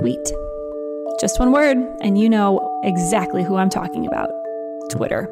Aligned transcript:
tweet. 0.00 0.32
Just 1.20 1.38
one 1.38 1.52
word, 1.52 1.76
and 2.00 2.18
you 2.18 2.30
know 2.30 2.80
exactly 2.82 3.44
who 3.44 3.56
I'm 3.56 3.68
talking 3.68 4.06
about 4.06 4.30
Twitter. 4.90 5.26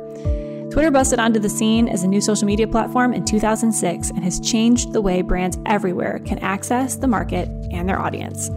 Twitter 0.71 0.91
busted 0.91 1.19
onto 1.19 1.41
the 1.41 1.49
scene 1.49 1.89
as 1.89 2.03
a 2.03 2.07
new 2.07 2.21
social 2.21 2.45
media 2.45 2.69
platform 2.69 3.15
in 3.15 3.25
2006 3.25 4.11
and 4.11 4.23
has 4.23 4.39
changed 4.39 4.93
the 4.93 5.01
way 5.01 5.23
brands 5.23 5.59
everywhere 5.65 6.21
can 6.27 6.39
access 6.41 6.97
the 6.97 7.07
market 7.07 7.49
and 7.73 7.89
their 7.89 7.99
audience. 7.99 8.51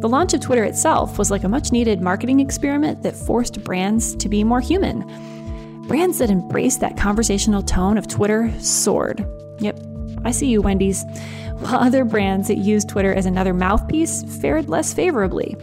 The 0.00 0.08
launch 0.08 0.34
of 0.34 0.42
Twitter 0.42 0.64
itself 0.64 1.18
was 1.18 1.30
like 1.30 1.44
a 1.44 1.48
much 1.48 1.72
needed 1.72 2.02
marketing 2.02 2.40
experiment 2.40 3.02
that 3.02 3.16
forced 3.16 3.64
brands 3.64 4.14
to 4.16 4.28
be 4.28 4.44
more 4.44 4.60
human. 4.60 5.00
Brands 5.88 6.18
that 6.18 6.28
embraced 6.28 6.80
that 6.80 6.98
conversational 6.98 7.62
tone 7.62 7.96
of 7.96 8.06
Twitter 8.06 8.52
soared. 8.60 9.26
Yep, 9.60 9.80
I 10.24 10.30
see 10.30 10.48
you, 10.48 10.62
Wendy's. 10.62 11.04
While 11.58 11.76
other 11.76 12.04
brands 12.04 12.48
that 12.48 12.58
used 12.58 12.88
Twitter 12.88 13.14
as 13.14 13.26
another 13.26 13.54
mouthpiece 13.54 14.24
fared 14.40 14.68
less 14.68 14.92
favorably. 14.92 15.56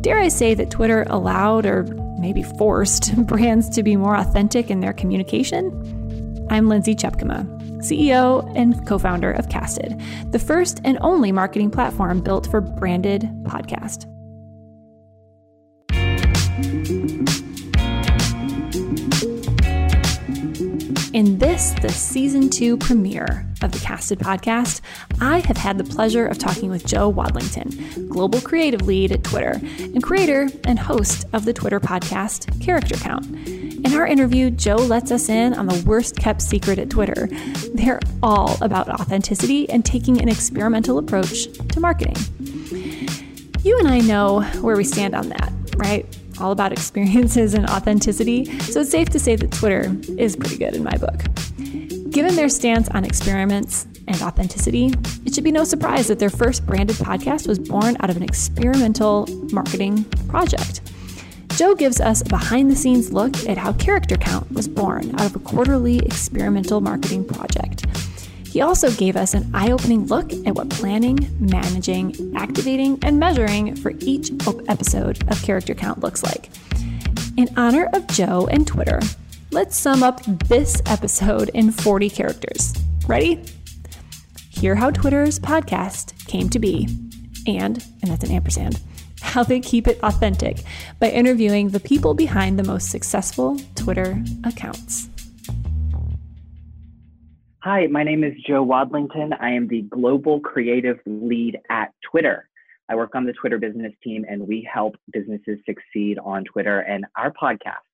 Dare 0.00 0.18
I 0.18 0.28
say 0.28 0.54
that 0.54 0.70
Twitter 0.70 1.04
allowed 1.08 1.66
or 1.66 1.84
maybe 2.18 2.42
forced 2.42 3.14
brands 3.26 3.68
to 3.70 3.82
be 3.82 3.96
more 3.96 4.16
authentic 4.16 4.70
in 4.70 4.80
their 4.80 4.92
communication? 4.92 6.46
I'm 6.50 6.68
Lindsay 6.68 6.94
Tjepkema, 6.94 7.44
CEO 7.80 8.50
and 8.56 8.86
co 8.86 8.98
founder 8.98 9.30
of 9.30 9.48
Casted, 9.48 10.00
the 10.32 10.38
first 10.38 10.80
and 10.84 10.98
only 11.00 11.30
marketing 11.30 11.70
platform 11.70 12.20
built 12.22 12.46
for 12.50 12.60
branded 12.60 13.22
podcast. 13.44 14.06
In 21.20 21.36
this, 21.36 21.72
the 21.82 21.90
season 21.90 22.48
two 22.48 22.78
premiere 22.78 23.46
of 23.60 23.72
the 23.72 23.78
Casted 23.78 24.20
podcast, 24.20 24.80
I 25.20 25.40
have 25.40 25.58
had 25.58 25.76
the 25.76 25.84
pleasure 25.84 26.26
of 26.26 26.38
talking 26.38 26.70
with 26.70 26.86
Joe 26.86 27.12
Wadlington, 27.12 28.08
global 28.08 28.40
creative 28.40 28.86
lead 28.86 29.12
at 29.12 29.22
Twitter 29.22 29.60
and 29.80 30.02
creator 30.02 30.48
and 30.64 30.78
host 30.78 31.26
of 31.34 31.44
the 31.44 31.52
Twitter 31.52 31.78
podcast 31.78 32.58
Character 32.62 32.94
Count. 32.94 33.26
In 33.46 33.92
our 33.92 34.06
interview, 34.06 34.48
Joe 34.48 34.76
lets 34.76 35.10
us 35.10 35.28
in 35.28 35.52
on 35.52 35.66
the 35.66 35.84
worst 35.86 36.16
kept 36.16 36.40
secret 36.40 36.78
at 36.78 36.88
Twitter. 36.88 37.28
They're 37.74 38.00
all 38.22 38.56
about 38.62 38.88
authenticity 38.88 39.68
and 39.68 39.84
taking 39.84 40.22
an 40.22 40.28
experimental 40.30 40.96
approach 40.96 41.52
to 41.52 41.80
marketing. 41.80 42.16
You 43.62 43.78
and 43.78 43.88
I 43.88 44.00
know 44.00 44.40
where 44.62 44.74
we 44.74 44.84
stand 44.84 45.14
on 45.14 45.28
that, 45.28 45.52
right? 45.76 46.06
All 46.40 46.52
about 46.52 46.72
experiences 46.72 47.54
and 47.54 47.68
authenticity, 47.68 48.44
so 48.60 48.80
it's 48.80 48.90
safe 48.90 49.08
to 49.10 49.18
say 49.18 49.36
that 49.36 49.50
Twitter 49.52 49.94
is 50.18 50.36
pretty 50.36 50.56
good 50.56 50.74
in 50.74 50.82
my 50.82 50.96
book. 50.96 51.22
Given 52.10 52.34
their 52.34 52.48
stance 52.48 52.88
on 52.88 53.04
experiments 53.04 53.86
and 54.08 54.20
authenticity, 54.22 54.92
it 55.24 55.34
should 55.34 55.44
be 55.44 55.52
no 55.52 55.64
surprise 55.64 56.08
that 56.08 56.18
their 56.18 56.30
first 56.30 56.66
branded 56.66 56.96
podcast 56.96 57.46
was 57.46 57.58
born 57.58 57.96
out 58.00 58.10
of 58.10 58.16
an 58.16 58.22
experimental 58.22 59.26
marketing 59.52 60.04
project. 60.28 60.80
Joe 61.50 61.74
gives 61.74 62.00
us 62.00 62.22
a 62.22 62.24
behind 62.24 62.70
the 62.70 62.76
scenes 62.76 63.12
look 63.12 63.36
at 63.46 63.58
how 63.58 63.74
Character 63.74 64.16
Count 64.16 64.50
was 64.50 64.66
born 64.66 65.14
out 65.16 65.26
of 65.26 65.36
a 65.36 65.40
quarterly 65.40 65.98
experimental 65.98 66.80
marketing 66.80 67.24
project. 67.24 67.84
He 68.50 68.62
also 68.62 68.90
gave 68.90 69.14
us 69.14 69.32
an 69.32 69.48
eye 69.54 69.70
opening 69.70 70.06
look 70.06 70.32
at 70.44 70.56
what 70.56 70.70
planning, 70.70 71.20
managing, 71.38 72.34
activating, 72.36 72.98
and 73.02 73.16
measuring 73.16 73.76
for 73.76 73.92
each 74.00 74.32
episode 74.68 75.22
of 75.30 75.40
Character 75.40 75.72
Count 75.72 76.00
looks 76.00 76.24
like. 76.24 76.50
In 77.36 77.48
honor 77.56 77.88
of 77.92 78.08
Joe 78.08 78.48
and 78.50 78.66
Twitter, 78.66 78.98
let's 79.52 79.76
sum 79.76 80.02
up 80.02 80.24
this 80.24 80.82
episode 80.86 81.50
in 81.50 81.70
40 81.70 82.10
characters. 82.10 82.74
Ready? 83.06 83.40
Hear 84.48 84.74
how 84.74 84.90
Twitter's 84.90 85.38
podcast 85.38 86.26
came 86.26 86.48
to 86.48 86.58
be, 86.58 86.88
and, 87.46 87.86
and 88.02 88.10
that's 88.10 88.24
an 88.24 88.32
ampersand, 88.32 88.80
how 89.22 89.44
they 89.44 89.60
keep 89.60 89.86
it 89.86 90.00
authentic 90.02 90.64
by 90.98 91.10
interviewing 91.10 91.68
the 91.68 91.78
people 91.78 92.14
behind 92.14 92.58
the 92.58 92.64
most 92.64 92.90
successful 92.90 93.60
Twitter 93.76 94.20
accounts. 94.42 95.08
Hi, 97.62 97.86
my 97.88 98.02
name 98.02 98.24
is 98.24 98.32
Joe 98.48 98.64
Wadlington. 98.64 99.36
I 99.38 99.50
am 99.50 99.68
the 99.68 99.82
global 99.82 100.40
creative 100.40 100.98
lead 101.04 101.58
at 101.68 101.92
Twitter. 102.10 102.48
I 102.88 102.94
work 102.94 103.14
on 103.14 103.26
the 103.26 103.34
Twitter 103.34 103.58
business 103.58 103.92
team 104.02 104.24
and 104.26 104.48
we 104.48 104.66
help 104.72 104.96
businesses 105.12 105.58
succeed 105.66 106.18
on 106.24 106.44
Twitter. 106.44 106.80
And 106.80 107.04
our 107.18 107.30
podcast 107.30 107.84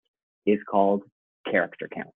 is 0.47 0.60
called 0.71 1.03
Character 1.50 1.88
Count. 1.93 2.10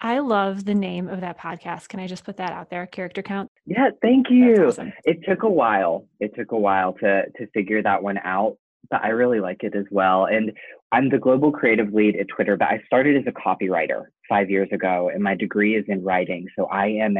I 0.00 0.20
love 0.20 0.64
the 0.64 0.74
name 0.74 1.08
of 1.08 1.20
that 1.20 1.38
podcast. 1.38 1.90
Can 1.90 2.00
I 2.00 2.06
just 2.06 2.24
put 2.24 2.38
that 2.38 2.52
out 2.52 2.70
there? 2.70 2.86
Character 2.86 3.20
Count? 3.20 3.50
Yeah, 3.66 3.90
thank 4.00 4.30
you. 4.30 4.68
Awesome. 4.68 4.94
It 5.04 5.18
took 5.28 5.42
a 5.42 5.50
while. 5.50 6.06
It 6.20 6.34
took 6.34 6.52
a 6.52 6.58
while 6.58 6.94
to 6.94 7.24
to 7.36 7.46
figure 7.48 7.82
that 7.82 8.02
one 8.02 8.16
out, 8.24 8.56
but 8.90 9.04
I 9.04 9.08
really 9.08 9.40
like 9.40 9.62
it 9.62 9.76
as 9.76 9.84
well. 9.90 10.24
And 10.24 10.52
I'm 10.90 11.10
the 11.10 11.18
global 11.18 11.52
creative 11.52 11.92
lead 11.92 12.16
at 12.16 12.28
Twitter, 12.28 12.56
but 12.56 12.68
I 12.68 12.80
started 12.86 13.14
as 13.18 13.24
a 13.26 13.32
copywriter 13.32 14.04
five 14.28 14.50
years 14.50 14.68
ago, 14.72 15.10
and 15.12 15.22
my 15.22 15.34
degree 15.34 15.76
is 15.76 15.84
in 15.88 16.02
writing. 16.02 16.46
So 16.56 16.66
I 16.66 16.86
am 16.86 17.16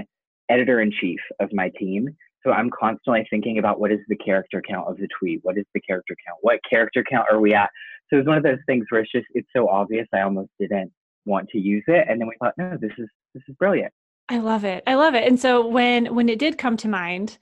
editor 0.49 0.81
in 0.81 0.93
chief 1.01 1.21
of 1.41 1.53
my 1.53 1.71
team. 1.79 2.09
So 2.45 2.53
I'm 2.53 2.71
constantly 2.71 3.27
thinking 3.31 3.59
about 3.59 3.81
what 3.81 3.91
is 3.91 4.01
the 4.09 4.17
character 4.17 4.63
count 4.69 4.89
of 4.89 4.99
the 4.99 5.09
tweet? 5.19 5.41
What 5.43 5.57
is 5.57 5.65
the 5.75 5.81
character 5.81 6.15
count? 6.27 6.39
What 6.43 6.61
character 6.69 7.03
count 7.09 7.27
are 7.31 7.41
we 7.41 7.55
at? 7.55 7.71
So 8.11 8.19
it's 8.19 8.29
one 8.29 8.37
of 8.37 8.43
those 8.43 8.59
things 8.67 8.85
where 8.91 9.01
it's 9.01 9.11
just 9.11 9.27
it's 9.33 9.49
so 9.57 9.69
obvious 9.69 10.07
I 10.13 10.21
almost 10.21 10.51
didn't 10.61 10.93
want 11.25 11.49
to 11.51 11.59
use 11.59 11.85
it. 11.87 12.07
And 12.09 12.21
then 12.21 12.29
we 12.29 12.35
thought, 12.39 12.53
no, 12.59 12.77
this 12.79 12.93
is 12.99 13.09
this 13.33 13.43
is 13.49 13.55
brilliant. 13.57 13.93
I 14.29 14.39
love 14.39 14.65
it. 14.65 14.83
I 14.87 14.95
love 14.95 15.15
it. 15.15 15.27
And 15.27 15.41
so 15.41 15.67
when 15.67 16.15
when 16.15 16.29
it 16.29 16.39
did 16.39 16.59
come 16.59 16.77
to 16.79 16.89
mind, 16.89 17.39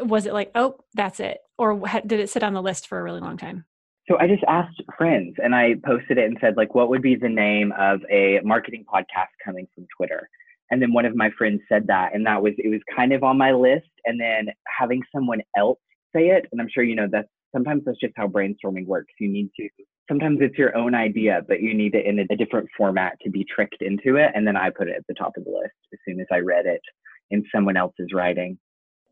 was 0.00 0.26
it 0.26 0.32
like, 0.32 0.50
oh, 0.54 0.76
that's 0.94 1.20
it, 1.20 1.38
or 1.58 1.80
did 2.06 2.20
it 2.20 2.30
sit 2.30 2.42
on 2.42 2.54
the 2.54 2.62
list 2.62 2.86
for 2.86 2.98
a 2.98 3.02
really 3.02 3.20
long 3.20 3.36
time? 3.36 3.64
So 4.10 4.18
I 4.18 4.26
just 4.26 4.42
asked 4.48 4.82
friends 4.98 5.36
and 5.40 5.54
I 5.54 5.76
posted 5.86 6.18
it 6.18 6.24
and 6.24 6.36
said, 6.40 6.56
like, 6.56 6.74
what 6.74 6.88
would 6.88 7.00
be 7.00 7.14
the 7.14 7.28
name 7.28 7.72
of 7.78 8.00
a 8.10 8.40
marketing 8.42 8.84
podcast 8.92 9.28
coming 9.44 9.68
from 9.72 9.86
Twitter? 9.96 10.28
And 10.72 10.82
then 10.82 10.92
one 10.92 11.04
of 11.04 11.14
my 11.14 11.30
friends 11.38 11.60
said 11.68 11.86
that, 11.86 12.12
and 12.12 12.26
that 12.26 12.42
was, 12.42 12.54
it 12.58 12.70
was 12.70 12.80
kind 12.96 13.12
of 13.12 13.22
on 13.22 13.38
my 13.38 13.52
list. 13.52 13.86
And 14.06 14.20
then 14.20 14.48
having 14.66 15.00
someone 15.14 15.42
else 15.56 15.78
say 16.14 16.30
it, 16.30 16.46
and 16.50 16.60
I'm 16.60 16.68
sure 16.68 16.82
you 16.82 16.96
know 16.96 17.06
that 17.12 17.26
sometimes 17.54 17.82
that's 17.86 18.00
just 18.00 18.14
how 18.16 18.26
brainstorming 18.26 18.86
works. 18.86 19.12
You 19.20 19.28
need 19.28 19.50
to, 19.60 19.68
sometimes 20.08 20.38
it's 20.40 20.58
your 20.58 20.76
own 20.76 20.92
idea, 20.92 21.42
but 21.46 21.60
you 21.60 21.72
need 21.72 21.94
it 21.94 22.04
in 22.04 22.18
a, 22.18 22.24
a 22.32 22.36
different 22.36 22.68
format 22.76 23.16
to 23.22 23.30
be 23.30 23.44
tricked 23.44 23.80
into 23.80 24.16
it. 24.16 24.32
And 24.34 24.44
then 24.44 24.56
I 24.56 24.70
put 24.70 24.88
it 24.88 24.96
at 24.96 25.06
the 25.06 25.14
top 25.14 25.34
of 25.36 25.44
the 25.44 25.50
list 25.50 25.74
as 25.92 26.00
soon 26.04 26.18
as 26.20 26.26
I 26.32 26.38
read 26.38 26.66
it 26.66 26.82
in 27.30 27.44
someone 27.54 27.76
else's 27.76 28.08
writing. 28.12 28.58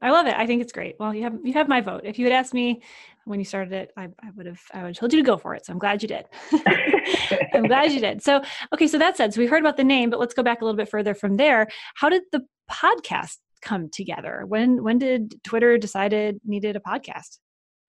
I 0.00 0.10
love 0.10 0.26
it. 0.26 0.34
I 0.36 0.46
think 0.46 0.62
it's 0.62 0.72
great. 0.72 0.96
Well, 1.00 1.14
you 1.14 1.22
have 1.24 1.38
you 1.42 1.52
have 1.54 1.68
my 1.68 1.80
vote. 1.80 2.02
If 2.04 2.18
you 2.18 2.26
had 2.26 2.32
asked 2.32 2.54
me 2.54 2.82
when 3.24 3.40
you 3.40 3.44
started 3.44 3.72
it, 3.72 3.92
I, 3.96 4.04
I 4.22 4.30
would 4.36 4.46
have 4.46 4.60
I 4.72 4.78
would 4.78 4.88
have 4.88 4.96
told 4.96 5.12
you 5.12 5.20
to 5.20 5.26
go 5.26 5.36
for 5.36 5.54
it. 5.54 5.66
So 5.66 5.72
I'm 5.72 5.78
glad 5.78 6.02
you 6.02 6.08
did. 6.08 6.24
I'm 7.52 7.64
glad 7.64 7.92
you 7.92 8.00
did. 8.00 8.22
So 8.22 8.42
okay, 8.72 8.86
so 8.86 8.98
that 8.98 9.16
said, 9.16 9.34
so 9.34 9.40
we 9.40 9.46
heard 9.46 9.60
about 9.60 9.76
the 9.76 9.84
name, 9.84 10.10
but 10.10 10.20
let's 10.20 10.34
go 10.34 10.42
back 10.42 10.60
a 10.60 10.64
little 10.64 10.76
bit 10.76 10.88
further 10.88 11.14
from 11.14 11.36
there. 11.36 11.66
How 11.96 12.08
did 12.08 12.22
the 12.30 12.44
podcast 12.70 13.38
come 13.60 13.88
together? 13.90 14.44
When 14.46 14.84
when 14.84 14.98
did 14.98 15.42
Twitter 15.42 15.78
decided 15.78 16.40
needed 16.44 16.76
a 16.76 16.80
podcast? 16.80 17.38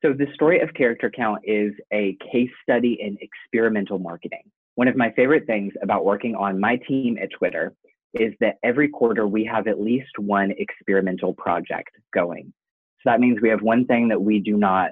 So 0.01 0.13
the 0.13 0.27
story 0.33 0.61
of 0.61 0.73
character 0.73 1.11
count 1.13 1.41
is 1.43 1.73
a 1.93 2.17
case 2.31 2.49
study 2.63 2.97
in 3.01 3.17
experimental 3.21 3.99
marketing. 3.99 4.43
One 4.75 4.87
of 4.87 4.95
my 4.95 5.11
favorite 5.11 5.45
things 5.45 5.73
about 5.83 6.05
working 6.05 6.35
on 6.35 6.59
my 6.59 6.77
team 6.87 7.17
at 7.21 7.29
Twitter 7.37 7.73
is 8.13 8.33
that 8.39 8.55
every 8.63 8.89
quarter 8.89 9.27
we 9.27 9.45
have 9.45 9.67
at 9.67 9.79
least 9.79 10.17
one 10.17 10.51
experimental 10.57 11.33
project 11.33 11.89
going. 12.13 12.53
So 13.01 13.11
that 13.11 13.19
means 13.19 13.39
we 13.41 13.49
have 13.49 13.61
one 13.61 13.85
thing 13.85 14.09
that 14.09 14.21
we 14.21 14.39
do 14.39 14.57
not 14.57 14.91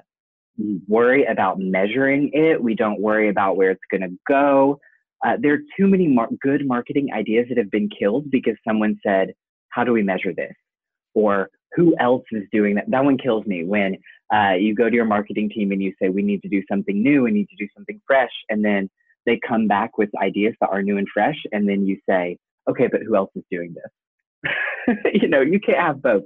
worry 0.86 1.24
about 1.24 1.58
measuring 1.58 2.30
it. 2.32 2.62
We 2.62 2.74
don't 2.74 3.00
worry 3.00 3.28
about 3.28 3.56
where 3.56 3.70
it's 3.70 3.80
going 3.90 4.02
to 4.02 4.16
go. 4.26 4.80
Uh, 5.24 5.36
there 5.40 5.54
are 5.54 5.60
too 5.78 5.86
many 5.86 6.06
mar- 6.06 6.28
good 6.40 6.66
marketing 6.66 7.08
ideas 7.12 7.46
that 7.48 7.58
have 7.58 7.70
been 7.70 7.88
killed 7.88 8.30
because 8.30 8.54
someone 8.66 8.98
said, 9.04 9.32
How 9.70 9.84
do 9.84 9.92
we 9.92 10.02
measure 10.02 10.32
this? 10.32 10.54
Or 11.14 11.50
who 11.74 11.94
else 11.98 12.24
is 12.32 12.44
doing 12.52 12.76
that? 12.76 12.88
That 12.88 13.04
one 13.04 13.18
kills 13.18 13.44
me 13.46 13.64
when 13.64 13.96
uh, 14.32 14.54
you 14.58 14.74
go 14.74 14.88
to 14.88 14.94
your 14.94 15.04
marketing 15.04 15.50
team 15.50 15.72
and 15.72 15.82
you 15.82 15.92
say, 16.00 16.08
We 16.08 16.22
need 16.22 16.42
to 16.42 16.48
do 16.48 16.62
something 16.70 17.02
new, 17.02 17.22
we 17.22 17.32
need 17.32 17.48
to 17.48 17.56
do 17.56 17.68
something 17.76 18.00
fresh. 18.06 18.30
And 18.48 18.64
then 18.64 18.88
they 19.26 19.40
come 19.46 19.66
back 19.66 19.98
with 19.98 20.08
ideas 20.22 20.54
that 20.60 20.70
are 20.70 20.82
new 20.82 20.98
and 20.98 21.08
fresh. 21.12 21.36
And 21.52 21.68
then 21.68 21.84
you 21.84 21.98
say, 22.08 22.38
okay, 22.70 22.88
but 22.90 23.02
who 23.06 23.16
else 23.16 23.30
is 23.34 23.44
doing 23.50 23.74
this? 23.74 24.46
you 25.14 25.28
know, 25.28 25.40
you 25.40 25.60
can't 25.60 25.78
have 25.78 26.02
both. 26.02 26.22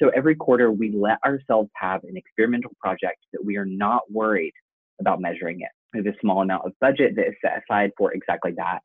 So 0.00 0.10
every 0.16 0.34
quarter, 0.34 0.72
we 0.72 0.92
let 0.92 1.18
ourselves 1.24 1.70
have 1.74 2.02
an 2.04 2.16
experimental 2.16 2.72
project 2.80 3.18
that 3.32 3.44
we 3.44 3.56
are 3.56 3.66
not 3.66 4.02
worried 4.10 4.54
about 5.00 5.20
measuring 5.20 5.60
it. 5.60 5.68
There's 5.92 6.06
a 6.06 6.18
small 6.20 6.42
amount 6.42 6.64
of 6.64 6.72
budget 6.80 7.16
that 7.16 7.26
is 7.26 7.34
set 7.44 7.62
aside 7.62 7.90
for 7.98 8.12
exactly 8.12 8.52
that. 8.56 8.80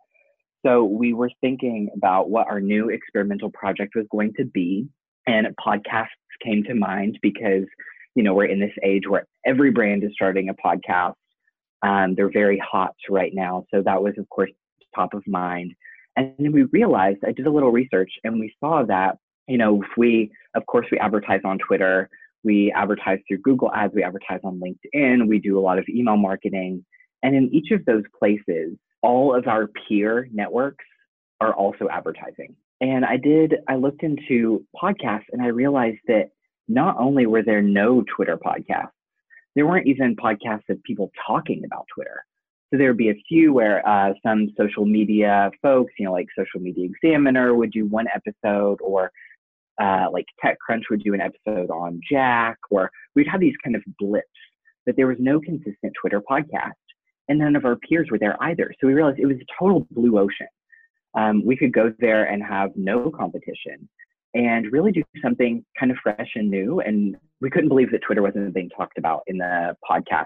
So 0.66 0.84
we 0.84 1.14
were 1.14 1.32
thinking 1.40 1.90
about 1.96 2.30
what 2.30 2.48
our 2.48 2.60
new 2.60 2.90
experimental 2.90 3.52
project 3.52 3.94
was 3.96 4.06
going 4.12 4.34
to 4.38 4.46
be, 4.46 4.88
and 5.26 5.48
podcasts 5.66 6.08
came 6.44 6.64
to 6.64 6.74
mind 6.74 7.18
because 7.22 7.64
you 8.16 8.24
know 8.24 8.34
we're 8.34 8.46
in 8.46 8.60
this 8.60 8.74
age 8.84 9.04
where 9.08 9.26
every 9.46 9.72
brand 9.72 10.04
is 10.04 10.12
starting 10.14 10.50
a 10.50 10.54
podcast. 10.54 11.14
Um, 11.84 12.16
they're 12.16 12.32
very 12.32 12.60
hot 12.60 12.96
right 13.10 13.32
now, 13.34 13.66
so 13.74 13.82
that 13.84 14.02
was 14.02 14.14
of 14.18 14.28
course 14.30 14.52
top 14.96 15.14
of 15.14 15.24
mind. 15.28 15.74
And 16.18 16.34
then 16.40 16.52
we 16.52 16.64
realized, 16.64 17.20
I 17.26 17.32
did 17.32 17.48
a 17.48 17.52
little 17.52 17.72
research 17.72 18.12
and 18.26 18.40
we 18.40 18.54
saw 18.60 18.84
that, 18.84 19.18
you 19.48 19.58
know, 19.58 19.82
if 19.82 19.90
we, 19.96 20.32
of 20.56 20.66
course, 20.66 20.88
we 20.92 21.00
advertise 21.00 21.40
on 21.46 21.58
Twitter, 21.60 22.10
We 22.44 22.72
advertise 22.72 23.20
through 23.28 23.40
Google 23.40 23.74
Ads, 23.74 23.94
we 23.94 24.04
advertise 24.04 24.40
on 24.44 24.60
LinkedIn, 24.60 25.28
we 25.28 25.40
do 25.40 25.60
a 25.60 25.62
lot 25.62 25.80
of 25.80 25.86
email 25.90 26.18
marketing. 26.18 26.86
And 27.24 27.36
in 27.36 27.54
each 27.54 27.72
of 27.72 27.84
those 27.86 28.04
places, 28.18 28.78
all 29.02 29.36
of 29.36 29.48
our 29.48 29.68
peer 29.68 30.30
networks 30.32 30.86
are 31.42 31.54
also 31.54 31.88
advertising. 31.92 32.56
And 32.80 33.04
I 33.04 33.18
did, 33.18 33.56
I 33.68 33.76
looked 33.76 34.04
into 34.04 34.66
podcasts 34.82 35.26
and 35.32 35.42
I 35.42 35.48
realized 35.48 36.00
that 36.08 36.30
not 36.68 36.96
only 37.00 37.26
were 37.26 37.44
there 37.44 37.62
no 37.62 38.04
Twitter 38.16 38.38
podcasts, 38.38 38.92
there 39.56 39.66
weren't 39.66 39.88
even 39.88 40.16
podcasts 40.16 40.70
of 40.70 40.82
people 40.84 41.12
talking 41.26 41.64
about 41.66 41.86
Twitter. 41.94 42.24
So 42.72 42.78
there 42.78 42.90
would 42.90 42.98
be 42.98 43.10
a 43.10 43.24
few 43.28 43.54
where 43.54 43.88
uh, 43.88 44.14
some 44.26 44.50
social 44.58 44.86
media 44.86 45.50
folks, 45.62 45.94
you 45.98 46.06
know, 46.06 46.12
like 46.12 46.28
Social 46.38 46.60
Media 46.60 46.86
Examiner 46.86 47.56
would 47.56 47.72
do 47.72 47.86
one 47.86 48.08
episode, 48.14 48.80
or 48.82 49.12
uh, 49.82 50.08
like 50.12 50.26
TechCrunch 50.44 50.84
would 50.90 51.04
do 51.04 51.14
an 51.14 51.22
episode 51.22 51.70
on 51.70 52.02
Jack, 52.10 52.58
or 52.70 52.92
we'd 53.16 53.28
have 53.28 53.40
these 53.40 53.56
kind 53.64 53.76
of 53.76 53.84
blips. 54.00 54.28
But 54.86 54.96
there 54.98 55.08
was 55.08 55.18
no 55.20 55.40
consistent 55.40 55.94
Twitter 56.00 56.22
podcast, 56.30 56.74
and 57.30 57.40
none 57.40 57.56
of 57.56 57.64
our 57.64 57.78
peers 57.78 58.10
were 58.12 58.20
there 58.20 58.36
either. 58.44 58.74
So 58.80 58.88
we 58.88 58.94
realized 58.94 59.20
it 59.20 59.26
was 59.28 59.38
a 59.38 59.64
total 59.64 59.88
blue 59.92 60.20
ocean. 60.20 60.48
Um, 61.18 61.46
we 61.46 61.56
could 61.56 61.74
go 61.74 61.94
there 62.00 62.26
and 62.26 62.44
have 62.44 62.72
no 62.76 63.10
competition 63.12 63.88
and 64.34 64.72
really 64.72 64.92
do 64.92 65.04
something 65.22 65.66
kind 65.80 65.92
of 65.92 65.98
fresh 66.04 66.32
and 66.36 66.50
new. 66.50 66.80
And 66.82 67.16
we 67.42 67.50
couldn't 67.50 67.70
believe 67.70 67.92
that 67.92 68.02
Twitter 68.02 68.22
wasn't 68.22 68.54
being 68.54 68.70
talked 68.70 68.98
about 68.98 69.24
in 69.28 69.38
the 69.38 69.76
podcast 69.90 70.26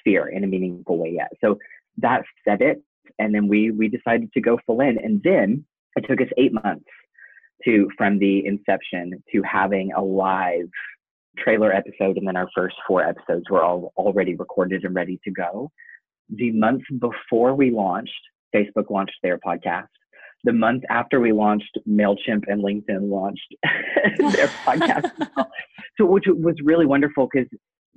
sphere 0.00 0.28
in 0.28 0.44
a 0.44 0.46
meaningful 0.46 0.98
way 0.98 1.10
yet. 1.10 1.30
So 1.42 1.58
that 1.98 2.22
said 2.46 2.60
it. 2.60 2.82
And 3.18 3.34
then 3.34 3.48
we 3.48 3.70
we 3.70 3.88
decided 3.88 4.32
to 4.32 4.40
go 4.40 4.58
full 4.66 4.80
in. 4.80 4.98
And 4.98 5.22
then 5.22 5.64
it 5.96 6.04
took 6.08 6.20
us 6.20 6.28
eight 6.36 6.52
months 6.52 6.86
to 7.64 7.88
from 7.96 8.18
the 8.18 8.46
inception 8.46 9.22
to 9.32 9.42
having 9.42 9.92
a 9.92 10.02
live 10.02 10.68
trailer 11.38 11.72
episode 11.72 12.16
and 12.16 12.26
then 12.26 12.36
our 12.36 12.48
first 12.54 12.76
four 12.86 13.02
episodes 13.02 13.44
were 13.50 13.62
all 13.62 13.92
already 13.96 14.34
recorded 14.34 14.84
and 14.84 14.94
ready 14.94 15.20
to 15.24 15.30
go. 15.30 15.70
The 16.30 16.50
month 16.52 16.82
before 16.98 17.54
we 17.54 17.70
launched, 17.70 18.12
Facebook 18.54 18.90
launched 18.90 19.16
their 19.22 19.38
podcast 19.38 19.86
the 20.46 20.52
month 20.52 20.84
after 20.88 21.20
we 21.20 21.32
launched, 21.32 21.76
MailChimp 21.88 22.44
and 22.46 22.62
LinkedIn 22.62 23.10
launched 23.10 23.54
their 24.18 24.48
podcast. 24.64 25.10
so, 25.98 26.06
which 26.06 26.24
was 26.28 26.54
really 26.62 26.86
wonderful 26.86 27.28
because 27.30 27.48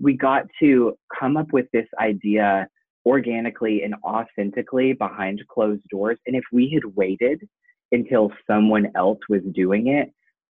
we 0.02 0.18
got 0.18 0.44
to 0.60 0.94
come 1.18 1.38
up 1.38 1.54
with 1.54 1.68
this 1.74 1.86
idea 2.02 2.68
organically 3.10 3.82
and 3.82 3.96
authentically 4.04 4.94
behind 4.94 5.42
closed 5.50 5.82
doors. 5.90 6.20
And 6.28 6.36
if 6.36 6.44
we 6.54 6.70
had 6.72 6.96
waited 6.96 7.42
until 7.92 8.32
someone 8.46 8.92
else 8.96 9.18
was 9.28 9.42
doing 9.54 9.88
it, 9.88 10.14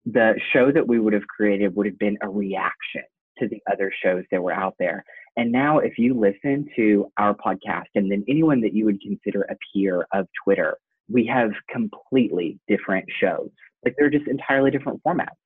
the 0.05 0.35
show 0.53 0.73
that 0.73 0.87
we 0.87 0.99
would 0.99 1.13
have 1.13 1.27
created 1.29 1.77
would 1.77 1.87
have 1.87 1.99
been 1.99 2.19
a 2.23 2.29
reaction 2.29 3.05
to 3.39 3.47
the 3.47 3.61
other 3.73 3.93
shows 4.03 4.25
that 4.33 4.43
were 4.43 4.53
out 4.53 4.75
there. 4.81 5.05
And 5.37 5.53
now, 5.53 5.79
if 5.79 5.97
you 5.97 6.19
listen 6.19 6.67
to 6.75 7.07
our 7.17 7.35
podcast 7.35 7.87
and 7.95 8.11
then 8.11 8.25
anyone 8.29 8.61
that 8.63 8.75
you 8.75 8.85
would 8.87 9.01
consider 9.01 9.43
a 9.43 9.57
peer 9.73 10.05
of 10.13 10.27
Twitter, 10.45 10.77
we 11.09 11.25
have 11.27 11.53
completely 11.73 12.59
different 12.67 13.07
shows. 13.21 13.51
Like 13.85 13.95
they're 13.97 14.11
just 14.11 14.27
entirely 14.27 14.73
different 14.73 15.01
formats. 15.07 15.39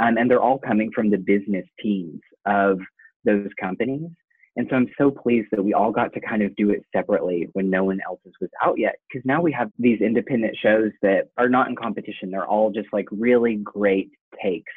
Um, 0.00 0.16
and 0.18 0.30
they're 0.30 0.40
all 0.40 0.58
coming 0.58 0.90
from 0.94 1.10
the 1.10 1.18
business 1.18 1.66
teams 1.82 2.20
of 2.46 2.78
those 3.24 3.48
companies. 3.60 4.08
And 4.56 4.68
so 4.70 4.76
I'm 4.76 4.88
so 4.96 5.10
pleased 5.10 5.48
that 5.50 5.64
we 5.64 5.74
all 5.74 5.90
got 5.90 6.12
to 6.12 6.20
kind 6.20 6.42
of 6.42 6.54
do 6.54 6.70
it 6.70 6.84
separately 6.94 7.48
when 7.54 7.70
no 7.70 7.84
one 7.84 7.98
else's 8.06 8.34
was 8.40 8.50
out 8.62 8.78
yet. 8.78 8.96
Because 9.08 9.24
now 9.26 9.42
we 9.42 9.52
have 9.52 9.70
these 9.78 10.00
independent 10.00 10.56
shows 10.62 10.92
that 11.02 11.28
are 11.36 11.48
not 11.48 11.68
in 11.68 11.74
competition. 11.74 12.30
They're 12.30 12.46
all 12.46 12.70
just 12.70 12.88
like 12.92 13.06
really 13.10 13.56
great 13.56 14.10
takes 14.42 14.72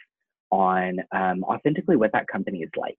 on 0.50 1.00
um, 1.12 1.44
authentically 1.44 1.96
what 1.96 2.12
that 2.14 2.28
company 2.28 2.60
is 2.64 2.72
like. 2.76 2.98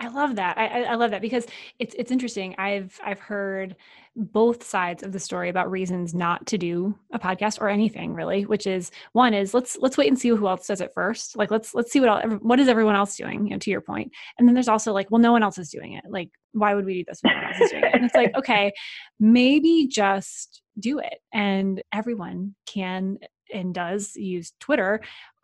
I 0.00 0.08
love 0.08 0.36
that. 0.36 0.56
I, 0.56 0.84
I 0.84 0.94
love 0.94 1.10
that 1.10 1.22
because 1.22 1.46
it's 1.80 1.94
it's 1.98 2.12
interesting. 2.12 2.54
I've 2.56 2.98
I've 3.04 3.18
heard 3.18 3.74
both 4.14 4.64
sides 4.64 5.02
of 5.02 5.12
the 5.12 5.18
story 5.18 5.48
about 5.48 5.70
reasons 5.70 6.14
not 6.14 6.46
to 6.46 6.58
do 6.58 6.96
a 7.12 7.18
podcast 7.18 7.60
or 7.60 7.68
anything 7.68 8.14
really. 8.14 8.46
Which 8.46 8.66
is 8.66 8.92
one 9.12 9.34
is 9.34 9.54
let's 9.54 9.76
let's 9.80 9.96
wait 9.96 10.06
and 10.06 10.18
see 10.18 10.28
who 10.28 10.46
else 10.46 10.68
does 10.68 10.80
it 10.80 10.92
first. 10.94 11.36
Like 11.36 11.50
let's 11.50 11.74
let's 11.74 11.90
see 11.90 11.98
what 11.98 12.08
all, 12.08 12.20
what 12.38 12.60
is 12.60 12.68
everyone 12.68 12.94
else 12.94 13.16
doing. 13.16 13.46
You 13.46 13.52
know, 13.52 13.58
to 13.58 13.70
your 13.70 13.80
point. 13.80 14.12
And 14.38 14.46
then 14.46 14.54
there's 14.54 14.68
also 14.68 14.92
like, 14.92 15.10
well, 15.10 15.20
no 15.20 15.32
one 15.32 15.42
else 15.42 15.58
is 15.58 15.70
doing 15.70 15.94
it. 15.94 16.04
Like, 16.08 16.30
why 16.52 16.74
would 16.74 16.84
we 16.84 16.94
do 16.94 17.04
this? 17.08 17.18
When 17.22 17.32
no 17.34 17.40
one 17.40 17.52
else 17.52 17.60
is 17.60 17.70
doing 17.70 17.84
it? 17.84 17.94
And 17.94 18.04
it's 18.04 18.14
like, 18.14 18.34
okay, 18.38 18.72
maybe 19.18 19.88
just 19.88 20.62
do 20.78 21.00
it, 21.00 21.20
and 21.32 21.82
everyone 21.92 22.54
can 22.66 23.18
and 23.52 23.74
does 23.74 24.14
use 24.14 24.52
Twitter. 24.60 25.00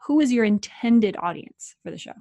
Who 0.06 0.20
is 0.20 0.32
your 0.32 0.44
intended 0.44 1.16
audience 1.18 1.74
for 1.82 1.90
the 1.90 1.98
show? 1.98 2.12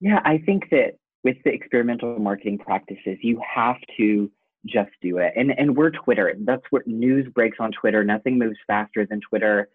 Yeah, 0.00 0.20
I 0.24 0.38
think 0.38 0.68
that 0.70 0.98
with 1.26 1.36
the 1.44 1.50
experimental 1.50 2.20
marketing 2.20 2.56
practices, 2.56 3.18
you 3.20 3.40
have 3.52 3.78
to 3.96 4.30
just 4.64 4.92
do 5.02 5.18
it. 5.18 5.32
And 5.34 5.50
and 5.58 5.76
we're 5.76 5.90
Twitter. 5.90 6.32
That's 6.44 6.62
what 6.70 6.86
news 6.86 7.26
breaks 7.34 7.56
on 7.58 7.72
Twitter. 7.72 8.04
Nothing 8.04 8.38
moves 8.38 8.58
faster 8.68 9.04
than 9.04 9.20
Twitter. 9.28 9.68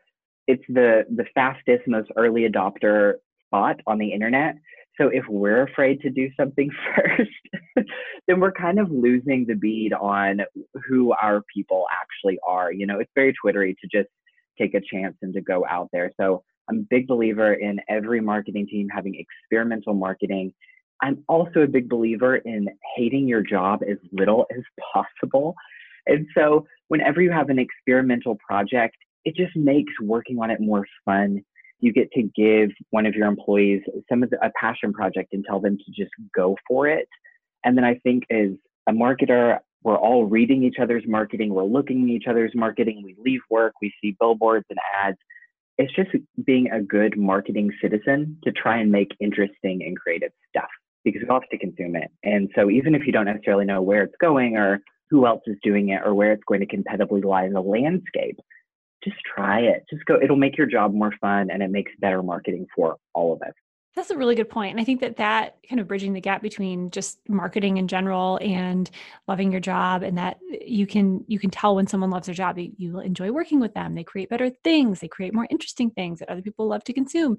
It's 0.47 0.63
the 0.69 1.03
the 1.13 1.25
fastest, 1.35 1.85
most 1.87 2.09
early 2.15 2.47
adopter 2.47 3.15
spot 3.45 3.81
on 3.85 3.97
the 3.97 4.13
internet. 4.13 4.55
So 4.97 5.09
if 5.09 5.25
we're 5.27 5.63
afraid 5.63 5.99
to 6.01 6.09
do 6.09 6.29
something 6.39 6.69
first, 6.95 7.85
then 8.27 8.39
we're 8.39 8.53
kind 8.53 8.79
of 8.79 8.89
losing 8.89 9.45
the 9.45 9.55
bead 9.55 9.91
on 9.91 10.39
who 10.87 11.11
our 11.21 11.41
people 11.53 11.85
actually 12.01 12.39
are. 12.47 12.71
You 12.71 12.87
know, 12.87 12.99
it's 12.99 13.11
very 13.13 13.33
Twittery 13.33 13.75
to 13.81 13.87
just 13.91 14.09
take 14.57 14.73
a 14.73 14.81
chance 14.81 15.17
and 15.21 15.33
to 15.33 15.41
go 15.41 15.65
out 15.69 15.89
there. 15.91 16.11
So 16.17 16.43
I'm 16.69 16.79
a 16.79 16.87
big 16.89 17.07
believer 17.07 17.55
in 17.55 17.81
every 17.89 18.21
marketing 18.21 18.67
team 18.67 18.87
having 18.87 19.15
experimental 19.15 19.93
marketing 19.93 20.53
I'm 21.01 21.23
also 21.27 21.61
a 21.61 21.67
big 21.67 21.89
believer 21.89 22.37
in 22.37 22.69
hating 22.95 23.27
your 23.27 23.41
job 23.41 23.81
as 23.89 23.97
little 24.11 24.45
as 24.55 24.63
possible. 24.93 25.55
And 26.05 26.27
so, 26.35 26.65
whenever 26.87 27.21
you 27.21 27.31
have 27.31 27.49
an 27.49 27.59
experimental 27.59 28.37
project, 28.45 28.95
it 29.25 29.35
just 29.35 29.55
makes 29.55 29.93
working 30.01 30.39
on 30.39 30.51
it 30.51 30.59
more 30.59 30.85
fun. 31.05 31.43
You 31.79 31.91
get 31.91 32.11
to 32.13 32.23
give 32.35 32.69
one 32.91 33.05
of 33.05 33.15
your 33.15 33.27
employees 33.27 33.81
some 34.09 34.23
of 34.23 34.29
the, 34.29 34.43
a 34.45 34.51
passion 34.59 34.93
project 34.93 35.33
and 35.33 35.43
tell 35.47 35.59
them 35.59 35.77
to 35.77 35.91
just 35.91 36.11
go 36.35 36.55
for 36.67 36.87
it. 36.87 37.07
And 37.63 37.77
then 37.77 37.83
I 37.83 37.95
think 37.95 38.23
as 38.29 38.49
a 38.87 38.91
marketer, 38.91 39.59
we're 39.83 39.97
all 39.97 40.25
reading 40.25 40.63
each 40.63 40.77
other's 40.79 41.03
marketing, 41.07 41.53
we're 41.53 41.63
looking 41.63 42.03
at 42.03 42.09
each 42.09 42.27
other's 42.27 42.51
marketing, 42.53 43.01
we 43.03 43.15
leave 43.23 43.41
work, 43.49 43.73
we 43.81 43.91
see 44.01 44.15
billboards 44.19 44.65
and 44.69 44.77
ads. 45.03 45.17
It's 45.79 45.93
just 45.95 46.09
being 46.45 46.69
a 46.69 46.81
good 46.81 47.17
marketing 47.17 47.71
citizen 47.81 48.37
to 48.43 48.51
try 48.51 48.77
and 48.77 48.91
make 48.91 49.15
interesting 49.19 49.81
and 49.83 49.97
creative 49.97 50.31
stuff 50.49 50.69
because 51.03 51.21
we 51.21 51.29
all 51.29 51.41
have 51.41 51.49
to 51.49 51.57
consume 51.57 51.95
it. 51.95 52.09
And 52.23 52.49
so 52.55 52.69
even 52.69 52.95
if 52.95 53.05
you 53.05 53.11
don't 53.11 53.25
necessarily 53.25 53.65
know 53.65 53.81
where 53.81 54.03
it's 54.03 54.15
going 54.19 54.57
or 54.57 54.79
who 55.09 55.25
else 55.25 55.41
is 55.47 55.57
doing 55.63 55.89
it 55.89 56.01
or 56.05 56.13
where 56.13 56.31
it's 56.31 56.43
going 56.47 56.61
to 56.61 56.65
competitively 56.65 57.23
lie 57.23 57.45
in 57.45 57.53
the 57.53 57.61
landscape, 57.61 58.39
just 59.03 59.17
try 59.35 59.59
it. 59.59 59.83
Just 59.89 60.05
go. 60.05 60.19
It'll 60.21 60.37
make 60.37 60.57
your 60.57 60.67
job 60.67 60.93
more 60.93 61.13
fun 61.19 61.49
and 61.51 61.61
it 61.63 61.71
makes 61.71 61.91
better 61.99 62.21
marketing 62.21 62.67
for 62.75 62.97
all 63.13 63.33
of 63.33 63.41
us. 63.41 63.53
That's 63.93 64.09
a 64.09 64.17
really 64.17 64.35
good 64.35 64.49
point. 64.49 64.71
And 64.71 64.79
I 64.79 64.85
think 64.85 65.01
that 65.01 65.17
that 65.17 65.57
kind 65.67 65.81
of 65.81 65.87
bridging 65.87 66.13
the 66.13 66.21
gap 66.21 66.41
between 66.41 66.91
just 66.91 67.19
marketing 67.27 67.75
in 67.75 67.89
general 67.89 68.39
and 68.41 68.89
loving 69.27 69.51
your 69.51 69.59
job 69.59 70.01
and 70.01 70.17
that 70.17 70.37
you 70.61 70.87
can 70.87 71.25
you 71.27 71.37
can 71.37 71.49
tell 71.49 71.75
when 71.75 71.87
someone 71.87 72.09
loves 72.09 72.27
their 72.27 72.35
job 72.35 72.57
you, 72.57 72.71
you 72.77 72.99
enjoy 73.01 73.31
working 73.31 73.59
with 73.59 73.73
them. 73.73 73.93
They 73.93 74.05
create 74.05 74.29
better 74.29 74.49
things, 74.63 75.01
they 75.01 75.09
create 75.09 75.33
more 75.33 75.47
interesting 75.49 75.91
things 75.91 76.19
that 76.19 76.29
other 76.29 76.41
people 76.41 76.67
love 76.67 76.85
to 76.85 76.93
consume. 76.93 77.35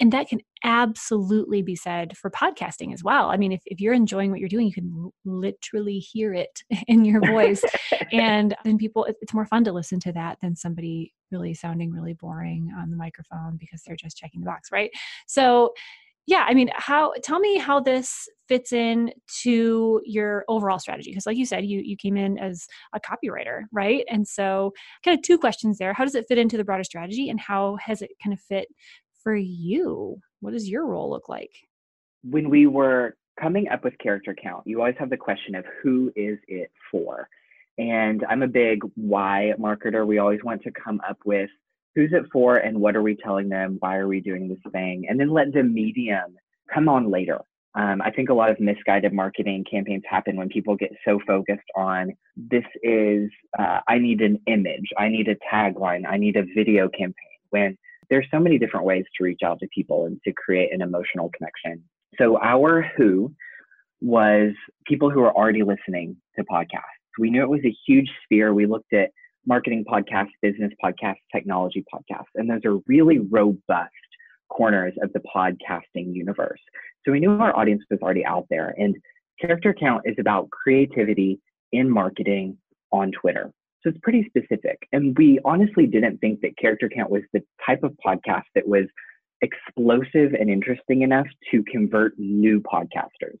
And 0.00 0.12
that 0.12 0.28
can 0.28 0.40
absolutely 0.62 1.62
be 1.62 1.74
said 1.74 2.16
for 2.16 2.30
podcasting 2.30 2.94
as 2.94 3.02
well. 3.02 3.30
I 3.30 3.36
mean, 3.36 3.50
if, 3.50 3.62
if 3.66 3.80
you're 3.80 3.92
enjoying 3.92 4.30
what 4.30 4.38
you're 4.38 4.48
doing, 4.48 4.68
you 4.68 4.72
can 4.72 5.10
literally 5.24 5.98
hear 5.98 6.32
it 6.32 6.62
in 6.86 7.04
your 7.04 7.20
voice. 7.20 7.64
and 8.12 8.54
then 8.64 8.78
people 8.78 9.08
it's 9.20 9.34
more 9.34 9.46
fun 9.46 9.64
to 9.64 9.72
listen 9.72 9.98
to 10.00 10.12
that 10.12 10.38
than 10.40 10.54
somebody 10.54 11.12
really 11.30 11.54
sounding 11.54 11.92
really 11.92 12.14
boring 12.14 12.72
on 12.76 12.90
the 12.90 12.96
microphone 12.96 13.56
because 13.58 13.82
they're 13.82 13.96
just 13.96 14.16
checking 14.16 14.40
the 14.40 14.46
box, 14.46 14.70
right? 14.72 14.90
So, 15.26 15.72
yeah, 16.26 16.44
I 16.48 16.54
mean, 16.54 16.70
how 16.74 17.12
tell 17.22 17.38
me 17.38 17.56
how 17.56 17.78
this 17.80 18.28
fits 18.48 18.72
in 18.72 19.12
to 19.42 20.00
your 20.04 20.44
overall 20.48 20.78
strategy 20.78 21.10
because 21.10 21.26
like 21.26 21.36
you 21.36 21.46
said 21.46 21.64
you 21.64 21.80
you 21.84 21.96
came 21.96 22.16
in 22.16 22.38
as 22.38 22.66
a 22.94 23.00
copywriter, 23.00 23.62
right? 23.72 24.04
And 24.10 24.26
so 24.26 24.72
kind 25.04 25.16
of 25.16 25.22
two 25.22 25.38
questions 25.38 25.78
there. 25.78 25.92
How 25.92 26.04
does 26.04 26.14
it 26.14 26.26
fit 26.28 26.38
into 26.38 26.56
the 26.56 26.64
broader 26.64 26.84
strategy 26.84 27.30
and 27.30 27.38
how 27.38 27.76
has 27.84 28.02
it 28.02 28.10
kind 28.22 28.32
of 28.32 28.40
fit 28.40 28.68
for 29.22 29.36
you? 29.36 30.18
What 30.40 30.52
does 30.52 30.68
your 30.68 30.86
role 30.86 31.10
look 31.10 31.28
like? 31.28 31.50
When 32.22 32.50
we 32.50 32.66
were 32.66 33.16
coming 33.40 33.68
up 33.68 33.84
with 33.84 33.98
character 33.98 34.34
count, 34.40 34.66
you 34.66 34.80
always 34.80 34.96
have 34.98 35.10
the 35.10 35.16
question 35.16 35.54
of 35.54 35.64
who 35.82 36.12
is 36.16 36.38
it 36.48 36.70
for? 36.90 37.28
And 37.78 38.24
I'm 38.28 38.42
a 38.42 38.48
big 38.48 38.80
why 38.94 39.52
marketer. 39.58 40.06
We 40.06 40.18
always 40.18 40.42
want 40.42 40.62
to 40.62 40.70
come 40.72 41.00
up 41.08 41.18
with 41.24 41.50
who's 41.94 42.12
it 42.12 42.24
for 42.32 42.56
and 42.56 42.80
what 42.80 42.96
are 42.96 43.02
we 43.02 43.16
telling 43.16 43.48
them? 43.48 43.76
Why 43.80 43.96
are 43.96 44.08
we 44.08 44.20
doing 44.20 44.48
this 44.48 44.72
thing? 44.72 45.06
And 45.08 45.18
then 45.18 45.30
let 45.30 45.52
the 45.52 45.62
medium 45.62 46.36
come 46.72 46.88
on 46.88 47.10
later. 47.10 47.40
Um, 47.74 48.00
I 48.00 48.10
think 48.10 48.30
a 48.30 48.34
lot 48.34 48.50
of 48.50 48.58
misguided 48.58 49.12
marketing 49.12 49.64
campaigns 49.70 50.02
happen 50.08 50.36
when 50.36 50.48
people 50.48 50.76
get 50.76 50.92
so 51.04 51.20
focused 51.26 51.68
on 51.76 52.12
this 52.34 52.64
is, 52.82 53.30
uh, 53.58 53.80
I 53.86 53.98
need 53.98 54.22
an 54.22 54.40
image, 54.46 54.88
I 54.96 55.08
need 55.08 55.28
a 55.28 55.36
tagline, 55.54 56.04
I 56.08 56.16
need 56.16 56.36
a 56.36 56.44
video 56.54 56.88
campaign, 56.88 57.14
when 57.50 57.76
there's 58.08 58.26
so 58.30 58.38
many 58.38 58.58
different 58.58 58.86
ways 58.86 59.04
to 59.16 59.24
reach 59.24 59.40
out 59.44 59.60
to 59.60 59.68
people 59.74 60.06
and 60.06 60.18
to 60.24 60.32
create 60.32 60.72
an 60.72 60.80
emotional 60.80 61.30
connection. 61.36 61.82
So 62.18 62.38
our 62.40 62.90
who 62.96 63.34
was 64.00 64.52
people 64.86 65.10
who 65.10 65.20
are 65.20 65.34
already 65.34 65.62
listening 65.62 66.16
to 66.36 66.44
podcasts. 66.44 66.95
We 67.18 67.30
knew 67.30 67.42
it 67.42 67.48
was 67.48 67.64
a 67.64 67.74
huge 67.86 68.10
sphere. 68.24 68.54
We 68.54 68.66
looked 68.66 68.92
at 68.92 69.10
marketing 69.46 69.84
podcasts, 69.88 70.32
business 70.42 70.72
podcasts, 70.84 71.22
technology 71.32 71.84
podcasts, 71.92 72.34
and 72.34 72.50
those 72.50 72.64
are 72.64 72.78
really 72.86 73.18
robust 73.18 73.90
corners 74.48 74.94
of 75.02 75.12
the 75.12 75.20
podcasting 75.34 76.14
universe. 76.14 76.60
So 77.04 77.12
we 77.12 77.20
knew 77.20 77.32
our 77.32 77.56
audience 77.56 77.82
was 77.90 78.00
already 78.02 78.24
out 78.24 78.46
there. 78.50 78.74
And 78.76 78.96
character 79.40 79.74
count 79.78 80.02
is 80.04 80.16
about 80.18 80.50
creativity 80.50 81.40
in 81.72 81.90
marketing 81.90 82.56
on 82.92 83.12
Twitter. 83.12 83.50
So 83.82 83.90
it's 83.90 83.98
pretty 84.02 84.28
specific. 84.28 84.78
And 84.92 85.16
we 85.16 85.38
honestly 85.44 85.86
didn't 85.86 86.18
think 86.18 86.40
that 86.40 86.56
character 86.58 86.88
count 86.88 87.10
was 87.10 87.22
the 87.32 87.42
type 87.64 87.82
of 87.82 87.92
podcast 88.04 88.44
that 88.54 88.66
was 88.66 88.84
explosive 89.42 90.32
and 90.32 90.50
interesting 90.50 91.02
enough 91.02 91.26
to 91.50 91.62
convert 91.70 92.18
new 92.18 92.60
podcasters. 92.60 93.36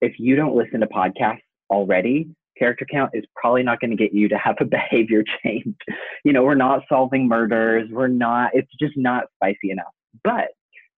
If 0.00 0.14
you 0.18 0.36
don't 0.36 0.56
listen 0.56 0.80
to 0.80 0.86
podcasts 0.86 1.38
already, 1.70 2.28
character 2.58 2.86
count 2.90 3.10
is 3.14 3.24
probably 3.34 3.62
not 3.62 3.80
going 3.80 3.90
to 3.90 3.96
get 3.96 4.12
you 4.12 4.28
to 4.28 4.38
have 4.38 4.56
a 4.60 4.64
behavior 4.90 5.22
change. 5.44 5.76
You 6.24 6.32
know, 6.32 6.42
we're 6.42 6.54
not 6.54 6.82
solving 6.88 7.28
murders. 7.28 7.88
We're 7.90 8.08
not, 8.08 8.50
it's 8.54 8.70
just 8.80 8.94
not 8.96 9.24
spicy 9.36 9.70
enough. 9.70 9.92
But 10.24 10.48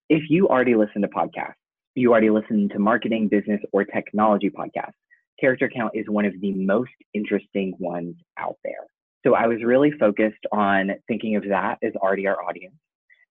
if 0.09 0.23
you 0.29 0.47
already 0.47 0.75
listen 0.75 1.01
to 1.01 1.07
podcasts, 1.07 1.53
you 1.95 2.11
already 2.11 2.29
listen 2.29 2.69
to 2.69 2.79
marketing, 2.79 3.27
business, 3.27 3.61
or 3.73 3.83
technology 3.83 4.49
podcasts, 4.49 4.93
character 5.39 5.69
count 5.73 5.91
is 5.93 6.05
one 6.07 6.25
of 6.25 6.33
the 6.39 6.53
most 6.53 6.91
interesting 7.13 7.73
ones 7.79 8.15
out 8.37 8.57
there. 8.63 8.87
So 9.25 9.35
I 9.35 9.47
was 9.47 9.63
really 9.63 9.91
focused 9.99 10.45
on 10.51 10.91
thinking 11.07 11.35
of 11.35 11.43
that 11.49 11.77
as 11.83 11.93
already 11.95 12.27
our 12.27 12.41
audience. 12.43 12.75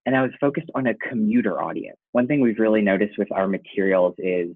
And 0.07 0.17
I 0.17 0.23
was 0.23 0.31
focused 0.41 0.71
on 0.75 0.87
a 0.87 0.95
commuter 1.09 1.63
audience. 1.63 1.99
One 2.13 2.27
thing 2.27 2.41
we've 2.41 2.59
really 2.59 2.81
noticed 2.81 3.19
with 3.19 3.31
our 3.33 3.47
materials 3.47 4.15
is 4.19 4.49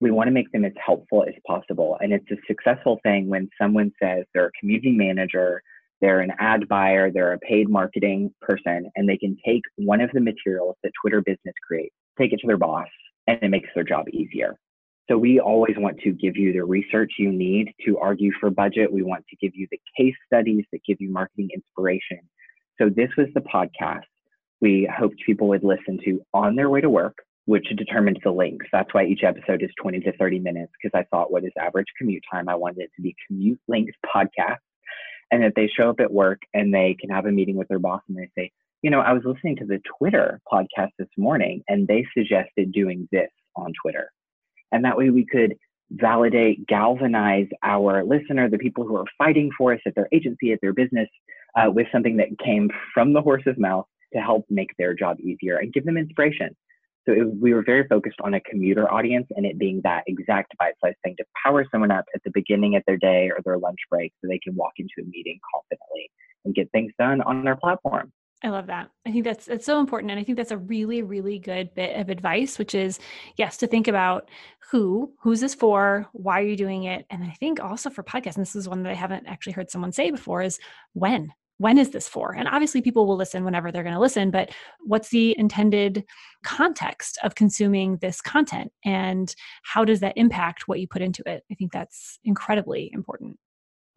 we 0.00 0.10
want 0.10 0.28
to 0.28 0.32
make 0.32 0.50
them 0.52 0.64
as 0.64 0.72
helpful 0.84 1.24
as 1.26 1.34
possible. 1.46 1.98
And 2.00 2.12
it's 2.12 2.30
a 2.30 2.36
successful 2.46 2.98
thing 3.02 3.28
when 3.28 3.48
someone 3.60 3.92
says 4.02 4.24
they're 4.32 4.46
a 4.46 4.52
community 4.58 4.92
manager, 4.92 5.62
they're 6.00 6.20
an 6.20 6.32
ad 6.38 6.66
buyer, 6.68 7.10
they're 7.10 7.34
a 7.34 7.38
paid 7.38 7.68
marketing 7.68 8.32
person, 8.40 8.90
and 8.96 9.08
they 9.08 9.18
can 9.18 9.36
take 9.44 9.62
one 9.76 10.00
of 10.00 10.10
the 10.12 10.20
materials 10.20 10.76
that 10.82 10.92
Twitter 11.00 11.20
Business 11.20 11.54
creates, 11.66 11.94
take 12.18 12.32
it 12.32 12.40
to 12.40 12.46
their 12.46 12.56
boss, 12.56 12.88
and 13.26 13.38
it 13.42 13.50
makes 13.50 13.68
their 13.74 13.84
job 13.84 14.06
easier. 14.12 14.56
So 15.10 15.18
we 15.18 15.40
always 15.40 15.74
want 15.76 15.98
to 16.00 16.12
give 16.12 16.36
you 16.36 16.52
the 16.52 16.64
research 16.64 17.12
you 17.18 17.32
need 17.32 17.72
to 17.84 17.98
argue 17.98 18.32
for 18.40 18.48
budget. 18.48 18.92
We 18.92 19.02
want 19.02 19.24
to 19.28 19.36
give 19.36 19.52
you 19.54 19.66
the 19.70 19.80
case 19.96 20.14
studies 20.26 20.64
that 20.72 20.80
give 20.86 20.98
you 21.00 21.10
marketing 21.10 21.50
inspiration. 21.52 22.20
So 22.80 22.88
this 22.88 23.10
was 23.18 23.26
the 23.34 23.40
podcast 23.40 24.04
we 24.60 24.88
hoped 24.94 25.16
people 25.24 25.48
would 25.48 25.64
listen 25.64 25.98
to 26.04 26.20
on 26.34 26.54
their 26.54 26.70
way 26.70 26.80
to 26.80 26.90
work, 26.90 27.16
which 27.46 27.66
determined 27.76 28.18
the 28.22 28.30
length. 28.30 28.66
That's 28.72 28.92
why 28.92 29.04
each 29.04 29.22
episode 29.24 29.62
is 29.62 29.70
20 29.80 30.00
to 30.00 30.16
30 30.16 30.38
minutes, 30.40 30.72
because 30.80 30.98
I 30.98 31.04
thought, 31.10 31.32
what 31.32 31.44
is 31.44 31.52
average 31.58 31.86
commute 31.98 32.22
time? 32.30 32.48
I 32.48 32.54
wanted 32.54 32.82
it 32.82 32.90
to 32.96 33.02
be 33.02 33.16
commute 33.26 33.60
length 33.68 33.94
podcast. 34.14 34.58
And 35.32 35.44
that 35.44 35.52
they 35.54 35.68
show 35.68 35.90
up 35.90 36.00
at 36.00 36.12
work 36.12 36.40
and 36.54 36.74
they 36.74 36.96
can 37.00 37.08
have 37.10 37.24
a 37.24 37.30
meeting 37.30 37.54
with 37.54 37.68
their 37.68 37.78
boss 37.78 38.02
and 38.08 38.18
they 38.18 38.28
say, 38.36 38.50
you 38.82 38.90
know, 38.90 38.98
I 38.98 39.12
was 39.12 39.22
listening 39.24 39.54
to 39.56 39.64
the 39.64 39.80
Twitter 39.98 40.40
podcast 40.52 40.90
this 40.98 41.08
morning 41.16 41.62
and 41.68 41.86
they 41.86 42.04
suggested 42.16 42.72
doing 42.72 43.08
this 43.12 43.30
on 43.54 43.72
Twitter. 43.80 44.10
And 44.72 44.84
that 44.84 44.96
way 44.96 45.10
we 45.10 45.24
could 45.24 45.54
validate, 45.90 46.66
galvanize 46.66 47.48
our 47.62 48.04
listener, 48.04 48.48
the 48.48 48.58
people 48.58 48.86
who 48.86 48.96
are 48.96 49.04
fighting 49.18 49.50
for 49.56 49.72
us 49.72 49.80
at 49.86 49.94
their 49.94 50.08
agency, 50.12 50.52
at 50.52 50.60
their 50.62 50.72
business, 50.72 51.08
uh, 51.56 51.70
with 51.70 51.86
something 51.92 52.16
that 52.16 52.28
came 52.44 52.70
from 52.94 53.12
the 53.12 53.22
horse's 53.22 53.56
mouth 53.58 53.86
to 54.12 54.20
help 54.20 54.46
make 54.48 54.70
their 54.78 54.94
job 54.94 55.18
easier 55.20 55.56
and 55.56 55.72
give 55.72 55.84
them 55.84 55.96
inspiration. 55.96 56.56
So 57.06 57.12
it, 57.12 57.24
we 57.40 57.54
were 57.54 57.62
very 57.62 57.86
focused 57.88 58.18
on 58.22 58.34
a 58.34 58.40
commuter 58.40 58.92
audience 58.92 59.26
and 59.36 59.46
it 59.46 59.58
being 59.58 59.80
that 59.84 60.04
exact 60.06 60.56
bite-sized 60.58 60.98
thing 61.02 61.14
to 61.18 61.24
power 61.42 61.66
someone 61.70 61.90
up 61.90 62.04
at 62.14 62.22
the 62.24 62.30
beginning 62.32 62.76
of 62.76 62.82
their 62.86 62.98
day 62.98 63.30
or 63.30 63.40
their 63.44 63.58
lunch 63.58 63.78
break 63.88 64.12
so 64.20 64.28
they 64.28 64.38
can 64.38 64.54
walk 64.54 64.72
into 64.76 64.92
a 65.00 65.04
meeting 65.04 65.38
confidently 65.54 66.10
and 66.44 66.54
get 66.54 66.70
things 66.72 66.92
done 66.98 67.20
on 67.22 67.44
their 67.44 67.56
platform. 67.56 68.12
I 68.42 68.48
love 68.48 68.68
that. 68.68 68.88
I 69.06 69.12
think 69.12 69.24
that's 69.24 69.48
it's 69.48 69.66
so 69.66 69.80
important, 69.80 70.10
and 70.10 70.18
I 70.18 70.24
think 70.24 70.38
that's 70.38 70.50
a 70.50 70.56
really, 70.56 71.02
really 71.02 71.38
good 71.38 71.74
bit 71.74 71.94
of 72.00 72.08
advice, 72.08 72.58
which 72.58 72.74
is 72.74 72.98
yes, 73.36 73.58
to 73.58 73.66
think 73.66 73.86
about 73.86 74.30
who, 74.70 75.12
who's 75.20 75.40
this 75.40 75.54
for, 75.54 76.08
why 76.12 76.40
are 76.40 76.46
you 76.46 76.56
doing 76.56 76.84
it, 76.84 77.04
and 77.10 77.22
I 77.22 77.36
think 77.38 77.62
also 77.62 77.90
for 77.90 78.02
podcasts, 78.02 78.36
and 78.36 78.46
this 78.46 78.56
is 78.56 78.66
one 78.66 78.82
that 78.84 78.92
I 78.92 78.94
haven't 78.94 79.26
actually 79.26 79.52
heard 79.52 79.70
someone 79.70 79.92
say 79.92 80.10
before, 80.10 80.40
is 80.40 80.58
when 80.94 81.34
when 81.60 81.76
is 81.76 81.90
this 81.90 82.08
for? 82.08 82.34
And 82.34 82.48
obviously, 82.48 82.80
people 82.80 83.06
will 83.06 83.16
listen 83.16 83.44
whenever 83.44 83.70
they're 83.70 83.82
going 83.82 83.94
to 83.94 84.00
listen, 84.00 84.30
but 84.30 84.50
what's 84.80 85.10
the 85.10 85.38
intended 85.38 86.04
context 86.42 87.18
of 87.22 87.34
consuming 87.34 87.98
this 87.98 88.22
content? 88.22 88.72
And 88.82 89.34
how 89.62 89.84
does 89.84 90.00
that 90.00 90.16
impact 90.16 90.68
what 90.68 90.80
you 90.80 90.88
put 90.88 91.02
into 91.02 91.22
it? 91.26 91.44
I 91.52 91.54
think 91.54 91.70
that's 91.70 92.18
incredibly 92.24 92.90
important. 92.94 93.36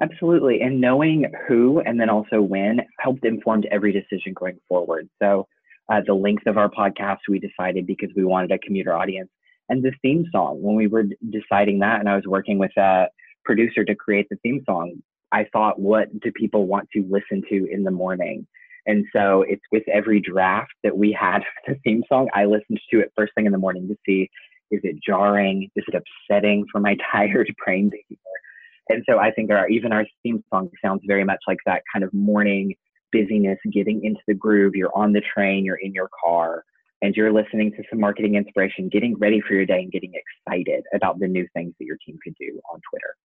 Absolutely. 0.01 0.59
And 0.59 0.81
knowing 0.81 1.31
who 1.47 1.79
and 1.79 2.01
then 2.01 2.09
also 2.09 2.41
when 2.41 2.81
helped 2.99 3.23
inform 3.23 3.63
every 3.71 3.93
decision 3.93 4.33
going 4.33 4.59
forward. 4.67 5.07
So, 5.21 5.47
uh, 5.89 6.01
the 6.05 6.13
length 6.13 6.47
of 6.47 6.57
our 6.57 6.69
podcast, 6.69 7.19
we 7.29 7.39
decided 7.39 7.87
because 7.87 8.09
we 8.13 8.25
wanted 8.25 8.51
a 8.51 8.59
commuter 8.59 8.93
audience. 8.93 9.29
And 9.69 9.81
the 9.81 9.93
theme 10.01 10.25
song, 10.33 10.61
when 10.61 10.75
we 10.75 10.87
were 10.87 11.05
deciding 11.29 11.79
that, 11.79 12.01
and 12.01 12.09
I 12.09 12.15
was 12.15 12.25
working 12.25 12.57
with 12.57 12.75
a 12.75 13.07
producer 13.45 13.85
to 13.85 13.95
create 13.95 14.27
the 14.29 14.37
theme 14.43 14.61
song, 14.65 15.01
I 15.33 15.45
thought, 15.51 15.79
what 15.79 16.07
do 16.19 16.31
people 16.31 16.67
want 16.67 16.87
to 16.93 17.05
listen 17.09 17.43
to 17.49 17.67
in 17.69 17.83
the 17.83 17.91
morning? 17.91 18.47
And 18.85 19.05
so 19.15 19.43
it's 19.47 19.61
with 19.71 19.83
every 19.91 20.21
draft 20.21 20.71
that 20.83 20.97
we 20.97 21.11
had 21.11 21.39
the 21.67 21.75
theme 21.83 22.03
song, 22.07 22.29
I 22.33 22.45
listened 22.45 22.79
to 22.91 22.99
it 22.99 23.11
first 23.17 23.33
thing 23.35 23.45
in 23.45 23.51
the 23.51 23.57
morning 23.57 23.87
to 23.87 23.95
see 24.05 24.29
is 24.71 24.79
it 24.83 24.95
jarring? 25.05 25.69
Is 25.75 25.83
it 25.87 26.01
upsetting 26.01 26.65
for 26.71 26.79
my 26.79 26.95
tired 27.11 27.53
brain 27.63 27.91
to 27.91 27.97
hear? 28.07 28.17
And 28.89 29.03
so 29.07 29.17
I 29.17 29.31
think 29.31 29.51
our 29.51 29.67
even 29.69 29.91
our 29.91 30.05
theme 30.23 30.43
song 30.51 30.69
sounds 30.83 31.01
very 31.07 31.23
much 31.23 31.39
like 31.47 31.59
that 31.65 31.83
kind 31.91 32.03
of 32.03 32.13
morning 32.13 32.73
busyness, 33.11 33.59
getting 33.71 34.03
into 34.03 34.19
the 34.27 34.33
groove. 34.33 34.75
You're 34.75 34.95
on 34.97 35.13
the 35.13 35.21
train, 35.21 35.63
you're 35.63 35.77
in 35.77 35.93
your 35.93 36.09
car, 36.25 36.63
and 37.01 37.15
you're 37.15 37.31
listening 37.31 37.71
to 37.73 37.83
some 37.89 37.99
marketing 37.99 38.35
inspiration, 38.35 38.89
getting 38.89 39.15
ready 39.19 39.39
for 39.39 39.53
your 39.53 39.65
day 39.65 39.79
and 39.79 39.91
getting 39.91 40.13
excited 40.15 40.83
about 40.93 41.19
the 41.19 41.27
new 41.27 41.47
things 41.53 41.73
that 41.79 41.85
your 41.85 41.97
team 42.05 42.17
could 42.23 42.35
do 42.39 42.59
on 42.73 42.81
Twitter. 42.89 43.15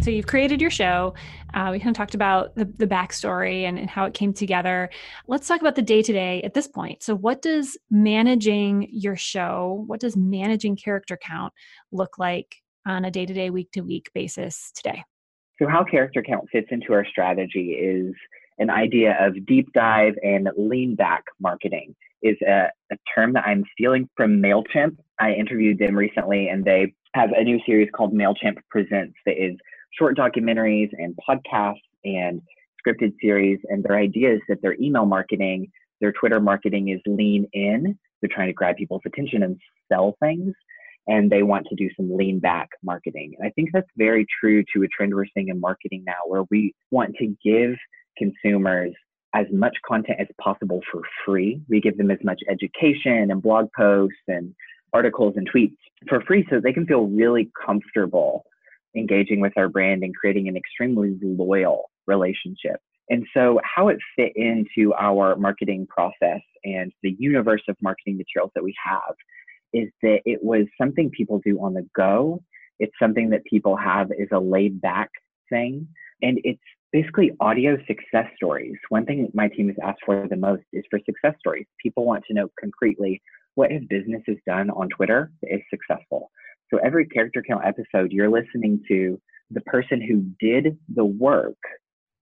So 0.00 0.10
you've 0.10 0.26
created 0.26 0.60
your 0.60 0.70
show. 0.70 1.14
Uh, 1.54 1.68
we 1.70 1.78
kind 1.78 1.90
of 1.90 1.96
talked 1.96 2.14
about 2.14 2.56
the, 2.56 2.64
the 2.64 2.86
backstory 2.86 3.62
and, 3.68 3.78
and 3.78 3.88
how 3.88 4.04
it 4.04 4.14
came 4.14 4.32
together. 4.32 4.90
Let's 5.28 5.46
talk 5.46 5.60
about 5.60 5.76
the 5.76 5.82
day 5.82 6.02
to 6.02 6.12
day 6.12 6.42
at 6.42 6.54
this 6.54 6.66
point. 6.66 7.02
So, 7.02 7.14
what 7.14 7.40
does 7.40 7.78
managing 7.90 8.88
your 8.90 9.16
show, 9.16 9.84
what 9.86 10.00
does 10.00 10.16
managing 10.16 10.76
character 10.76 11.16
count 11.16 11.52
look 11.92 12.18
like 12.18 12.56
on 12.86 13.04
a 13.04 13.10
day 13.10 13.26
to 13.26 13.32
day, 13.32 13.50
week 13.50 13.70
to 13.72 13.82
week 13.82 14.10
basis 14.12 14.72
today? 14.74 15.04
So, 15.60 15.68
how 15.68 15.84
character 15.84 16.22
count 16.22 16.48
fits 16.50 16.68
into 16.70 16.92
our 16.92 17.06
strategy 17.06 17.70
is 17.70 18.14
an 18.58 18.70
idea 18.70 19.16
of 19.20 19.46
deep 19.46 19.72
dive 19.72 20.14
and 20.22 20.48
lean 20.56 20.96
back 20.96 21.24
marketing 21.40 21.94
is 22.22 22.36
a, 22.42 22.68
a 22.90 22.96
term 23.14 23.32
that 23.34 23.44
I'm 23.46 23.64
stealing 23.72 24.08
from 24.16 24.40
MailChimp. 24.40 24.96
I 25.20 25.32
interviewed 25.32 25.78
them 25.78 25.96
recently 25.96 26.48
and 26.48 26.64
they 26.64 26.94
have 27.14 27.30
a 27.36 27.44
new 27.44 27.60
series 27.66 27.88
called 27.94 28.14
MailChimp 28.14 28.58
Presents 28.70 29.14
that 29.26 29.42
is 29.42 29.56
short 29.98 30.16
documentaries 30.16 30.90
and 30.92 31.16
podcasts 31.28 31.80
and 32.04 32.40
scripted 32.84 33.12
series. 33.20 33.58
And 33.68 33.84
their 33.84 33.96
idea 33.96 34.34
is 34.34 34.40
that 34.48 34.62
their 34.62 34.76
email 34.80 35.06
marketing, 35.06 35.70
their 36.00 36.12
Twitter 36.12 36.40
marketing 36.40 36.88
is 36.88 37.00
lean 37.06 37.46
in. 37.52 37.98
They're 38.20 38.30
trying 38.32 38.48
to 38.48 38.52
grab 38.52 38.76
people's 38.76 39.02
attention 39.06 39.42
and 39.42 39.56
sell 39.90 40.16
things. 40.20 40.54
And 41.08 41.30
they 41.30 41.42
want 41.42 41.66
to 41.68 41.74
do 41.74 41.88
some 41.96 42.16
lean 42.16 42.38
back 42.38 42.68
marketing. 42.84 43.34
And 43.38 43.46
I 43.46 43.50
think 43.50 43.70
that's 43.72 43.88
very 43.96 44.24
true 44.40 44.62
to 44.74 44.82
a 44.84 44.88
trend 44.88 45.14
we're 45.14 45.26
seeing 45.34 45.48
in 45.48 45.58
marketing 45.58 46.04
now, 46.06 46.14
where 46.26 46.44
we 46.50 46.74
want 46.92 47.16
to 47.16 47.34
give 47.44 47.76
consumers 48.16 48.92
as 49.34 49.46
much 49.50 49.76
content 49.86 50.20
as 50.20 50.28
possible 50.40 50.80
for 50.92 51.02
free. 51.24 51.60
We 51.68 51.80
give 51.80 51.96
them 51.96 52.10
as 52.10 52.18
much 52.22 52.40
education 52.48 53.30
and 53.30 53.42
blog 53.42 53.68
posts 53.76 54.14
and 54.28 54.54
articles 54.92 55.34
and 55.36 55.50
tweets 55.50 55.76
for 56.08 56.20
free 56.22 56.46
so 56.50 56.60
they 56.60 56.72
can 56.72 56.86
feel 56.86 57.06
really 57.06 57.50
comfortable 57.64 58.44
engaging 58.96 59.40
with 59.40 59.52
our 59.56 59.68
brand 59.68 60.02
and 60.02 60.14
creating 60.14 60.48
an 60.48 60.56
extremely 60.56 61.16
loyal 61.22 61.90
relationship. 62.06 62.80
And 63.10 63.26
so, 63.34 63.60
how 63.64 63.88
it 63.88 63.98
fit 64.16 64.32
into 64.36 64.94
our 64.98 65.36
marketing 65.36 65.86
process 65.88 66.40
and 66.64 66.92
the 67.02 67.16
universe 67.18 67.62
of 67.68 67.76
marketing 67.82 68.16
materials 68.16 68.52
that 68.54 68.64
we 68.64 68.74
have 68.84 69.14
is 69.72 69.88
that 70.02 70.20
it 70.24 70.42
was 70.42 70.66
something 70.80 71.10
people 71.10 71.40
do 71.44 71.58
on 71.62 71.74
the 71.74 71.86
go. 71.96 72.42
It's 72.78 72.92
something 73.00 73.30
that 73.30 73.44
people 73.44 73.76
have 73.76 74.10
is 74.12 74.28
a 74.32 74.38
laid 74.38 74.80
back 74.80 75.10
thing. 75.48 75.88
And 76.22 76.38
it's 76.44 76.60
basically 76.92 77.32
audio 77.40 77.76
success 77.86 78.26
stories. 78.36 78.76
One 78.90 79.06
thing 79.06 79.28
my 79.34 79.48
team 79.48 79.68
has 79.68 79.76
asked 79.82 80.00
for 80.04 80.28
the 80.28 80.36
most 80.36 80.62
is 80.72 80.84
for 80.90 81.00
success 81.04 81.34
stories. 81.38 81.66
People 81.82 82.04
want 82.04 82.24
to 82.28 82.34
know 82.34 82.48
concretely 82.60 83.22
what 83.54 83.72
have 83.72 83.88
businesses 83.88 84.36
done 84.46 84.70
on 84.70 84.88
Twitter 84.88 85.32
that 85.42 85.54
is 85.54 85.60
successful. 85.70 86.30
So 86.72 86.80
every 86.82 87.06
character 87.06 87.42
count 87.46 87.64
episode, 87.66 88.12
you're 88.12 88.30
listening 88.30 88.82
to 88.88 89.20
the 89.50 89.60
person 89.62 90.00
who 90.00 90.24
did 90.40 90.78
the 90.94 91.04
work 91.04 91.58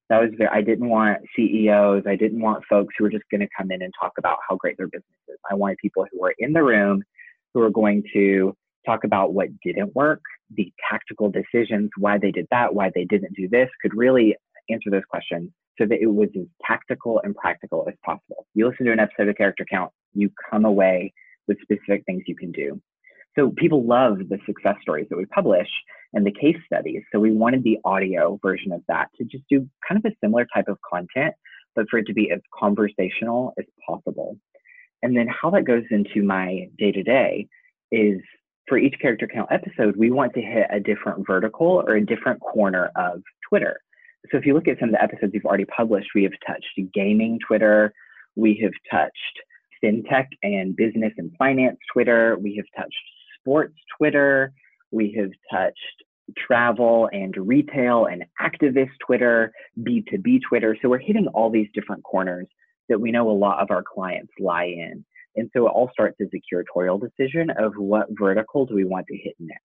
That 0.09 0.21
was 0.21 0.31
very, 0.37 0.51
I 0.53 0.61
didn't 0.61 0.89
want 0.89 1.19
CEOs. 1.37 2.03
I 2.07 2.17
didn't 2.17 2.41
want 2.41 2.65
folks 2.69 2.95
who 2.99 3.05
were 3.05 3.11
just 3.11 3.23
going 3.31 3.43
to 3.43 3.49
come 3.57 3.71
in 3.71 3.81
and 3.81 3.93
talk 3.99 4.13
about 4.19 4.39
how 4.47 4.57
great 4.57 4.77
their 4.77 4.89
business 4.89 5.05
is. 5.29 5.39
I 5.49 5.55
wanted 5.55 5.79
people 5.79 6.05
who 6.11 6.21
were 6.21 6.35
in 6.39 6.53
the 6.53 6.65
room 6.65 7.05
who 7.55 7.61
were 7.61 7.71
going 7.71 8.03
to 8.13 8.53
talk 8.85 9.05
about 9.05 9.35
what 9.35 9.49
didn't 9.65 9.95
work, 9.95 10.21
the 10.57 10.73
tactical 10.91 11.31
decisions, 11.31 11.91
why 11.97 12.19
they 12.19 12.33
did 12.33 12.49
that, 12.51 12.75
why 12.75 12.91
they 12.93 13.05
didn't 13.05 13.37
do 13.37 13.49
this, 13.49 13.69
could 13.81 13.97
really 13.97 14.37
answer 14.69 14.91
those 14.91 15.05
questions 15.09 15.51
so 15.79 15.87
that 15.87 16.01
it 16.01 16.07
was 16.07 16.29
as 16.37 16.47
tactical 16.67 17.21
and 17.23 17.37
practical 17.37 17.87
as 17.89 17.95
possible. 18.05 18.47
You 18.55 18.69
listen 18.69 18.87
to 18.87 18.93
an 18.93 19.01
episode 19.01 19.29
of 19.29 19.37
Character 19.37 19.65
Count, 19.71 19.93
you 20.13 20.31
come 20.51 20.65
away 20.65 21.13
with 21.47 21.59
specific 21.63 22.05
things 22.05 22.25
you 22.27 22.35
can 22.35 22.51
do. 22.51 22.81
So 23.39 23.51
people 23.57 23.87
love 23.87 24.19
the 24.29 24.39
success 24.47 24.77
stories 24.83 25.07
that 25.11 25.17
we 25.17 25.27
publish 25.27 25.69
and 26.13 26.27
the 26.27 26.33
case 26.33 26.57
studies. 26.67 27.03
So 27.13 27.21
we 27.21 27.31
wanted 27.31 27.63
the 27.63 27.79
audio 27.85 28.39
version 28.43 28.73
of 28.73 28.83
that 28.89 29.09
to 29.17 29.25
just 29.25 29.45
do 29.49 29.69
kind 29.89 30.03
of 30.05 30.11
a 30.11 30.15
similar 30.23 30.47
type 30.53 30.69
of 30.69 30.79
content, 30.89 31.35
but 31.77 31.87
for 31.89 31.99
it 31.99 32.07
to 32.07 32.13
be 32.13 32.31
as 32.31 32.41
conversational 32.59 33.53
as 33.59 33.65
possible. 33.87 34.37
And 35.03 35.17
then 35.17 35.29
how 35.29 35.51
that 35.51 35.65
goes 35.65 35.85
into 35.91 36.23
my 36.23 36.69
day 36.79 36.93
to 36.93 37.03
day 37.03 37.47
is 37.93 38.21
for 38.69 38.79
each 38.79 38.95
character 39.01 39.29
count 39.33 39.51
episode, 39.51 39.97
we 39.97 40.11
want 40.11 40.35
to 40.35 40.41
hit 40.41 40.67
a 40.71 40.81
different 40.81 41.27
vertical 41.27 41.83
or 41.87 41.95
a 41.95 42.05
different 42.05 42.41
corner 42.41 42.91
of 42.97 43.23
Twitter. 43.49 43.81
So 44.31 44.37
if 44.37 44.45
you 44.45 44.55
look 44.55 44.69
at 44.69 44.79
some 44.79 44.91
of 44.91 44.95
the 44.95 45.03
episodes 45.03 45.33
we've 45.33 45.45
already 45.45 45.65
published, 45.65 46.11
we 46.15 46.25
have 46.25 46.33
touched 46.47 46.79
gaming 46.93 47.39
Twitter, 47.47 47.93
we 48.37 48.61
have 48.63 48.73
touched 48.91 49.15
fintech 49.83 50.27
and 50.43 50.77
business 50.77 51.13
and 51.17 51.33
finance 51.39 51.79
Twitter, 51.93 52.37
we 52.39 52.55
have 52.57 52.67
touched 52.77 52.95
sports 53.41 53.75
Twitter, 53.97 54.53
we 54.91 55.15
have 55.19 55.31
touched 55.51 55.79
travel 56.39 57.09
and 57.13 57.35
retail 57.37 58.07
and 58.07 58.25
activist 58.41 58.91
Twitter, 59.05 59.53
B2B 59.81 60.41
Twitter. 60.49 60.77
So 60.81 60.89
we're 60.89 60.99
hitting 60.99 61.27
all 61.29 61.51
these 61.51 61.69
different 61.75 62.05
corners 62.05 62.47
that 62.89 63.01
we 63.01 63.11
know 63.11 63.31
a 63.31 63.33
lot 63.33 63.61
of 63.61 63.71
our 63.71 63.83
clients 63.83 64.33
lie 64.39 64.65
in. 64.65 65.05
And 65.37 65.49
so 65.55 65.67
it 65.67 65.71
all 65.71 65.91
starts 65.93 66.17
as 66.21 66.29
a 66.35 66.55
curatorial 66.55 67.01
decision 67.01 67.51
of 67.51 67.75
what 67.77 68.09
vertical 68.11 68.67
do 68.67 68.75
we 68.75 68.85
want 68.85 69.07
to 69.09 69.17
hit 69.17 69.35
next. 69.39 69.63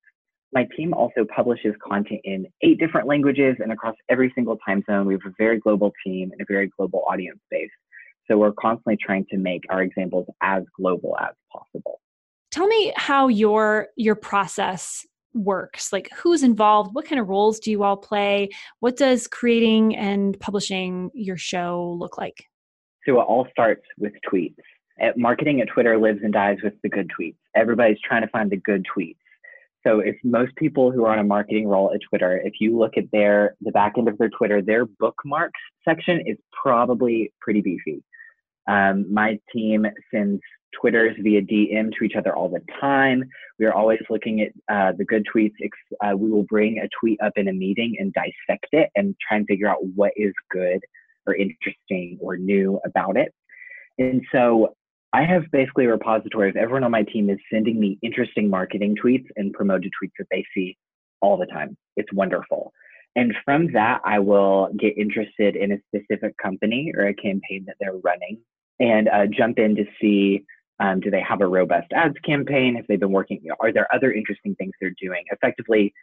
My 0.53 0.67
team 0.77 0.94
also 0.94 1.25
publishes 1.36 1.74
content 1.86 2.22
in 2.24 2.46
eight 2.62 2.79
different 2.79 3.08
languages 3.08 3.55
and 3.60 3.72
across 3.74 3.96
every 4.10 4.32
single 4.36 4.58
time 4.65 4.84
zone. 4.89 5.05
We 5.05 5.15
have 5.15 5.25
a 5.25 5.34
very 5.38 5.60
global 5.60 5.91
team 6.05 6.32
and 6.32 6.39
a 6.39 6.46
very 6.48 6.70
global 6.77 7.03
audience 7.10 7.39
base. 7.50 7.70
So 8.29 8.38
we're 8.38 8.53
constantly 8.53 8.98
trying 8.98 9.25
to 9.32 9.38
make 9.38 9.63
our 9.70 9.82
examples 9.82 10.27
as 10.41 10.63
global 10.77 11.17
as 11.20 11.34
possible. 11.51 12.00
Tell 12.55 12.67
me 12.67 12.93
how 12.95 13.27
your 13.27 13.89
your 13.97 14.15
process 14.15 15.05
works. 15.33 15.91
Like 15.91 16.09
who's 16.15 16.41
involved? 16.41 16.95
What 16.95 17.05
kind 17.05 17.19
of 17.19 17.27
roles 17.27 17.59
do 17.59 17.69
you 17.69 17.83
all 17.83 17.97
play? 17.97 18.47
What 18.79 18.95
does 18.95 19.27
creating 19.27 19.97
and 19.97 20.39
publishing 20.39 21.12
your 21.13 21.35
show 21.35 21.97
look 22.00 22.17
like? 22.17 22.45
So 23.05 23.19
it 23.19 23.25
all 23.25 23.45
starts 23.51 23.81
with 23.97 24.13
tweets. 24.31 24.55
At 25.01 25.17
marketing 25.17 25.59
at 25.59 25.67
Twitter 25.67 25.97
lives 25.97 26.21
and 26.24 26.31
dies 26.31 26.55
with 26.63 26.75
the 26.81 26.88
good 26.88 27.12
tweets. 27.19 27.35
Everybody's 27.57 28.00
trying 28.07 28.21
to 28.21 28.29
find 28.29 28.50
the 28.50 28.55
good 28.55 28.85
tweets. 28.85 29.17
So 29.85 30.00
if 30.00 30.15
most 30.24 30.55
people 30.55 30.93
who 30.93 31.03
are 31.03 31.12
on 31.12 31.19
a 31.19 31.25
marketing 31.25 31.67
role 31.67 31.91
at 31.93 32.00
Twitter, 32.07 32.38
if 32.38 32.53
you 32.62 32.79
look 32.79 32.93
at 32.95 33.12
their 33.12 33.55
the 33.59 33.71
back 33.71 33.95
end 33.97 34.07
of 34.07 34.17
their 34.17 34.29
Twitter, 34.29 34.62
their 34.62 34.85
bookmarks 34.85 35.59
section 35.83 36.24
is 36.25 36.38
probably 36.53 37.33
pretty 37.41 37.59
beefy. 37.59 38.01
Um, 38.65 39.13
my 39.13 39.39
team 39.53 39.85
sends 40.09 40.41
Twitters 40.79 41.15
via 41.22 41.41
DM 41.41 41.91
to 41.98 42.03
each 42.03 42.15
other 42.15 42.36
all 42.36 42.50
the 42.50 42.62
time. 42.79 43.24
We 43.60 43.65
are 43.65 43.74
always 43.74 44.01
looking 44.10 44.41
at 44.41 44.51
uh, 44.74 44.94
the 44.98 45.05
good 45.05 45.25
tweets. 45.34 45.53
Uh, 46.03 46.15
we 46.15 46.29
will 46.29 46.44
bring 46.44 46.79
a 46.79 46.89
tweet 47.00 47.20
up 47.22 47.34
in 47.36 47.48
a 47.48 47.53
meeting 47.53 47.96
and 48.00 48.13
dissect 48.13 48.67
it 48.72 48.89
and 48.96 49.15
try 49.27 49.38
and 49.38 49.48
figure 49.48 49.70
out 49.70 49.84
what 49.96 50.12
is 50.15 50.34
good 50.51 50.79
or 51.25 51.36
interesting 51.36 52.17
or 52.22 52.38
new 52.38 52.79
about 52.86 53.17
it. 53.17 53.34
And 53.98 54.22
so 54.32 54.75
I 55.13 55.24
have 55.24 55.44
basically 55.51 55.86
a 55.86 55.91
repository 55.91 56.50
of 56.50 56.58
everyone 56.58 56.84
on 56.84 56.91
my 56.91 57.03
team 57.03 57.29
is 57.29 57.39
sending 57.51 57.79
me 57.79 57.98
interesting 58.01 58.50
marketing 58.50 58.96
tweets 59.01 59.25
and 59.38 59.53
promoted 59.53 59.92
tweets 60.01 60.11
that 60.20 60.27
they 60.29 60.44
see 60.53 60.77
all 61.22 61.38
the 61.38 61.46
time. 61.46 61.77
It's 61.96 62.11
wonderful. 62.11 62.74
And 63.16 63.33
from 63.46 63.72
that, 63.72 64.01
I 64.03 64.20
will 64.20 64.70
get 64.77 64.98
interested 64.98 65.55
in 65.55 65.72
a 65.72 65.77
specific 65.88 66.35
company 66.38 66.92
or 66.96 67.07
a 67.07 67.14
campaign 67.14 67.64
that 67.68 67.77
they're 67.79 67.96
running 68.03 68.40
and 68.79 69.07
uh, 69.07 69.25
jump 69.27 69.57
in 69.57 69.75
to 69.77 69.85
see 70.01 70.44
um, 70.79 71.00
do 71.00 71.09
they 71.09 71.22
have 71.22 71.42
a 71.42 71.48
robust 71.48 71.92
ads 71.94 72.18
campaign? 72.25 72.75
Have 72.75 72.88
they 72.88 72.98
been 72.98 73.11
working? 73.11 73.42
Are 73.59 73.72
there 73.72 73.94
other 73.94 74.11
interesting 74.11 74.55
things 74.55 74.74
they're 74.79 74.94
doing? 75.01 75.24
Effectively, 75.31 75.94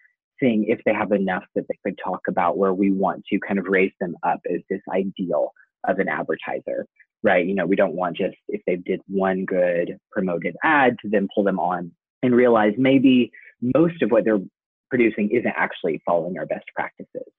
seeing 0.41 0.65
if 0.65 0.81
they 0.85 0.95
have 0.95 1.13
enough 1.13 1.45
that 1.55 1.67
they 1.69 1.79
could 1.85 1.99
talk 2.03 2.21
about 2.29 2.57
where 2.57 2.73
we 2.73 2.91
want 2.91 3.25
to 3.27 3.39
kind 3.47 3.59
of 3.59 3.67
raise 3.67 3.93
them 4.01 4.17
up 4.23 4.41
as 4.53 4.61
this 4.71 4.81
ideal 4.93 5.53
of 5.87 5.99
an 5.99 6.09
advertiser, 6.09 6.87
right? 7.23 7.47
You 7.47 7.55
know, 7.55 7.67
we 7.67 7.77
don't 7.77 7.95
want 7.95 8.17
just 8.17 8.37
if 8.49 8.63
they 8.67 8.77
did 8.77 9.01
one 9.09 9.45
good 9.45 9.99
promoted 10.11 10.57
ad 10.63 10.97
to 11.03 11.09
then 11.09 11.29
pull 11.35 11.45
them 11.45 11.59
on 11.59 11.93
and 12.23 12.35
realize 12.35 12.73
maybe 12.79 13.31
most 13.77 14.03
of 14.03 14.11
what 14.11 14.25
they're 14.25 14.41
producing 14.91 15.31
isn't 15.31 15.55
actually 15.57 16.01
following 16.07 16.39
our 16.39 16.47
best 16.47 16.65
practices. 16.75 17.31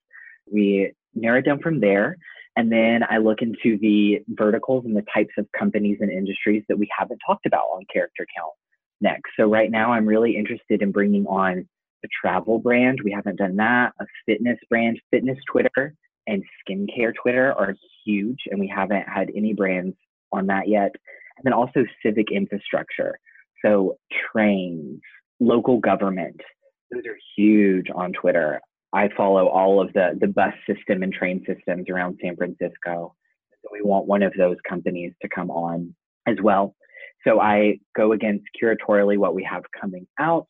We 0.52 0.94
narrow 1.14 1.42
down 1.42 1.60
from 1.60 1.80
there 1.80 2.18
and 2.56 2.72
then 2.72 3.02
I 3.10 3.18
look 3.18 3.42
into 3.42 3.78
the 3.80 4.20
verticals 4.30 4.86
and 4.86 4.96
the 4.96 5.06
types 5.14 5.34
of 5.38 5.48
companies 5.58 5.98
and 6.02 6.12
industries 6.12 6.64
that 6.70 6.78
we 6.78 6.88
haven't 6.98 7.20
talked 7.26 7.46
about 7.46 7.66
on 7.74 7.86
Character 7.92 8.28
Count 8.38 8.54
next. 9.02 9.32
So 9.38 9.46
right 9.50 9.72
now 9.72 9.92
I'm 9.92 10.06
really 10.06 10.38
interested 10.38 10.82
in 10.82 10.92
bringing 10.92 11.26
on 11.26 11.68
a 12.04 12.08
travel 12.22 12.60
brand. 12.60 13.00
We 13.04 13.12
haven't 13.12 13.38
done 13.38 13.56
that. 13.58 13.94
A 14.00 14.06
fitness 14.26 14.58
brand, 14.70 15.00
fitness 15.12 15.38
Twitter 15.52 15.96
and 16.28 16.44
skincare 16.62 17.14
Twitter 17.22 17.54
are 17.54 17.76
huge, 18.06 18.40
and 18.50 18.60
we 18.60 18.68
haven't 18.68 19.08
had 19.08 19.30
any 19.36 19.54
brands 19.54 19.96
on 20.32 20.48
that 20.48 20.68
yet. 20.68 20.92
And 21.38 21.44
then 21.44 21.54
also 21.54 21.86
civic 22.06 22.32
infrastructure. 22.32 23.20
So 23.64 23.98
trains, 24.32 25.02
local 25.40 25.80
government, 25.80 26.40
those 26.92 27.06
are 27.06 27.18
huge 27.36 27.88
on 27.94 28.14
Twitter. 28.14 28.62
I 28.94 29.10
follow 29.18 29.48
all 29.48 29.82
of 29.82 29.92
the 29.94 30.18
the 30.20 30.28
bus 30.28 30.54
system 30.68 31.04
and 31.04 31.12
train 31.12 31.44
systems 31.48 31.90
around 31.90 32.20
San 32.22 32.36
Francisco. 32.36 33.16
So 33.62 33.70
we 33.72 33.82
want 33.82 34.08
one 34.08 34.24
of 34.24 34.34
those 34.38 34.58
companies 34.68 35.14
to 35.22 35.30
come 35.30 35.50
on 35.50 35.96
as 36.28 36.38
well. 36.42 36.76
So 37.26 37.40
I 37.40 37.80
go 37.96 38.12
against 38.12 38.46
curatorially 38.62 39.18
what 39.18 39.36
we 39.36 39.44
have 39.50 39.64
coming 39.80 40.06
out. 40.20 40.48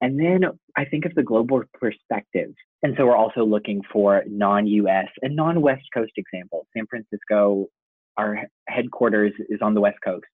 And 0.00 0.18
then 0.18 0.44
I 0.76 0.84
think 0.84 1.06
of 1.06 1.14
the 1.14 1.22
global 1.22 1.62
perspective. 1.74 2.50
And 2.82 2.94
so 2.96 3.06
we're 3.06 3.16
also 3.16 3.44
looking 3.44 3.82
for 3.92 4.22
non 4.28 4.66
US 4.66 5.08
and 5.22 5.34
non 5.34 5.60
West 5.60 5.86
Coast 5.94 6.12
examples. 6.16 6.66
San 6.76 6.86
Francisco, 6.88 7.66
our 8.16 8.42
headquarters 8.68 9.32
is 9.48 9.60
on 9.62 9.74
the 9.74 9.80
West 9.80 9.98
Coast. 10.04 10.26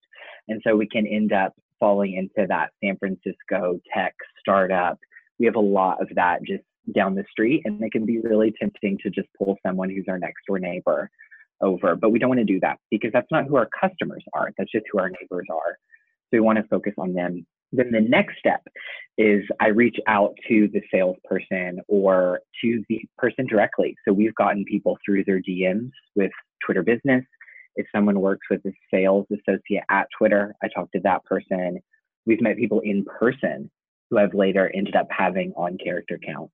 And 0.48 0.60
so 0.66 0.76
we 0.76 0.88
can 0.88 1.06
end 1.06 1.32
up 1.32 1.54
falling 1.80 2.14
into 2.14 2.46
that 2.48 2.70
San 2.82 2.96
Francisco 2.98 3.80
tech 3.94 4.14
startup. 4.40 4.98
We 5.38 5.46
have 5.46 5.56
a 5.56 5.60
lot 5.60 6.02
of 6.02 6.08
that 6.14 6.40
just 6.46 6.62
down 6.92 7.14
the 7.14 7.24
street 7.30 7.62
and 7.64 7.82
it 7.82 7.92
can 7.92 8.04
be 8.04 8.18
really 8.20 8.52
tempting 8.60 8.98
to 9.02 9.10
just 9.10 9.28
pull 9.38 9.56
someone 9.66 9.88
who's 9.88 10.04
our 10.08 10.18
next 10.18 10.44
door 10.46 10.58
neighbor 10.58 11.10
over 11.60 11.96
but 11.96 12.10
we 12.10 12.18
don't 12.18 12.28
want 12.28 12.40
to 12.40 12.44
do 12.44 12.60
that 12.60 12.78
because 12.90 13.10
that's 13.12 13.30
not 13.30 13.46
who 13.46 13.56
our 13.56 13.68
customers 13.80 14.22
are 14.34 14.50
that's 14.58 14.70
just 14.70 14.84
who 14.92 14.98
our 14.98 15.10
neighbors 15.10 15.46
are. 15.50 15.78
So 16.30 16.38
we 16.38 16.40
want 16.40 16.58
to 16.58 16.64
focus 16.64 16.94
on 16.98 17.12
them. 17.12 17.46
Then 17.72 17.90
the 17.90 18.00
next 18.00 18.38
step 18.38 18.62
is 19.16 19.44
i 19.60 19.68
reach 19.68 19.96
out 20.08 20.34
to 20.48 20.68
the 20.72 20.82
salesperson 20.92 21.80
or 21.88 22.40
to 22.62 22.84
the 22.88 23.00
person 23.18 23.46
directly. 23.46 23.96
So 24.06 24.12
we've 24.12 24.34
gotten 24.34 24.64
people 24.64 24.98
through 25.04 25.24
their 25.24 25.40
dms 25.40 25.90
with 26.14 26.32
twitter 26.64 26.82
business. 26.82 27.24
If 27.76 27.86
someone 27.94 28.20
works 28.20 28.46
with 28.50 28.60
a 28.66 28.72
sales 28.92 29.26
associate 29.32 29.84
at 29.90 30.06
twitter 30.16 30.54
i 30.62 30.68
talk 30.68 30.90
to 30.92 31.00
that 31.00 31.24
person. 31.24 31.80
We've 32.26 32.40
met 32.40 32.56
people 32.56 32.80
in 32.80 33.04
person 33.04 33.70
who 34.10 34.16
have 34.16 34.34
later 34.34 34.70
ended 34.74 34.96
up 34.96 35.08
having 35.10 35.52
on 35.56 35.78
character 35.82 36.18
count 36.24 36.50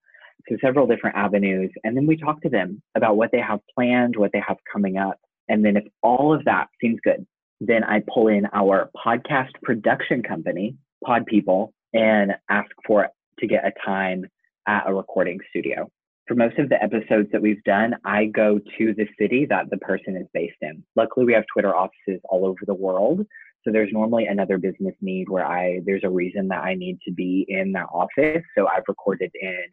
to 0.48 0.59
several 0.62 0.87
different 0.87 1.16
avenues. 1.16 1.70
And 1.85 1.96
then 1.96 2.07
we 2.07 2.16
talk 2.16 2.40
to 2.42 2.48
them 2.48 2.83
about 2.94 3.16
what 3.16 3.31
they 3.33 3.40
have 3.40 3.61
planned, 3.74 4.16
what 4.16 4.33
they 4.33 4.42
have 4.46 4.59
coming 4.72 4.96
up. 4.96 5.18
And 5.48 5.64
then 5.64 5.76
if 5.76 5.85
all 6.03 6.35
of 6.35 6.44
that 6.44 6.68
seems 6.81 6.98
good, 7.03 7.26
then 7.61 7.85
I 7.85 8.03
pull 8.12 8.29
in 8.29 8.46
our 8.53 8.90
podcast 8.96 9.53
production 9.62 10.22
company, 10.22 10.76
Pod 11.05 11.26
People, 11.26 11.74
and 11.92 12.33
ask 12.48 12.70
for 12.87 13.09
to 13.38 13.46
get 13.46 13.66
a 13.66 13.72
time 13.85 14.26
at 14.66 14.85
a 14.87 14.94
recording 14.94 15.38
studio. 15.50 15.90
For 16.26 16.35
most 16.37 16.59
of 16.59 16.68
the 16.68 16.83
episodes 16.83 17.29
that 17.33 17.42
we've 17.42 17.62
done, 17.64 17.94
I 18.05 18.26
go 18.26 18.61
to 18.79 18.94
the 18.94 19.07
city 19.18 19.46
that 19.46 19.68
the 19.68 19.79
person 19.79 20.16
is 20.16 20.26
based 20.33 20.59
in. 20.61 20.85
Luckily, 20.94 21.26
we 21.26 21.33
have 21.33 21.44
Twitter 21.53 21.74
offices 21.74 22.20
all 22.29 22.46
over 22.46 22.61
the 22.66 22.74
world. 22.74 23.26
So 23.64 23.72
there's 23.72 23.92
normally 23.92 24.26
another 24.26 24.57
business 24.57 24.94
need 25.00 25.29
where 25.29 25.44
I 25.44 25.81
there's 25.85 26.05
a 26.05 26.09
reason 26.09 26.48
that 26.48 26.62
I 26.62 26.74
need 26.74 26.98
to 27.05 27.12
be 27.12 27.44
in 27.48 27.72
that 27.72 27.88
office. 27.92 28.42
So 28.57 28.68
I've 28.68 28.85
recorded 28.88 29.33
in 29.35 29.64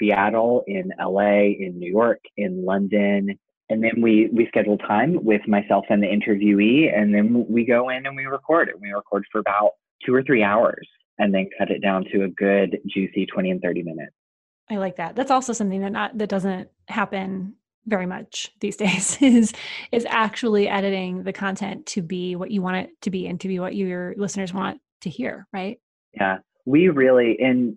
Seattle, 0.00 0.64
in 0.66 0.92
LA, 0.98 1.52
in 1.58 1.78
New 1.78 1.90
York, 1.90 2.20
in 2.36 2.64
London. 2.64 3.38
And 3.68 3.84
then 3.84 4.02
we, 4.02 4.28
we 4.32 4.46
schedule 4.48 4.78
time 4.78 5.22
with 5.24 5.46
myself 5.46 5.84
and 5.90 6.02
the 6.02 6.08
interviewee, 6.08 6.92
and 6.92 7.14
then 7.14 7.46
we 7.48 7.64
go 7.64 7.88
in 7.90 8.04
and 8.06 8.16
we 8.16 8.24
record 8.24 8.68
it. 8.68 8.80
We 8.80 8.90
record 8.90 9.24
for 9.30 9.38
about 9.38 9.72
two 10.04 10.12
or 10.12 10.22
three 10.24 10.42
hours 10.42 10.88
and 11.18 11.32
then 11.32 11.48
cut 11.56 11.70
it 11.70 11.80
down 11.80 12.04
to 12.12 12.24
a 12.24 12.28
good, 12.28 12.78
juicy 12.88 13.26
20 13.26 13.50
and 13.50 13.62
30 13.62 13.82
minutes. 13.84 14.12
I 14.70 14.76
like 14.76 14.96
that. 14.96 15.14
That's 15.14 15.30
also 15.30 15.52
something 15.52 15.80
that 15.82 15.92
not 15.92 16.16
that 16.18 16.28
doesn't 16.28 16.68
happen 16.88 17.54
very 17.86 18.06
much 18.06 18.52
these 18.60 18.76
days 18.84 19.20
is 19.20 19.52
is 19.92 20.06
actually 20.08 20.68
editing 20.68 21.24
the 21.24 21.32
content 21.32 21.86
to 21.86 22.02
be 22.02 22.36
what 22.36 22.50
you 22.50 22.62
want 22.62 22.76
it 22.76 22.90
to 23.02 23.10
be 23.10 23.26
and 23.26 23.40
to 23.40 23.48
be 23.48 23.58
what 23.58 23.74
your 23.74 24.14
listeners 24.16 24.52
want 24.52 24.80
to 25.00 25.10
hear 25.10 25.46
right 25.52 25.80
yeah 26.14 26.38
we 26.66 26.88
really 26.88 27.36
in 27.38 27.76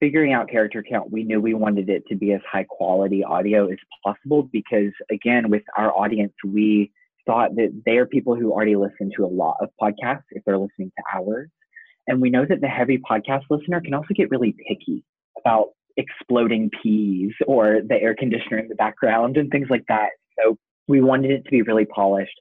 figuring 0.00 0.32
out 0.32 0.48
character 0.48 0.82
count 0.88 1.10
we 1.12 1.22
knew 1.22 1.40
we 1.40 1.54
wanted 1.54 1.88
it 1.88 2.02
to 2.08 2.16
be 2.16 2.32
as 2.32 2.40
high 2.50 2.64
quality 2.68 3.22
audio 3.22 3.68
as 3.70 3.78
possible 4.04 4.48
because 4.52 4.92
again 5.10 5.50
with 5.50 5.62
our 5.76 5.96
audience 5.96 6.32
we 6.44 6.90
thought 7.26 7.54
that 7.54 7.82
they 7.84 7.98
are 7.98 8.06
people 8.06 8.34
who 8.34 8.50
already 8.50 8.76
listen 8.76 9.10
to 9.14 9.24
a 9.24 9.28
lot 9.28 9.56
of 9.60 9.68
podcasts 9.80 10.24
if 10.30 10.42
they're 10.44 10.58
listening 10.58 10.90
to 10.96 11.02
ours 11.14 11.48
and 12.06 12.20
we 12.20 12.30
know 12.30 12.44
that 12.44 12.60
the 12.60 12.66
heavy 12.66 12.98
podcast 12.98 13.42
listener 13.50 13.80
can 13.80 13.94
also 13.94 14.14
get 14.14 14.30
really 14.30 14.54
picky 14.66 15.04
about 15.38 15.68
exploding 15.96 16.70
peas 16.82 17.32
or 17.46 17.80
the 17.86 17.94
air 17.94 18.14
conditioner 18.14 18.58
in 18.58 18.68
the 18.68 18.74
background 18.74 19.36
and 19.36 19.50
things 19.50 19.68
like 19.70 19.84
that. 19.88 20.10
So 20.38 20.56
we 20.88 21.00
wanted 21.00 21.30
it 21.30 21.44
to 21.44 21.50
be 21.50 21.62
really 21.62 21.84
polished. 21.84 22.34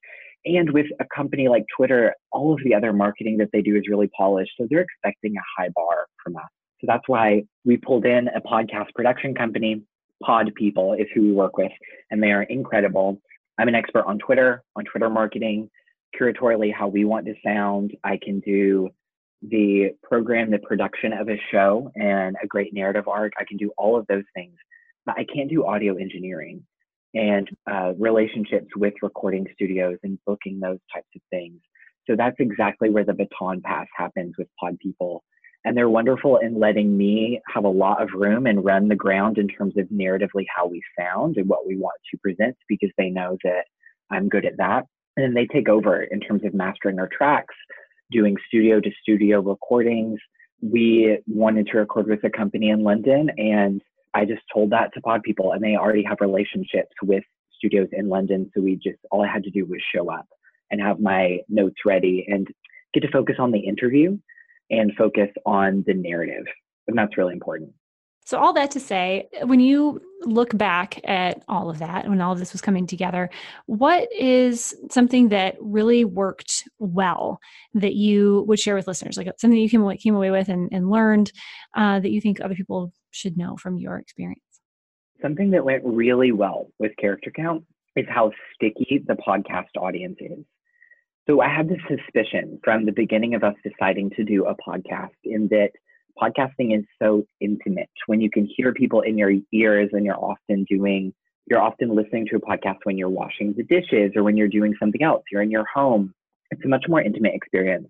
And 0.46 0.72
with 0.72 0.86
a 1.00 1.06
company 1.14 1.50
like 1.50 1.66
Twitter, 1.76 2.16
all 2.32 2.54
of 2.54 2.60
the 2.64 2.74
other 2.74 2.94
marketing 2.94 3.38
that 3.38 3.50
they 3.52 3.62
do 3.62 3.76
is 3.76 3.84
really 3.90 4.10
polished. 4.18 4.52
So 4.60 4.68
they're 4.70 4.82
expecting 4.82 5.36
a 5.36 5.62
high 5.62 5.70
bar 5.76 6.08
from 6.24 6.38
us. 6.38 6.44
So 6.82 6.88
that's 6.88 7.08
why 7.08 7.44
we 7.66 7.78
pulled 7.78 8.06
in 8.06 8.30
a 8.30 8.42
podcast 8.42 8.94
production 8.96 9.36
company. 9.36 9.84
Pod 10.24 10.54
People 10.56 10.94
is 10.94 11.08
who 11.14 11.22
we 11.22 11.32
work 11.32 11.58
with, 11.58 11.72
and 12.12 12.22
they 12.22 12.32
are 12.32 12.44
incredible. 12.44 13.22
I'm 13.58 13.68
an 13.68 13.76
expert 13.76 14.06
on 14.06 14.20
Twitter, 14.20 14.64
on 14.76 14.84
Twitter 14.86 15.10
marketing, 15.10 15.70
curatorially, 16.20 16.74
how 16.74 16.88
we 16.88 17.06
want 17.06 17.26
to 17.26 17.36
sound. 17.44 17.96
I 18.04 18.20
can 18.22 18.40
do 18.42 18.90
the 19.42 19.92
program, 20.04 20.52
the 20.52 20.60
production 20.60 21.14
of 21.14 21.30
a 21.30 21.40
show, 21.52 21.92
and 21.96 22.36
a 22.44 22.48
great 22.48 22.74
narrative 22.74 23.08
arc. 23.08 23.34
I 23.40 23.46
can 23.46 23.58
do 23.58 23.72
all 23.78 23.98
of 23.98 24.06
those 24.08 24.26
things, 24.36 24.56
but 25.06 25.16
I 25.18 25.26
can't 25.34 25.50
do 25.50 25.66
audio 25.66 25.96
engineering 25.96 26.64
and 27.14 27.50
uh, 27.70 27.94
relationships 27.98 28.68
with 28.76 28.94
recording 29.02 29.48
studios 29.54 29.98
and 30.04 30.20
booking 30.26 30.60
those 30.60 30.80
types 30.94 31.08
of 31.16 31.22
things. 31.30 31.60
So 32.08 32.16
that's 32.16 32.36
exactly 32.40 32.90
where 32.90 33.06
the 33.06 33.14
baton 33.14 33.62
pass 33.62 33.88
happens 33.96 34.36
with 34.38 34.48
Pod 34.60 34.78
People. 34.80 35.24
And 35.66 35.76
they're 35.76 35.90
wonderful 35.90 36.38
in 36.38 36.60
letting 36.60 36.96
me 36.98 37.42
have 37.54 37.66
a 37.66 37.70
lot 37.70 38.02
of 38.02 38.10
room 38.14 38.46
and 38.46 38.64
run 38.64 38.88
the 38.88 38.96
ground 38.96 39.38
in 39.38 39.48
terms 39.48 39.74
of 39.78 39.88
narratively 39.88 40.46
how 40.56 40.68
we 40.68 40.82
sound 40.98 41.36
and 41.38 41.50
what 41.50 41.68
we 41.68 41.76
want 41.76 42.00
to 42.12 42.18
present 42.20 42.56
because 42.68 42.92
they 42.98 43.10
know 43.10 43.38
that 43.44 43.66
I'm 44.10 44.30
good 44.30 44.46
at 44.46 44.58
that. 44.58 44.86
And 45.18 45.26
then 45.26 45.34
they 45.34 45.48
take 45.48 45.68
over 45.68 46.04
in 46.04 46.22
terms 46.22 46.46
of 46.46 46.54
mastering 46.54 46.98
our 46.98 47.10
tracks 47.10 47.56
doing 48.12 48.38
studio 48.48 48.80
to 48.80 48.90
studio 49.02 49.42
recordings. 49.42 50.20
We 50.62 51.20
wanted 51.28 51.68
to 51.68 51.78
record 51.78 52.08
with 52.08 52.24
a 52.24 52.30
company 52.30 52.70
in 52.70 52.84
London, 52.84 53.30
and 53.38 53.82
I 54.14 54.26
just 54.26 54.42
told 54.54 54.72
that 54.72 54.94
to 54.94 55.02
Pod 55.02 55.24
People, 55.24 55.52
and 55.52 55.64
they 55.64 55.76
already 55.76 56.04
have 56.04 56.18
relationships 56.20 56.92
with 57.04 57.24
studios 57.58 57.88
in 57.92 58.10
London. 58.10 58.50
So 58.56 58.62
we 58.62 58.76
just 58.76 58.98
all 59.12 59.24
I 59.24 59.32
had 59.32 59.44
to 59.44 59.52
do 59.52 59.66
was 59.66 59.82
show 59.94 60.12
up 60.12 60.26
and 60.72 60.82
have 60.82 61.00
my 61.00 61.40
notes 61.48 61.78
ready 61.86 62.26
and 62.28 62.48
get 62.94 63.02
to 63.02 63.12
focus 63.12 63.36
on 63.40 63.52
the 63.52 63.60
interview 63.60 64.18
and 64.70 64.94
focus 64.98 65.30
on 65.46 65.84
the 65.88 65.94
narrative. 65.94 66.46
And 66.88 66.98
that's 66.98 67.18
really 67.18 67.34
important. 67.34 67.72
So, 68.26 68.38
all 68.38 68.54
that 68.54 68.70
to 68.72 68.80
say, 68.80 69.28
when 69.42 69.60
you 69.60 70.00
look 70.22 70.56
back 70.56 71.02
at 71.04 71.44
all 71.48 71.68
of 71.68 71.80
that, 71.80 72.08
when 72.08 72.22
all 72.22 72.34
of 72.34 72.38
this 72.38 72.54
was 72.54 72.62
coming 72.62 72.86
together, 72.86 73.28
what 73.66 74.08
is 74.14 74.76
something 74.92 75.30
that 75.30 75.56
really 75.60 76.06
worked 76.06 76.64
well 76.78 77.40
that 77.74 77.96
you 77.96 78.44
would 78.48 78.60
share 78.60 78.76
with 78.76 78.88
listeners? 78.88 79.18
Like 79.18 79.32
something 79.40 79.58
you 79.60 79.70
came 79.70 79.82
away, 79.82 79.98
came 79.98 80.16
away 80.16 80.30
with 80.30 80.48
and, 80.48 80.70
and 80.72 80.92
learned 80.92 81.32
uh, 81.76 82.00
that 82.02 82.12
you 82.12 82.22
think 82.22 82.40
other 82.40 82.54
people 82.54 82.94
should 83.12 83.36
know 83.36 83.56
from 83.58 83.80
your 83.80 83.98
experience? 83.98 84.42
Something 85.24 85.50
that 85.52 85.66
went 85.66 85.84
really 85.84 86.32
well 86.32 86.68
with 86.78 86.92
Character 86.98 87.32
Count 87.36 87.64
is 87.96 88.06
how 88.08 88.32
sticky 88.54 89.04
the 89.08 89.16
podcast 89.16 89.76
audience 89.78 90.18
is. 90.20 90.46
So, 91.30 91.42
I 91.42 91.48
had 91.48 91.70
this 91.70 91.78
suspicion 91.88 92.60
from 92.64 92.88
the 92.88 92.92
beginning 92.92 93.36
of 93.36 93.44
us 93.44 93.54
deciding 93.64 94.10
to 94.16 94.24
do 94.24 94.46
a 94.46 94.56
podcast 94.56 95.14
in 95.24 95.48
that 95.50 95.70
podcasting 96.20 96.76
is 96.76 96.84
so 97.00 97.24
intimate. 97.40 97.92
When 98.08 98.20
you 98.20 98.32
can 98.32 98.50
hear 98.58 98.74
people 98.74 99.02
in 99.02 99.16
your 99.16 99.34
ears 99.54 99.92
and 99.94 100.04
you're 100.04 100.18
often 100.18 100.66
doing 100.68 101.14
you're 101.46 101.62
often 101.62 101.96
listening 101.96 102.26
to 102.28 102.38
a 102.38 102.40
podcast 102.40 102.78
when 102.84 102.98
you're 102.98 103.10
washing 103.10 103.54
the 103.56 103.64
dishes 103.64 104.12
or 104.16 104.24
when 104.24 104.38
you're 104.38 104.48
doing 104.48 104.74
something 104.80 105.04
else 105.04 105.22
you're 105.32 105.44
in 105.44 105.52
your 105.52 105.66
home. 105.72 106.16
It's 106.50 106.66
a 106.66 106.68
much 106.68 106.86
more 106.88 107.00
intimate 107.00 107.36
experience 107.36 107.90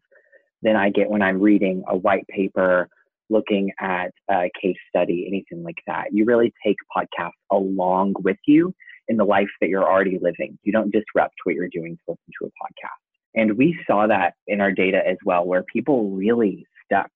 than 0.62 0.76
i 0.76 0.90
get 0.90 1.10
when 1.10 1.22
i'm 1.22 1.40
reading 1.42 1.84
a 1.88 1.96
white 1.96 2.28
paper 2.28 2.90
looking 3.30 3.72
at 3.80 4.12
a 4.30 4.50
case 4.62 4.78
study 4.90 5.26
anything 5.28 5.64
like 5.64 5.80
that. 5.88 6.08
You 6.12 6.26
really 6.26 6.52
take 6.66 6.76
podcasts 6.96 7.40
along 7.50 8.16
with 8.20 8.38
you 8.46 8.74
in 9.08 9.16
the 9.16 9.26
life 9.26 9.48
that 9.62 9.70
you're 9.70 9.90
already 9.90 10.20
living. 10.22 10.60
You 10.64 10.74
don't 10.74 10.92
disrupt 10.92 11.36
what 11.46 11.56
you're 11.56 11.70
doing 11.70 11.96
to 11.96 12.02
listen 12.12 12.34
to 12.42 12.48
a 12.48 12.50
podcast 12.50 13.09
and 13.36 13.58
we 13.58 13.78
saw 13.86 14.08
that 14.08 14.34
in 14.48 14.62
our 14.62 14.72
data 14.72 15.02
as 15.06 15.18
well 15.26 15.46
where 15.46 15.64
people 15.64 16.12
really 16.12 16.66
stuck 16.86 17.12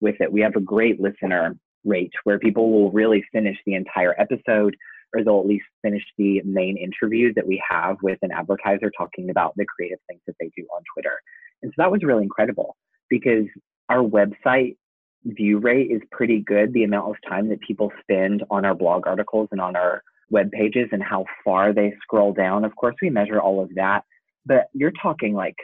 with 0.00 0.16
it. 0.20 0.32
We 0.32 0.40
have 0.40 0.56
a 0.56 0.60
great 0.60 1.00
listener 1.00 1.56
rate 1.84 2.12
where 2.24 2.38
people 2.38 2.70
will 2.70 2.90
really 2.90 3.24
finish 3.32 3.56
the 3.66 3.74
entire 3.74 4.18
episode 4.18 4.76
or 5.14 5.24
they'll 5.24 5.40
at 5.40 5.46
least 5.46 5.64
finish 5.82 6.02
the 6.18 6.40
main 6.44 6.76
interview 6.76 7.32
that 7.34 7.46
we 7.46 7.62
have 7.68 7.96
with 8.02 8.18
an 8.22 8.30
advertiser 8.30 8.90
talking 8.96 9.30
about 9.30 9.54
the 9.56 9.66
creative 9.66 9.98
things 10.06 10.20
that 10.26 10.36
they 10.38 10.50
do 10.56 10.64
on 10.74 10.82
Twitter. 10.94 11.20
And 11.62 11.70
so 11.72 11.74
that 11.78 11.90
was 11.90 12.02
really 12.02 12.22
incredible 12.22 12.76
because 13.08 13.46
our 13.88 14.02
website 14.02 14.76
view 15.24 15.58
rate 15.58 15.90
is 15.90 16.00
pretty 16.12 16.40
good. 16.40 16.72
The 16.72 16.84
amount 16.84 17.10
of 17.10 17.16
time 17.28 17.48
that 17.48 17.60
people 17.60 17.92
spend 18.00 18.44
on 18.50 18.64
our 18.64 18.74
blog 18.74 19.06
articles 19.06 19.48
and 19.50 19.60
on 19.60 19.76
our 19.76 20.02
web 20.30 20.50
pages 20.52 20.88
and 20.92 21.02
how 21.02 21.24
far 21.44 21.72
they 21.72 21.92
scroll 22.02 22.32
down. 22.32 22.64
Of 22.64 22.74
course, 22.76 22.94
we 23.02 23.10
measure 23.10 23.40
all 23.40 23.60
of 23.62 23.74
that, 23.74 24.04
but 24.46 24.66
you're 24.72 24.92
talking 25.02 25.34
like 25.34 25.56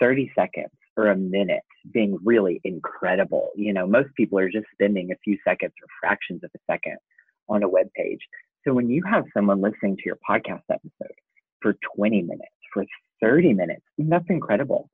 30 0.00 0.30
seconds 0.34 0.70
or 0.96 1.08
a 1.08 1.16
minute 1.16 1.62
being 1.92 2.18
really 2.24 2.60
incredible. 2.64 3.50
You 3.56 3.72
know, 3.72 3.86
most 3.86 4.08
people 4.16 4.38
are 4.38 4.50
just 4.50 4.66
spending 4.72 5.12
a 5.12 5.16
few 5.24 5.38
seconds 5.44 5.72
or 5.80 5.88
fractions 6.00 6.42
of 6.44 6.50
a 6.54 6.72
second 6.72 6.98
on 7.48 7.62
a 7.62 7.68
web 7.68 7.88
page. 7.96 8.20
So 8.66 8.74
when 8.74 8.90
you 8.90 9.02
have 9.10 9.24
someone 9.32 9.60
listening 9.60 9.96
to 9.96 10.02
your 10.04 10.18
podcast 10.28 10.62
episode 10.70 11.14
for 11.62 11.76
20 11.96 12.22
minutes, 12.22 12.52
for 12.72 12.84
30 13.22 13.54
minutes, 13.54 13.82
that's 13.98 14.24
incredible. 14.28 14.90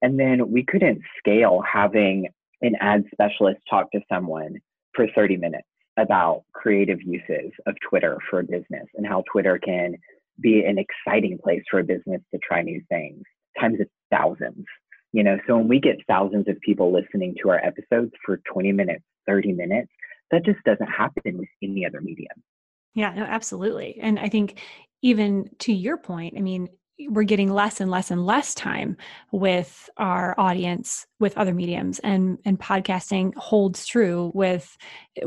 And 0.00 0.18
then 0.18 0.50
we 0.50 0.64
couldn't 0.64 1.02
scale 1.18 1.60
having 1.70 2.28
an 2.62 2.74
ad 2.80 3.04
specialist 3.12 3.60
talk 3.68 3.90
to 3.92 4.00
someone 4.10 4.58
for 4.94 5.06
30 5.14 5.36
minutes 5.36 5.68
about 5.98 6.44
creative 6.52 7.02
uses 7.02 7.52
of 7.66 7.74
Twitter 7.88 8.18
for 8.30 8.40
a 8.40 8.44
business 8.44 8.86
and 8.94 9.06
how 9.06 9.24
Twitter 9.30 9.58
can 9.58 9.96
be 10.40 10.64
an 10.64 10.78
exciting 10.78 11.38
place 11.42 11.62
for 11.70 11.80
a 11.80 11.84
business 11.84 12.20
to 12.32 12.38
try 12.42 12.62
new 12.62 12.82
things. 12.88 13.22
Times 13.60 13.78
a 13.80 13.86
thousands. 14.14 14.64
You 15.12 15.22
know 15.24 15.38
so 15.46 15.56
when 15.56 15.68
we 15.68 15.80
get 15.80 15.96
thousands 16.06 16.48
of 16.48 16.60
people 16.60 16.92
listening 16.92 17.34
to 17.42 17.50
our 17.50 17.64
episodes 17.64 18.12
for 18.24 18.40
20 18.52 18.72
minutes 18.72 19.04
30 19.26 19.52
minutes 19.52 19.90
that 20.30 20.44
just 20.44 20.62
doesn't 20.64 20.86
happen 20.86 21.38
with 21.38 21.48
any 21.62 21.86
other 21.86 22.00
medium. 22.00 22.42
Yeah 22.94 23.14
no 23.14 23.22
absolutely. 23.22 23.98
And 24.00 24.18
i 24.18 24.28
think 24.28 24.60
even 25.00 25.48
to 25.60 25.72
your 25.72 25.96
point 25.96 26.34
i 26.36 26.40
mean 26.40 26.68
we're 27.06 27.22
getting 27.22 27.52
less 27.52 27.80
and 27.80 27.90
less 27.90 28.10
and 28.10 28.26
less 28.26 28.54
time 28.54 28.96
with 29.30 29.88
our 29.98 30.34
audience 30.38 31.06
with 31.20 31.36
other 31.38 31.54
mediums 31.54 32.00
and 32.00 32.38
and 32.44 32.58
podcasting 32.58 33.34
holds 33.36 33.86
true 33.86 34.32
with 34.34 34.76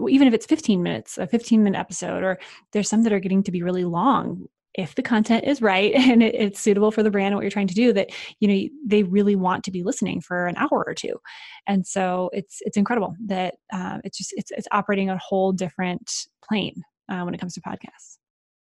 even 0.09 0.27
if 0.27 0.33
it's 0.33 0.45
15 0.45 0.83
minutes 0.83 1.17
a 1.17 1.25
15 1.27 1.63
minute 1.63 1.79
episode 1.79 2.23
or 2.23 2.39
there's 2.73 2.89
some 2.89 3.03
that 3.03 3.13
are 3.13 3.19
getting 3.19 3.43
to 3.43 3.51
be 3.51 3.63
really 3.63 3.85
long 3.85 4.47
if 4.75 4.95
the 4.95 5.01
content 5.01 5.45
is 5.45 5.61
right 5.61 5.93
and 5.95 6.23
it, 6.23 6.35
it's 6.35 6.59
suitable 6.59 6.91
for 6.91 7.03
the 7.03 7.11
brand 7.11 7.27
and 7.27 7.35
what 7.35 7.43
you're 7.43 7.51
trying 7.51 7.67
to 7.67 7.73
do 7.73 7.93
that 7.93 8.09
you 8.39 8.47
know 8.47 8.69
they 8.85 9.03
really 9.03 9.35
want 9.35 9.63
to 9.63 9.71
be 9.71 9.83
listening 9.83 10.21
for 10.21 10.47
an 10.47 10.55
hour 10.57 10.83
or 10.85 10.93
two. 10.93 11.19
And 11.67 11.85
so 11.85 12.29
it's 12.33 12.57
it's 12.61 12.77
incredible 12.77 13.15
that 13.27 13.55
uh, 13.73 13.99
it's 14.03 14.17
just 14.17 14.33
it's, 14.35 14.51
it's 14.51 14.67
operating 14.71 15.09
a 15.09 15.17
whole 15.17 15.51
different 15.51 16.27
plane 16.47 16.83
uh, 17.09 17.21
when 17.21 17.33
it 17.33 17.39
comes 17.39 17.53
to 17.55 17.61
podcasts. 17.61 18.17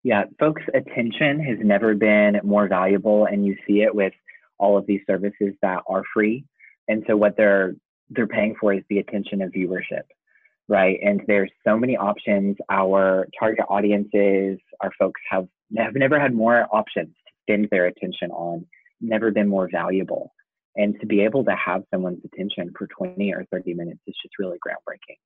Yeah 0.03 0.25
folks 0.39 0.61
attention 0.73 1.39
has 1.39 1.57
never 1.61 1.95
been 1.95 2.39
more 2.43 2.67
valuable 2.67 3.25
and 3.25 3.45
you 3.45 3.55
see 3.67 3.81
it 3.81 3.93
with 3.93 4.13
all 4.57 4.77
of 4.77 4.85
these 4.85 5.01
services 5.07 5.53
that 5.61 5.81
are 5.87 6.03
free. 6.13 6.45
And 6.87 7.03
so 7.07 7.17
what 7.17 7.35
they're 7.37 7.75
they're 8.09 8.27
paying 8.27 8.55
for 8.59 8.73
is 8.73 8.83
the 8.89 8.99
attention 8.99 9.41
of 9.41 9.51
viewership 9.51 10.03
right 10.67 10.99
and 11.01 11.21
there's 11.27 11.51
so 11.65 11.77
many 11.77 11.95
options 11.95 12.57
our 12.69 13.27
target 13.39 13.65
audiences 13.69 14.57
our 14.81 14.91
folks 14.99 15.21
have 15.29 15.47
have 15.77 15.95
never 15.95 16.19
had 16.19 16.33
more 16.33 16.67
options 16.71 17.07
to 17.07 17.33
spend 17.41 17.67
their 17.71 17.87
attention 17.87 18.31
on, 18.31 18.65
never 19.01 19.31
been 19.31 19.47
more 19.47 19.69
valuable. 19.71 20.31
And 20.75 20.99
to 20.99 21.05
be 21.05 21.21
able 21.21 21.43
to 21.45 21.55
have 21.55 21.83
someone's 21.91 22.23
attention 22.25 22.71
for 22.77 22.87
20 22.87 23.33
or 23.33 23.45
30 23.51 23.73
minutes 23.73 23.99
is 24.07 24.15
just 24.21 24.33
really 24.39 24.57
groundbreaking. 24.65 25.17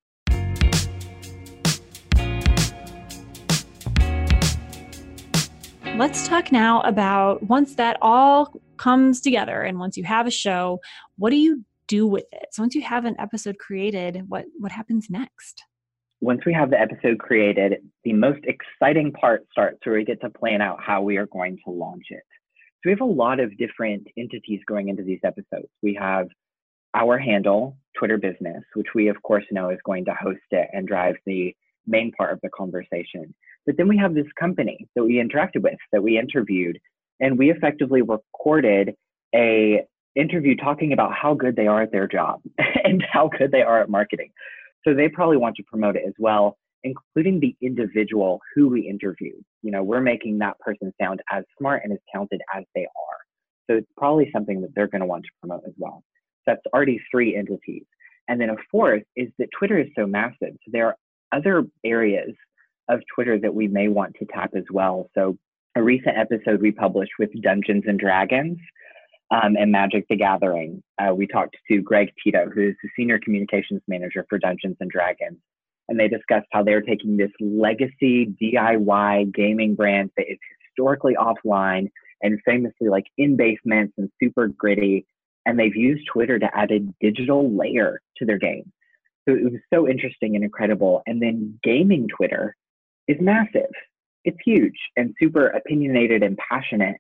Let's 5.98 6.28
talk 6.28 6.52
now 6.52 6.82
about 6.82 7.44
once 7.44 7.76
that 7.76 7.98
all 8.02 8.54
comes 8.78 9.20
together 9.20 9.62
and 9.62 9.80
once 9.80 9.98
you 9.98 10.04
have 10.06 10.28
a 10.28 10.32
show, 10.32 10.80
what 11.18 11.32
do 11.32 11.36
you 11.36 11.66
do 11.90 12.08
with 12.08 12.26
it? 12.32 12.48
So 12.54 12.64
once 12.64 12.76
you 12.76 12.84
have 12.84 13.04
an 13.04 13.16
episode 13.20 13.58
created, 13.58 14.24
what 14.30 14.46
what 14.58 14.72
happens 14.72 15.10
next? 15.10 15.64
once 16.22 16.42
we 16.46 16.54
have 16.54 16.70
the 16.70 16.80
episode 16.80 17.18
created, 17.18 17.76
the 18.04 18.14
most 18.14 18.40
exciting 18.44 19.12
part 19.14 19.46
starts 19.52 19.80
where 19.86 19.96
we 19.96 20.04
get 20.04 20.20
to 20.22 20.30
plan 20.30 20.62
out 20.62 20.78
how 20.82 21.02
we 21.02 21.18
are 21.18 21.28
going 21.28 21.58
to 21.66 21.72
launch 21.72 22.06
it. 22.10 22.24
So 22.58 22.88
we 22.88 22.92
have 22.92 23.02
a 23.02 23.06
lot 23.06 23.40
of 23.40 23.58
different 23.58 24.08
entities 24.18 24.60
going 24.68 24.90
into 24.90 25.04
these 25.04 25.20
episodes. 25.24 25.70
We 25.82 25.94
have 25.96 26.28
our 26.94 27.18
handle, 27.18 27.78
Twitter 27.98 28.18
Business, 28.18 28.64
which 28.74 28.88
we 28.96 29.08
of 29.08 29.22
course 29.24 29.46
know 29.52 29.70
is 29.70 29.80
going 29.86 30.06
to 30.06 30.14
host 30.14 30.40
it 30.52 30.68
and 30.74 30.88
drive 30.88 31.16
the 31.26 31.56
main 31.88 32.12
part 32.12 32.34
of 32.34 32.40
the 32.42 32.50
conversation. 32.50 33.34
But 33.66 33.78
then 33.78 33.88
we 33.88 33.98
have 33.98 34.14
this 34.14 34.28
company 34.38 34.88
that 34.96 35.04
we 35.04 35.24
interacted 35.24 35.62
with, 35.62 35.78
that 35.94 36.04
we 36.04 36.18
interviewed, 36.18 36.80
and 37.20 37.38
we 37.38 37.52
effectively 37.52 38.02
recorded 38.02 38.96
a 39.36 39.84
interview 40.16 40.56
talking 40.56 40.94
about 40.94 41.14
how 41.14 41.34
good 41.34 41.56
they 41.56 41.68
are 41.68 41.82
at 41.82 41.92
their 41.92 42.08
job 42.08 42.42
and 42.84 43.04
how 43.12 43.30
good 43.38 43.52
they 43.52 43.62
are 43.62 43.82
at 43.82 43.90
marketing. 43.90 44.32
So 44.88 44.94
they 44.94 45.10
probably 45.10 45.38
want 45.38 45.56
to 45.58 45.64
promote 45.64 45.96
it 45.96 46.04
as 46.08 46.14
well, 46.18 46.58
including 46.84 47.40
the 47.40 47.56
individual 47.62 48.40
who 48.56 48.70
we 48.70 48.82
interviewed. 48.88 49.44
You 49.62 49.72
know, 49.72 49.84
we're 49.84 50.02
making 50.02 50.40
that 50.40 50.58
person 50.60 50.94
sound 51.02 51.22
as 51.32 51.44
smart 51.58 51.82
and 51.84 51.94
as 51.94 52.00
talented 52.12 52.42
as 52.56 52.64
they 52.76 52.84
are. 52.84 53.18
So 53.70 53.78
it's 53.78 53.92
probably 53.98 54.30
something 54.34 54.62
that 54.62 54.74
they're 54.76 54.88
going 54.88 55.02
to 55.02 55.08
want 55.08 55.26
to 55.26 55.30
promote 55.42 55.64
as 55.68 55.74
well. 55.78 56.04
So 56.46 56.54
that's 56.54 56.62
already 56.74 57.00
three 57.12 57.36
entities. 57.36 57.84
And 58.28 58.40
then 58.40 58.50
a 58.50 58.56
fourth 58.72 59.04
is 59.16 59.30
that 59.38 59.50
Twitter 59.58 59.80
is 59.80 59.88
so 59.96 60.06
massive. 60.06 60.38
So 60.42 60.72
there 60.72 60.88
are 60.88 60.96
other 61.32 61.66
areas 61.84 62.32
of 62.90 63.02
Twitter 63.14 63.38
that 63.40 63.54
we 63.54 63.68
may 63.68 63.88
want 63.88 64.16
to 64.20 64.26
tap 64.26 64.52
as 64.56 64.64
well. 64.72 65.10
So 65.16 65.38
a 65.76 65.84
recent 65.84 66.18
episode 66.18 66.62
we 66.62 66.72
published 66.72 67.14
with 67.20 67.30
Dungeons 67.42 67.84
and 67.88 68.00
Dragons 68.00 68.58
um, 69.32 69.56
and 69.58 69.72
Magic 69.72 70.06
the 70.10 70.16
Gathering. 70.16 70.82
Uh, 71.00 71.14
we 71.14 71.28
talked 71.28 71.58
to 71.70 71.82
Greg 71.82 72.12
Tito, 72.24 72.50
who 72.50 72.70
is 72.70 72.76
the 72.84 72.90
senior 72.96 73.20
communications 73.20 73.82
manager 73.88 74.26
for 74.30 74.38
Dungeons 74.38 74.78
and 74.80 74.90
Dragons, 74.90 75.38
and 75.88 76.00
they 76.00 76.08
discussed 76.08 76.48
how 76.52 76.64
they're 76.64 76.82
taking 76.82 77.18
this 77.18 77.32
legacy 77.40 78.34
DIY 78.42 79.34
gaming 79.34 79.76
brand 79.76 80.12
that 80.18 80.26
is 80.30 80.38
historically 80.68 81.16
offline 81.16 81.90
and 82.22 82.40
famously 82.46 82.90
like 82.90 83.06
in 83.18 83.36
basements 83.36 83.94
and 83.98 84.10
super 84.22 84.48
gritty, 84.48 85.06
and 85.46 85.58
they've 85.58 85.76
used 85.76 86.08
Twitter 86.12 86.40
to 86.40 86.50
add 86.58 86.72
a 86.72 86.80
digital 87.02 87.56
layer 87.56 88.02
to 88.18 88.26
their 88.26 88.38
game. 88.38 88.72
So 89.28 89.36
it 89.36 89.44
was 89.44 89.62
so 89.72 89.88
interesting 89.88 90.36
and 90.36 90.44
incredible. 90.44 91.04
And 91.06 91.22
then 91.22 91.60
gaming 91.64 92.08
Twitter 92.08 92.56
is 93.08 93.18
massive. 93.22 93.70
It's 94.26 94.38
huge 94.44 94.76
and 94.98 95.14
super 95.20 95.48
opinionated 95.48 96.24
and 96.24 96.38
passionate 96.38 96.98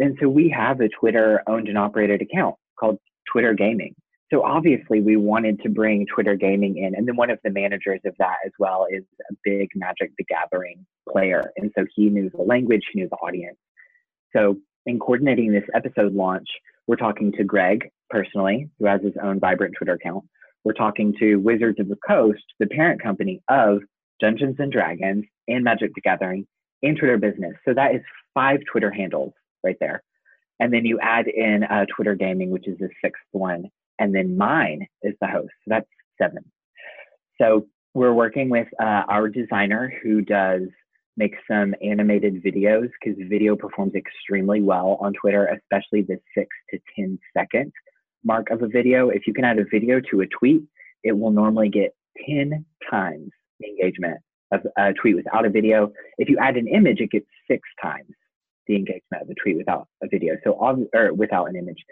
and 0.00 0.16
so 0.20 0.28
we 0.28 0.48
have 0.48 0.80
a 0.80 0.88
Twitter 0.88 1.42
owned 1.46 1.68
and 1.68 1.78
operated 1.78 2.22
account 2.22 2.56
called 2.78 2.98
Twitter 3.30 3.52
Gaming. 3.54 3.94
So 4.32 4.42
obviously 4.42 5.00
we 5.00 5.16
wanted 5.16 5.60
to 5.62 5.68
bring 5.68 6.06
Twitter 6.06 6.36
Gaming 6.36 6.78
in. 6.78 6.94
And 6.94 7.06
then 7.06 7.16
one 7.16 7.30
of 7.30 7.38
the 7.44 7.50
managers 7.50 8.00
of 8.06 8.14
that 8.18 8.36
as 8.46 8.52
well 8.58 8.86
is 8.90 9.02
a 9.30 9.34
big 9.44 9.68
Magic 9.74 10.12
the 10.16 10.24
Gathering 10.24 10.86
player. 11.10 11.52
And 11.56 11.70
so 11.76 11.84
he 11.94 12.08
knew 12.08 12.30
the 12.30 12.42
language, 12.42 12.82
he 12.92 13.00
knew 13.00 13.08
the 13.08 13.16
audience. 13.16 13.58
So 14.34 14.56
in 14.86 14.98
coordinating 14.98 15.52
this 15.52 15.64
episode 15.74 16.14
launch, 16.14 16.48
we're 16.86 16.96
talking 16.96 17.32
to 17.32 17.44
Greg 17.44 17.90
personally, 18.08 18.70
who 18.78 18.86
has 18.86 19.02
his 19.02 19.14
own 19.22 19.38
vibrant 19.38 19.74
Twitter 19.76 19.94
account. 19.94 20.24
We're 20.64 20.72
talking 20.74 21.14
to 21.18 21.36
Wizards 21.36 21.78
of 21.80 21.88
the 21.88 21.98
Coast, 22.06 22.42
the 22.58 22.66
parent 22.66 23.02
company 23.02 23.42
of 23.48 23.80
Dungeons 24.20 24.56
and 24.58 24.72
Dragons 24.72 25.24
and 25.48 25.64
Magic 25.64 25.92
the 25.94 26.00
Gathering 26.00 26.46
and 26.82 26.96
Twitter 26.96 27.18
Business. 27.18 27.54
So 27.66 27.74
that 27.74 27.94
is 27.94 28.02
five 28.34 28.60
Twitter 28.70 28.90
handles 28.90 29.32
right 29.64 29.76
there. 29.80 30.02
And 30.58 30.72
then 30.72 30.84
you 30.84 30.98
add 31.00 31.26
in 31.26 31.64
uh, 31.64 31.86
Twitter 31.94 32.14
Gaming, 32.14 32.50
which 32.50 32.68
is 32.68 32.78
the 32.78 32.90
sixth 33.02 33.22
one. 33.32 33.70
And 33.98 34.14
then 34.14 34.36
mine 34.36 34.86
is 35.02 35.14
the 35.20 35.26
host. 35.26 35.52
So 35.64 35.68
that's 35.68 35.88
seven. 36.20 36.44
So 37.40 37.66
we're 37.94 38.12
working 38.12 38.50
with 38.50 38.68
uh, 38.80 39.02
our 39.08 39.28
designer 39.28 39.92
who 40.02 40.20
does 40.20 40.62
make 41.16 41.34
some 41.50 41.74
animated 41.82 42.42
videos 42.42 42.88
because 43.02 43.18
video 43.28 43.56
performs 43.56 43.94
extremely 43.94 44.60
well 44.62 44.98
on 45.00 45.12
Twitter, 45.14 45.46
especially 45.46 46.02
the 46.02 46.18
six 46.36 46.48
to 46.70 46.78
10 46.96 47.18
second 47.36 47.72
mark 48.24 48.50
of 48.50 48.62
a 48.62 48.68
video. 48.68 49.08
If 49.08 49.26
you 49.26 49.34
can 49.34 49.44
add 49.44 49.58
a 49.58 49.64
video 49.64 50.00
to 50.10 50.20
a 50.20 50.26
tweet, 50.26 50.62
it 51.02 51.12
will 51.12 51.30
normally 51.30 51.68
get 51.68 51.94
10 52.26 52.64
times 52.90 53.30
the 53.58 53.68
engagement 53.68 54.18
of 54.52 54.60
a 54.76 54.92
tweet 54.92 55.16
without 55.16 55.46
a 55.46 55.50
video. 55.50 55.92
If 56.18 56.28
you 56.28 56.38
add 56.38 56.56
an 56.56 56.68
image, 56.68 57.00
it 57.00 57.10
gets 57.10 57.26
six 57.48 57.68
times 57.82 58.14
the 58.66 58.76
engagement 58.76 59.22
of 59.22 59.30
a 59.30 59.34
tweet 59.34 59.56
without 59.56 59.88
a 60.02 60.08
video, 60.08 60.36
so 60.44 60.52
or 60.52 61.14
without 61.14 61.46
an 61.46 61.56
image. 61.56 61.82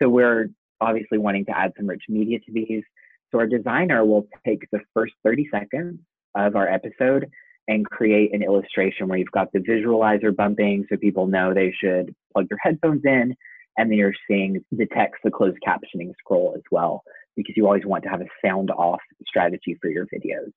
So 0.00 0.08
we're 0.08 0.48
obviously 0.80 1.18
wanting 1.18 1.46
to 1.46 1.56
add 1.56 1.72
some 1.76 1.86
rich 1.86 2.04
media 2.08 2.38
to 2.40 2.52
these. 2.52 2.82
So 3.30 3.38
our 3.38 3.46
designer 3.46 4.04
will 4.04 4.26
take 4.46 4.66
the 4.70 4.80
first 4.94 5.14
30 5.24 5.48
seconds 5.50 5.98
of 6.34 6.56
our 6.56 6.68
episode 6.68 7.30
and 7.68 7.84
create 7.84 8.32
an 8.34 8.42
illustration 8.42 9.08
where 9.08 9.18
you've 9.18 9.30
got 9.32 9.52
the 9.52 9.58
visualizer 9.58 10.34
bumping 10.34 10.86
so 10.88 10.96
people 10.96 11.26
know 11.26 11.52
they 11.52 11.74
should 11.76 12.14
plug 12.32 12.48
their 12.48 12.58
headphones 12.62 13.02
in 13.04 13.34
and 13.76 13.90
then 13.90 13.98
you're 13.98 14.14
seeing 14.28 14.64
the 14.70 14.86
text, 14.86 15.20
the 15.22 15.30
closed 15.30 15.58
captioning 15.66 16.12
scroll 16.18 16.54
as 16.56 16.62
well, 16.70 17.02
because 17.36 17.54
you 17.56 17.66
always 17.66 17.84
want 17.84 18.04
to 18.04 18.08
have 18.08 18.20
a 18.20 18.26
sound 18.44 18.70
off 18.70 19.00
strategy 19.26 19.76
for 19.80 19.90
your 19.90 20.06
videos 20.06 20.50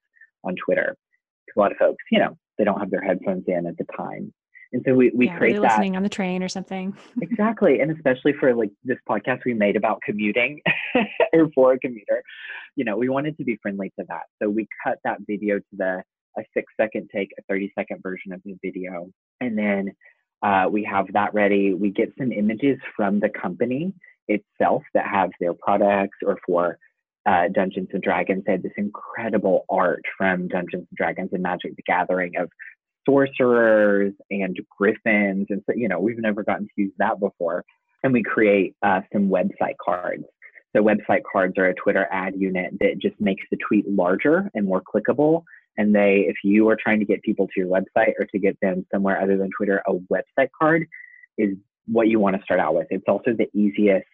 on 0.43 0.55
Twitter. 0.63 0.95
Because 1.45 1.58
a 1.58 1.60
lot 1.60 1.71
of 1.71 1.77
folks, 1.77 2.03
you 2.12 2.19
know, 2.19 2.38
they 2.58 2.63
don't 2.63 2.79
have 2.79 2.91
their 2.91 3.01
headphones 3.01 3.43
in 3.47 3.65
at 3.65 3.77
the 3.77 3.86
time 3.97 4.34
and 4.71 4.84
so 4.86 4.93
we, 4.93 5.12
we 5.15 5.25
yeah, 5.27 5.38
create 5.38 5.53
that 5.53 5.62
listening 5.62 5.95
on 5.95 6.03
the 6.03 6.10
train 6.10 6.43
or 6.43 6.47
something. 6.47 6.95
exactly. 7.21 7.79
And 7.79 7.91
especially 7.91 8.34
for 8.34 8.53
like 8.53 8.71
this 8.84 8.97
podcast 9.10 9.43
we 9.45 9.53
made 9.53 9.75
about 9.75 10.01
commuting 10.03 10.62
or 11.34 11.49
for 11.55 11.73
a 11.73 11.79
commuter, 11.79 12.21
you 12.75 12.86
know, 12.86 12.95
we 12.95 13.10
wanted 13.10 13.38
to 13.38 13.43
be 13.43 13.58
friendly 13.62 13.91
to 13.99 14.05
that. 14.10 14.23
So 14.41 14.49
we 14.49 14.67
cut 14.84 14.99
that 15.03 15.17
video 15.27 15.58
to 15.58 15.65
the 15.73 16.03
a 16.38 16.43
six 16.53 16.71
second 16.79 17.10
take, 17.13 17.29
a 17.39 17.41
30 17.49 17.71
second 17.77 18.01
version 18.03 18.32
of 18.32 18.41
the 18.45 18.55
video. 18.63 19.10
And 19.41 19.58
then 19.58 19.91
uh, 20.43 20.67
we 20.69 20.84
have 20.84 21.12
that 21.13 21.34
ready. 21.34 21.73
We 21.73 21.89
get 21.89 22.13
some 22.17 22.32
images 22.32 22.77
from 22.95 23.19
the 23.19 23.29
company 23.29 23.93
itself 24.27 24.84
that 24.93 25.08
have 25.08 25.32
their 25.39 25.53
products 25.53 26.17
or 26.25 26.38
for 26.45 26.77
uh, 27.25 27.47
Dungeons 27.53 27.89
and 27.91 28.01
Dragons. 28.01 28.43
They 28.45 28.53
had 28.53 28.63
this 28.63 28.71
incredible 28.77 29.65
art 29.69 30.03
from 30.17 30.47
Dungeons 30.47 30.88
and 30.89 30.97
Dragons 30.97 31.29
and 31.34 31.43
Magic 31.43 31.75
the 31.75 31.84
Gathering 31.84 32.34
of 32.38 32.49
sorcerers 33.10 34.13
and 34.30 34.58
griffins. 34.78 35.48
And 35.50 35.63
so, 35.65 35.74
you 35.76 35.88
know, 35.88 36.00
we've 36.00 36.19
never 36.19 36.43
gotten 36.43 36.65
to 36.65 36.74
use 36.76 36.93
that 37.00 37.19
before. 37.19 37.65
And 38.04 38.13
we 38.13 38.24
create 38.24 38.76
uh, 38.84 39.02
some 39.12 39.30
website 39.30 39.76
cards. 39.84 40.24
So, 40.76 40.84
website 40.84 41.22
cards 41.30 41.56
are 41.58 41.65
a 41.65 41.74
Twitter 41.74 42.08
ad 42.12 42.36
unit 42.38 42.74
that 42.80 43.00
just 43.02 43.19
makes 43.19 43.43
the 43.50 43.58
tweet 43.67 43.89
larger 43.89 44.50
and 44.54 44.65
more 44.65 44.82
clickable. 44.82 45.43
And 45.78 45.95
they, 45.95 46.26
if 46.28 46.38
you 46.43 46.69
are 46.69 46.78
trying 46.82 47.00
to 47.00 47.06
get 47.06 47.24
people 47.24 47.48
to 47.48 47.54
your 47.58 47.67
website 47.67 48.13
or 48.19 48.26
to 48.26 48.39
get 48.39 48.58
them 48.62 48.86
somewhere 48.93 49.19
other 49.19 49.38
than 49.38 49.50
Twitter, 49.58 49.82
a 49.88 49.93
website 49.93 50.50
card 50.58 50.86
is 51.38 51.56
what 51.88 52.08
you 52.08 52.19
want 52.19 52.36
to 52.36 52.43
start 52.43 52.60
out 52.60 52.76
with. 52.76 52.88
It's 52.91 53.06
also 53.08 53.32
the 53.34 53.50
easiest 53.58 54.06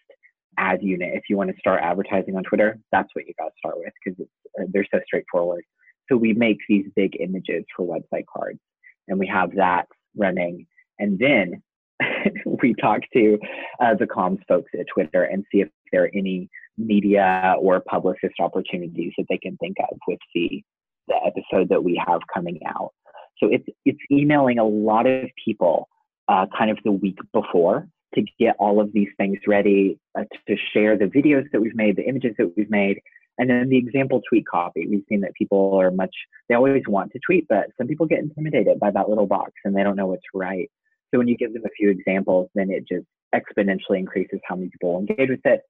ad 0.57 0.81
unit. 0.81 1.11
If 1.13 1.23
you 1.29 1.35
want 1.35 1.49
to 1.49 1.59
start 1.59 1.81
advertising 1.83 2.37
on 2.37 2.43
Twitter, 2.43 2.79
that's 2.91 3.09
what 3.13 3.27
you 3.27 3.33
got 3.37 3.47
to 3.47 3.51
start 3.57 3.75
with 3.77 3.91
because 4.03 4.25
uh, 4.59 4.63
they're 4.69 4.87
so 4.93 4.99
straightforward. 5.05 5.63
So 6.07 6.15
we 6.15 6.33
make 6.33 6.59
these 6.69 6.85
big 6.95 7.17
images 7.19 7.65
for 7.75 7.85
website 7.85 8.25
cards 8.31 8.59
and 9.07 9.19
we 9.19 9.27
have 9.27 9.55
that 9.55 9.87
running. 10.15 10.67
And 10.99 11.19
then 11.19 11.61
we 12.45 12.73
talk 12.75 13.01
to 13.13 13.37
uh, 13.79 13.95
the 13.95 14.05
comms 14.05 14.39
folks 14.47 14.71
at 14.79 14.85
Twitter 14.93 15.23
and 15.23 15.45
see 15.51 15.61
if 15.61 15.69
there 15.91 16.05
are 16.05 16.11
any 16.13 16.49
media 16.77 17.55
or 17.59 17.79
publicist 17.79 18.35
opportunities 18.39 19.13
that 19.17 19.25
they 19.29 19.37
can 19.37 19.57
think 19.57 19.77
of 19.79 19.97
with 20.07 20.19
the 20.33 20.63
the 21.07 21.15
episode 21.23 21.69
that 21.69 21.83
we 21.83 22.01
have 22.07 22.21
coming 22.33 22.59
out. 22.67 22.91
So 23.37 23.47
it's 23.51 23.65
it's 23.85 23.99
emailing 24.11 24.59
a 24.59 24.65
lot 24.65 25.05
of 25.05 25.29
people 25.43 25.87
uh, 26.27 26.47
kind 26.57 26.71
of 26.71 26.77
the 26.83 26.91
week 26.91 27.17
before 27.33 27.87
to 28.15 28.23
get 28.39 28.55
all 28.59 28.79
of 28.79 28.91
these 28.93 29.09
things 29.17 29.37
ready 29.45 29.99
uh, 30.17 30.23
to 30.47 30.55
share 30.73 30.97
the 30.97 31.05
videos 31.05 31.45
that 31.51 31.61
we've 31.61 31.75
made, 31.75 31.97
the 31.97 32.07
images 32.07 32.33
that 32.37 32.51
we've 32.55 32.69
made, 32.69 32.99
and 33.37 33.49
then 33.49 33.69
the 33.69 33.77
example 33.77 34.21
tweet 34.27 34.45
copy, 34.47 34.87
we've 34.87 35.03
seen 35.09 35.21
that 35.21 35.33
people 35.33 35.77
are 35.79 35.91
much, 35.91 36.15
they 36.47 36.55
always 36.55 36.83
want 36.87 37.11
to 37.11 37.19
tweet, 37.25 37.45
but 37.49 37.67
some 37.77 37.87
people 37.87 38.05
get 38.05 38.19
intimidated 38.19 38.79
by 38.79 38.91
that 38.91 39.09
little 39.09 39.27
box 39.27 39.51
and 39.65 39.75
they 39.75 39.83
don't 39.83 39.97
know 39.97 40.07
what's 40.07 40.23
right. 40.33 40.69
So 41.13 41.17
when 41.17 41.27
you 41.27 41.37
give 41.37 41.53
them 41.53 41.63
a 41.65 41.69
few 41.77 41.89
examples, 41.89 42.49
then 42.55 42.69
it 42.71 42.85
just 42.87 43.05
exponentially 43.33 43.99
increases 43.99 44.39
how 44.47 44.55
many 44.55 44.69
people 44.69 44.99
engage 44.99 45.29
with 45.29 45.45
it. 45.45 45.61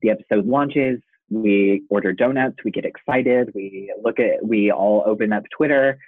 The 0.00 0.10
episode 0.10 0.46
launches, 0.46 1.00
we 1.30 1.82
order 1.90 2.12
donuts, 2.12 2.56
we 2.64 2.70
get 2.70 2.84
excited, 2.84 3.50
we 3.54 3.92
look 4.02 4.20
at, 4.20 4.46
we 4.46 4.70
all 4.70 5.02
open 5.06 5.32
up 5.32 5.44
Twitter, 5.56 5.98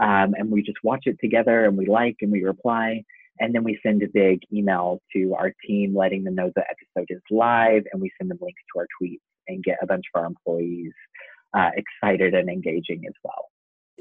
um, 0.00 0.34
and 0.36 0.50
we 0.50 0.62
just 0.62 0.78
watch 0.84 1.02
it 1.04 1.16
together 1.20 1.64
and 1.64 1.76
we 1.76 1.86
like 1.86 2.16
and 2.20 2.30
we 2.30 2.42
reply. 2.42 3.02
And 3.40 3.52
then 3.52 3.64
we 3.64 3.80
send 3.84 4.02
a 4.04 4.08
big 4.12 4.40
email 4.52 5.00
to 5.14 5.34
our 5.34 5.52
team 5.66 5.96
letting 5.96 6.22
them 6.22 6.36
know 6.36 6.52
the 6.54 6.62
episode 6.62 7.06
is 7.10 7.22
live 7.30 7.82
and 7.92 8.00
we 8.00 8.10
send 8.18 8.30
them 8.30 8.38
links 8.40 8.62
to 8.72 8.80
our 8.80 8.86
tweets 9.02 9.18
and 9.54 9.64
get 9.64 9.78
a 9.82 9.86
bunch 9.86 10.04
of 10.14 10.20
our 10.20 10.26
employees 10.26 10.92
uh, 11.56 11.70
excited 11.76 12.34
and 12.34 12.48
engaging 12.48 13.02
as 13.06 13.14
well 13.22 13.48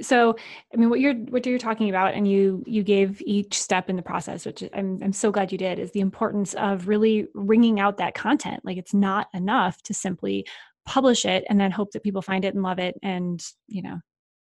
so 0.02 0.36
i 0.74 0.78
mean 0.78 0.90
what 0.90 1.00
you're 1.00 1.14
what 1.14 1.46
you're 1.46 1.60
talking 1.60 1.90
about 1.90 2.16
and 2.16 2.28
you 2.28 2.64
you 2.66 2.82
gave 2.82 3.22
each 3.26 3.54
step 3.54 3.90
in 3.90 3.96
the 3.96 4.02
process 4.02 4.46
which 4.46 4.64
i'm 4.74 4.98
i'm 5.04 5.14
so 5.14 5.32
glad 5.32 5.52
you 5.52 5.58
did 5.58 5.78
is 5.78 5.92
the 5.92 6.00
importance 6.00 6.56
of 6.56 6.88
really 6.88 7.28
wringing 7.36 7.80
out 7.80 7.98
that 7.98 8.16
content 8.16 8.60
like 8.64 8.78
it's 8.78 8.94
not 8.94 9.28
enough 9.36 9.82
to 9.84 9.94
simply 9.94 10.46
publish 10.86 11.26
it 11.26 11.46
and 11.48 11.60
then 11.60 11.70
hope 11.70 11.92
that 11.92 12.04
people 12.04 12.24
find 12.24 12.44
it 12.44 12.56
and 12.56 12.64
love 12.64 12.80
it 12.80 12.96
and 13.04 13.46
you 13.68 13.84
know 13.84 14.00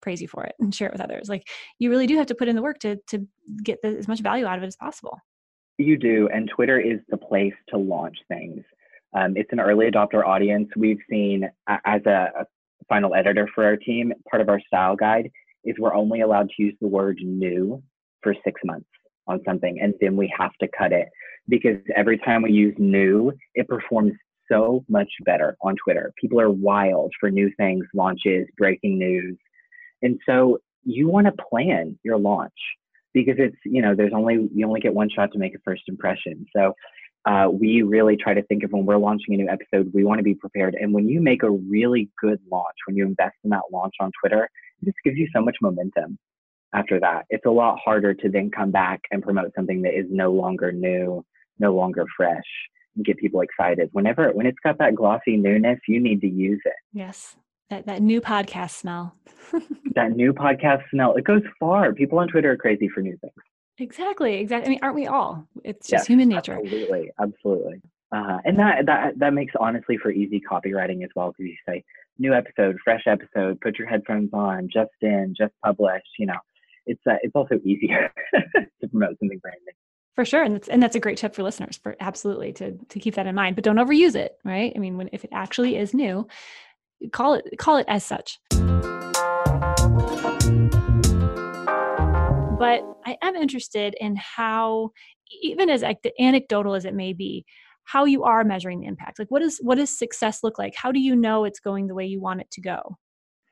praise 0.01 0.21
you 0.21 0.27
for 0.27 0.43
it 0.43 0.55
and 0.59 0.73
share 0.73 0.87
it 0.87 0.93
with 0.93 1.01
others. 1.01 1.29
Like 1.29 1.47
you 1.77 1.89
really 1.89 2.07
do 2.07 2.17
have 2.17 2.27
to 2.27 2.35
put 2.35 2.47
in 2.47 2.55
the 2.55 2.61
work 2.61 2.79
to 2.79 2.97
to 3.07 3.27
get 3.63 3.81
the, 3.81 3.89
as 3.89 4.07
much 4.07 4.21
value 4.21 4.45
out 4.45 4.57
of 4.57 4.63
it 4.63 4.67
as 4.67 4.75
possible. 4.75 5.17
You 5.77 5.97
do, 5.97 6.27
and 6.33 6.49
Twitter 6.53 6.79
is 6.79 6.99
the 7.09 7.17
place 7.17 7.53
to 7.69 7.77
launch 7.77 8.17
things. 8.27 8.63
Um, 9.13 9.35
it's 9.35 9.51
an 9.51 9.59
early 9.59 9.89
adopter 9.89 10.25
audience. 10.25 10.69
We've 10.75 10.99
seen 11.09 11.49
as 11.67 12.01
a, 12.05 12.29
a 12.41 12.45
final 12.87 13.15
editor 13.15 13.47
for 13.53 13.63
our 13.65 13.77
team, 13.77 14.13
part 14.29 14.41
of 14.41 14.49
our 14.49 14.61
style 14.67 14.95
guide 14.95 15.29
is 15.65 15.75
we're 15.79 15.93
only 15.93 16.21
allowed 16.21 16.49
to 16.49 16.63
use 16.63 16.75
the 16.79 16.87
word 16.87 17.19
new 17.21 17.81
for 18.21 18.33
six 18.43 18.61
months 18.63 18.87
on 19.27 19.41
something, 19.45 19.79
and 19.81 19.93
then 20.01 20.15
we 20.15 20.33
have 20.37 20.51
to 20.61 20.67
cut 20.77 20.91
it 20.91 21.07
because 21.47 21.77
every 21.95 22.17
time 22.17 22.41
we 22.41 22.51
use 22.51 22.75
new, 22.77 23.31
it 23.55 23.67
performs 23.67 24.13
so 24.51 24.83
much 24.89 25.09
better 25.25 25.55
on 25.61 25.75
Twitter. 25.83 26.11
People 26.19 26.39
are 26.39 26.49
wild 26.49 27.13
for 27.19 27.29
new 27.29 27.51
things, 27.57 27.85
launches, 27.93 28.47
breaking 28.57 28.97
news. 28.97 29.37
And 30.01 30.19
so 30.25 30.59
you 30.83 31.07
want 31.07 31.27
to 31.27 31.43
plan 31.49 31.99
your 32.03 32.17
launch 32.17 32.53
because 33.13 33.35
it's, 33.37 33.57
you 33.65 33.81
know, 33.81 33.95
there's 33.95 34.13
only, 34.15 34.49
you 34.53 34.65
only 34.65 34.79
get 34.79 34.93
one 34.93 35.09
shot 35.09 35.31
to 35.33 35.39
make 35.39 35.55
a 35.55 35.59
first 35.63 35.83
impression. 35.87 36.45
So 36.55 36.73
uh, 37.25 37.47
we 37.51 37.81
really 37.81 38.15
try 38.15 38.33
to 38.33 38.43
think 38.43 38.63
of 38.63 38.71
when 38.71 38.85
we're 38.85 38.97
launching 38.97 39.33
a 39.33 39.37
new 39.37 39.49
episode, 39.49 39.91
we 39.93 40.03
want 40.03 40.19
to 40.19 40.23
be 40.23 40.35
prepared. 40.35 40.75
And 40.79 40.93
when 40.93 41.07
you 41.07 41.21
make 41.21 41.43
a 41.43 41.49
really 41.49 42.09
good 42.21 42.39
launch, 42.51 42.75
when 42.87 42.95
you 42.95 43.05
invest 43.05 43.35
in 43.43 43.49
that 43.49 43.63
launch 43.71 43.93
on 43.99 44.11
Twitter, 44.21 44.49
it 44.81 44.85
just 44.85 44.97
gives 45.03 45.17
you 45.17 45.27
so 45.33 45.41
much 45.41 45.57
momentum 45.61 46.17
after 46.73 46.99
that. 46.99 47.25
It's 47.29 47.45
a 47.45 47.51
lot 47.51 47.77
harder 47.83 48.13
to 48.13 48.29
then 48.29 48.49
come 48.51 48.71
back 48.71 49.01
and 49.11 49.21
promote 49.21 49.51
something 49.55 49.81
that 49.81 49.97
is 49.97 50.05
no 50.09 50.31
longer 50.31 50.71
new, 50.71 51.25
no 51.59 51.75
longer 51.75 52.05
fresh, 52.15 52.41
and 52.95 53.05
get 53.05 53.17
people 53.17 53.41
excited. 53.41 53.89
Whenever 53.91 54.31
when 54.31 54.45
it's 54.45 54.59
got 54.63 54.77
that 54.79 54.95
glossy 54.95 55.35
newness, 55.35 55.79
you 55.87 55.99
need 55.99 56.21
to 56.21 56.29
use 56.29 56.61
it. 56.65 56.73
Yes. 56.93 57.35
That 57.69 57.85
that 57.85 58.01
new 58.01 58.21
podcast 58.21 58.71
smell. 58.71 59.15
that 59.95 60.11
new 60.15 60.33
podcast 60.33 60.81
smell. 60.89 61.15
It 61.15 61.23
goes 61.23 61.43
far. 61.59 61.93
People 61.93 62.17
on 62.19 62.27
Twitter 62.27 62.51
are 62.51 62.57
crazy 62.57 62.87
for 62.87 63.01
new 63.01 63.15
things. 63.17 63.33
Exactly. 63.79 64.35
Exactly. 64.35 64.67
I 64.67 64.69
mean, 64.69 64.79
aren't 64.81 64.95
we 64.95 65.07
all? 65.07 65.47
It's 65.63 65.87
just 65.87 66.01
yes, 66.01 66.07
human 66.07 66.29
nature. 66.29 66.59
Absolutely. 66.61 67.11
Absolutely. 67.19 67.81
Uh, 68.11 68.37
and 68.43 68.57
that 68.57 68.85
that 68.87 69.19
that 69.19 69.33
makes 69.33 69.53
honestly 69.59 69.97
for 69.97 70.11
easy 70.11 70.41
copywriting 70.41 71.03
as 71.03 71.09
well 71.15 71.29
because 71.29 71.45
you 71.45 71.55
say 71.67 71.83
new 72.17 72.33
episode, 72.33 72.77
fresh 72.83 73.03
episode, 73.05 73.61
put 73.61 73.77
your 73.77 73.87
headphones 73.87 74.29
on, 74.33 74.67
just 74.71 74.89
in, 75.01 75.35
just 75.37 75.53
published. 75.63 76.09
You 76.17 76.27
know, 76.27 76.39
it's 76.87 77.01
uh, 77.07 77.15
it's 77.21 77.35
also 77.35 77.59
easier 77.63 78.11
to 78.35 78.87
promote 78.87 79.17
something 79.19 79.39
brand 79.39 79.57
new. 79.65 79.73
For 80.15 80.25
sure, 80.25 80.43
and 80.43 80.55
that's 80.55 80.67
and 80.67 80.81
that's 80.81 80.95
a 80.95 80.99
great 80.99 81.17
tip 81.17 81.35
for 81.35 81.43
listeners 81.43 81.77
for 81.81 81.95
absolutely 81.99 82.51
to 82.53 82.73
to 82.73 82.99
keep 82.99 83.13
that 83.15 83.27
in 83.27 83.35
mind. 83.35 83.55
But 83.55 83.63
don't 83.63 83.77
overuse 83.77 84.15
it, 84.15 84.37
right? 84.43 84.73
I 84.75 84.79
mean, 84.79 84.97
when 84.97 85.09
if 85.13 85.23
it 85.23 85.29
actually 85.31 85.77
is 85.77 85.93
new, 85.93 86.27
call 87.11 87.35
it 87.35 87.45
call 87.59 87.77
it 87.77 87.85
as 87.87 88.03
such. 88.03 88.39
But 92.59 92.83
I 93.05 93.17
am 93.21 93.37
interested 93.37 93.95
in 94.01 94.17
how, 94.17 94.91
even 95.41 95.69
as 95.69 95.81
anecdotal 96.19 96.75
as 96.75 96.83
it 96.83 96.93
may 96.93 97.13
be, 97.13 97.45
how 97.85 98.03
you 98.03 98.25
are 98.25 98.43
measuring 98.43 98.81
the 98.81 98.87
impact. 98.87 99.17
Like, 99.17 99.31
what 99.31 99.41
is 99.41 99.59
what 99.63 99.77
does 99.77 99.97
success 99.97 100.43
look 100.43 100.59
like? 100.59 100.75
How 100.75 100.91
do 100.91 100.99
you 100.99 101.15
know 101.15 101.45
it's 101.45 101.61
going 101.61 101.87
the 101.87 101.95
way 101.95 102.05
you 102.05 102.19
want 102.19 102.41
it 102.41 102.51
to 102.51 102.61
go? 102.61 102.97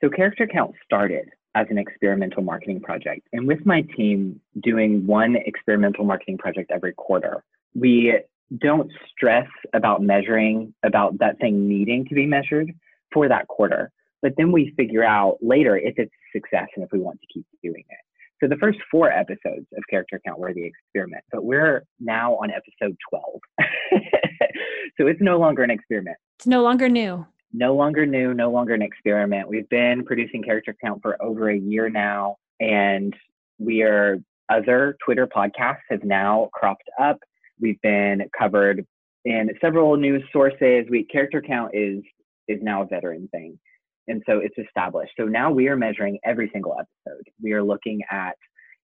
So, 0.01 0.09
character 0.09 0.45
count 0.45 0.75
started 0.83 1.29
as 1.55 1.67
an 1.69 1.77
experimental 1.77 2.43
marketing 2.43 2.81
project, 2.81 3.27
and 3.31 3.47
with 3.47 3.65
my 3.65 3.81
team 3.95 4.41
doing 4.61 5.07
one 5.07 5.37
experimental 5.37 6.03
marketing 6.03 6.37
project 6.37 6.69
every 6.69 6.91
quarter, 6.91 7.45
we 7.75 8.13
don't 8.59 8.91
stress 9.09 9.47
about 9.73 10.01
measuring 10.01 10.73
about 10.83 11.17
that 11.19 11.39
thing 11.39 11.67
needing 11.67 12.05
to 12.09 12.13
be 12.13 12.25
measured 12.25 12.73
for 13.13 13.29
that 13.29 13.47
quarter. 13.47 13.89
But 14.21 14.33
then 14.35 14.51
we 14.51 14.73
figure 14.75 15.05
out 15.05 15.37
later 15.41 15.77
if 15.77 15.93
it's 15.97 16.11
a 16.11 16.37
success 16.37 16.67
and 16.75 16.83
if 16.83 16.91
we 16.91 16.99
want 16.99 17.21
to 17.21 17.27
keep 17.33 17.45
doing 17.63 17.85
it. 17.89 18.06
So 18.41 18.47
the 18.47 18.57
first 18.57 18.77
four 18.91 19.11
episodes 19.11 19.65
of 19.75 19.83
Character 19.89 20.21
Count 20.25 20.39
were 20.39 20.53
the 20.53 20.63
experiment, 20.63 21.23
but 21.31 21.43
we're 21.43 21.83
now 21.99 22.35
on 22.35 22.51
episode 22.51 22.95
12. 23.09 23.39
so 24.97 25.07
it's 25.07 25.21
no 25.21 25.39
longer 25.39 25.63
an 25.63 25.71
experiment. 25.71 26.17
It's 26.37 26.47
no 26.47 26.61
longer 26.61 26.87
new. 26.87 27.25
No 27.53 27.73
longer 27.75 28.05
new, 28.05 28.33
no 28.33 28.51
longer 28.51 28.75
an 28.75 28.83
experiment. 28.83 29.49
We've 29.49 29.69
been 29.69 30.05
producing 30.05 30.43
Character 30.43 30.75
Count 30.83 31.01
for 31.01 31.21
over 31.21 31.49
a 31.49 31.57
year 31.57 31.89
now, 31.89 32.35
and 32.59 33.15
we 33.57 33.81
are 33.81 34.17
other 34.49 34.97
Twitter 35.03 35.25
podcasts 35.25 35.77
have 35.89 36.03
now 36.03 36.49
cropped 36.53 36.89
up. 37.01 37.17
We've 37.59 37.81
been 37.81 38.29
covered 38.37 38.85
in 39.25 39.49
several 39.59 39.97
news 39.97 40.23
sources. 40.31 40.85
We 40.89 41.05
Character 41.05 41.41
Count 41.41 41.71
is 41.73 42.03
is 42.47 42.59
now 42.61 42.83
a 42.83 42.85
veteran 42.85 43.27
thing. 43.31 43.57
And 44.07 44.23
so 44.25 44.39
it's 44.39 44.57
established. 44.57 45.13
So 45.19 45.25
now 45.25 45.51
we 45.51 45.67
are 45.67 45.75
measuring 45.75 46.19
every 46.23 46.49
single 46.53 46.73
episode. 46.73 47.23
We 47.41 47.53
are 47.53 47.63
looking 47.63 48.01
at 48.09 48.35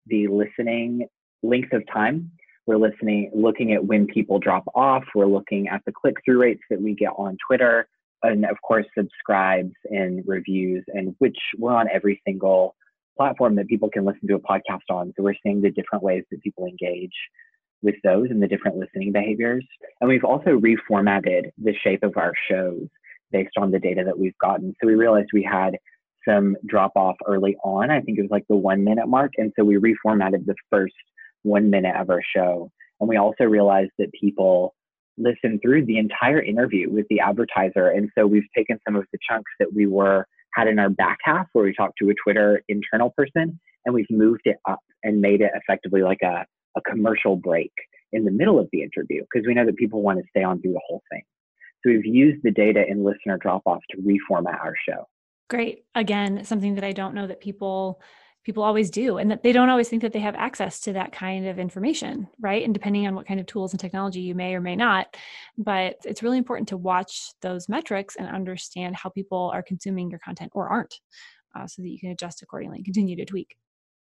the 0.07 0.27
listening 0.27 1.07
length 1.41 1.73
of 1.73 1.83
time. 1.91 2.31
We're 2.65 2.77
listening, 2.77 3.31
looking 3.33 3.73
at 3.73 3.83
when 3.83 4.07
people 4.07 4.39
drop 4.39 4.63
off. 4.73 5.03
We're 5.15 5.25
looking 5.25 5.67
at 5.67 5.81
the 5.85 5.91
click 5.91 6.15
through 6.23 6.41
rates 6.41 6.61
that 6.69 6.81
we 6.81 6.95
get 6.95 7.11
on 7.17 7.37
Twitter. 7.45 7.87
And 8.21 8.45
of 8.45 8.57
course, 8.61 8.85
subscribes 8.97 9.73
and 9.89 10.23
reviews, 10.25 10.83
and 10.87 11.13
which 11.19 11.37
we're 11.57 11.75
on 11.75 11.87
every 11.93 12.21
single 12.25 12.75
platform 13.17 13.55
that 13.55 13.67
people 13.67 13.89
can 13.89 14.05
listen 14.05 14.27
to 14.27 14.35
a 14.35 14.39
podcast 14.39 14.89
on. 14.89 15.13
So 15.15 15.23
we're 15.23 15.35
seeing 15.43 15.61
the 15.61 15.71
different 15.71 16.03
ways 16.03 16.23
that 16.31 16.41
people 16.41 16.65
engage 16.65 17.11
with 17.81 17.95
those 18.03 18.27
and 18.29 18.41
the 18.41 18.47
different 18.47 18.77
listening 18.77 19.11
behaviors. 19.11 19.65
And 19.99 20.09
we've 20.09 20.23
also 20.23 20.57
reformatted 20.57 21.51
the 21.61 21.73
shape 21.83 22.01
of 22.01 22.15
our 22.15 22.31
shows 22.49 22.87
based 23.33 23.57
on 23.57 23.71
the 23.71 23.79
data 23.79 24.03
that 24.05 24.17
we've 24.17 24.37
gotten. 24.39 24.73
So 24.79 24.87
we 24.87 24.95
realized 24.95 25.29
we 25.33 25.43
had 25.43 25.75
some 26.27 26.55
drop 26.65 26.93
off 26.95 27.15
early 27.27 27.57
on. 27.65 27.91
I 27.91 27.99
think 27.99 28.17
it 28.17 28.21
was 28.21 28.31
like 28.31 28.45
the 28.47 28.55
one 28.55 28.83
minute 28.85 29.07
mark. 29.07 29.33
And 29.37 29.51
so 29.59 29.65
we 29.65 29.75
reformatted 29.75 30.45
the 30.45 30.55
first 30.71 30.93
one 31.41 31.69
minute 31.69 31.95
of 31.97 32.09
our 32.09 32.21
show. 32.35 32.71
And 33.01 33.09
we 33.09 33.17
also 33.17 33.43
realized 33.43 33.91
that 33.99 34.07
people 34.13 34.73
listen 35.17 35.59
through 35.61 35.85
the 35.85 35.97
entire 35.97 36.41
interview 36.41 36.89
with 36.89 37.05
the 37.09 37.19
advertiser. 37.19 37.89
And 37.89 38.09
so 38.17 38.25
we've 38.25 38.47
taken 38.55 38.79
some 38.87 38.95
of 38.95 39.03
the 39.11 39.19
chunks 39.29 39.51
that 39.59 39.73
we 39.73 39.85
were 39.85 40.25
had 40.55 40.67
in 40.67 40.79
our 40.79 40.89
back 40.89 41.17
half 41.23 41.47
where 41.53 41.65
we 41.65 41.73
talked 41.73 41.95
to 42.01 42.09
a 42.09 42.13
Twitter 42.23 42.61
internal 42.69 43.11
person 43.17 43.59
and 43.85 43.93
we've 43.93 44.09
moved 44.09 44.43
it 44.45 44.57
up 44.69 44.79
and 45.03 45.19
made 45.19 45.41
it 45.41 45.51
effectively 45.55 46.01
like 46.01 46.21
a, 46.23 46.45
a 46.77 46.81
commercial 46.81 47.35
break 47.35 47.71
in 48.11 48.23
the 48.23 48.31
middle 48.31 48.59
of 48.59 48.69
the 48.71 48.81
interview 48.81 49.21
because 49.21 49.45
we 49.45 49.53
know 49.53 49.65
that 49.65 49.75
people 49.75 50.01
want 50.01 50.19
to 50.19 50.25
stay 50.29 50.43
on 50.43 50.61
through 50.61 50.73
the 50.73 50.81
whole 50.87 51.01
thing. 51.11 51.21
So 51.83 51.91
we've 51.91 52.05
used 52.05 52.43
the 52.43 52.51
data 52.51 52.83
in 52.87 53.03
listener 53.03 53.37
drop 53.37 53.63
off 53.65 53.81
to 53.91 53.97
reformat 53.97 54.59
our 54.59 54.75
show. 54.87 55.07
Great. 55.49 55.85
Again, 55.95 56.45
something 56.45 56.75
that 56.75 56.83
I 56.83 56.93
don't 56.93 57.13
know 57.13 57.27
that 57.27 57.41
people 57.41 58.01
people 58.43 58.63
always 58.63 58.89
do 58.89 59.17
and 59.17 59.31
that 59.31 59.41
they 59.41 59.51
don't 59.51 59.69
always 59.69 59.87
think 59.87 60.01
that 60.01 60.11
they 60.11 60.19
have 60.19 60.35
access 60.35 60.81
to 60.81 60.93
that 60.93 61.11
kind 61.11 61.47
of 61.47 61.59
information 61.59 62.27
right 62.39 62.63
and 62.63 62.73
depending 62.73 63.07
on 63.07 63.15
what 63.15 63.25
kind 63.25 63.39
of 63.39 63.45
tools 63.45 63.71
and 63.71 63.79
technology 63.79 64.19
you 64.19 64.35
may 64.35 64.53
or 64.53 64.61
may 64.61 64.75
not 64.75 65.15
but 65.57 65.95
it's 66.03 66.23
really 66.23 66.37
important 66.37 66.67
to 66.67 66.77
watch 66.77 67.31
those 67.41 67.69
metrics 67.69 68.15
and 68.15 68.27
understand 68.27 68.95
how 68.95 69.09
people 69.09 69.49
are 69.53 69.63
consuming 69.63 70.09
your 70.09 70.19
content 70.19 70.51
or 70.53 70.67
aren't 70.67 70.93
uh, 71.55 71.65
so 71.67 71.81
that 71.81 71.89
you 71.89 71.99
can 71.99 72.11
adjust 72.11 72.41
accordingly 72.41 72.77
and 72.77 72.85
continue 72.85 73.15
to 73.15 73.25
tweak 73.25 73.55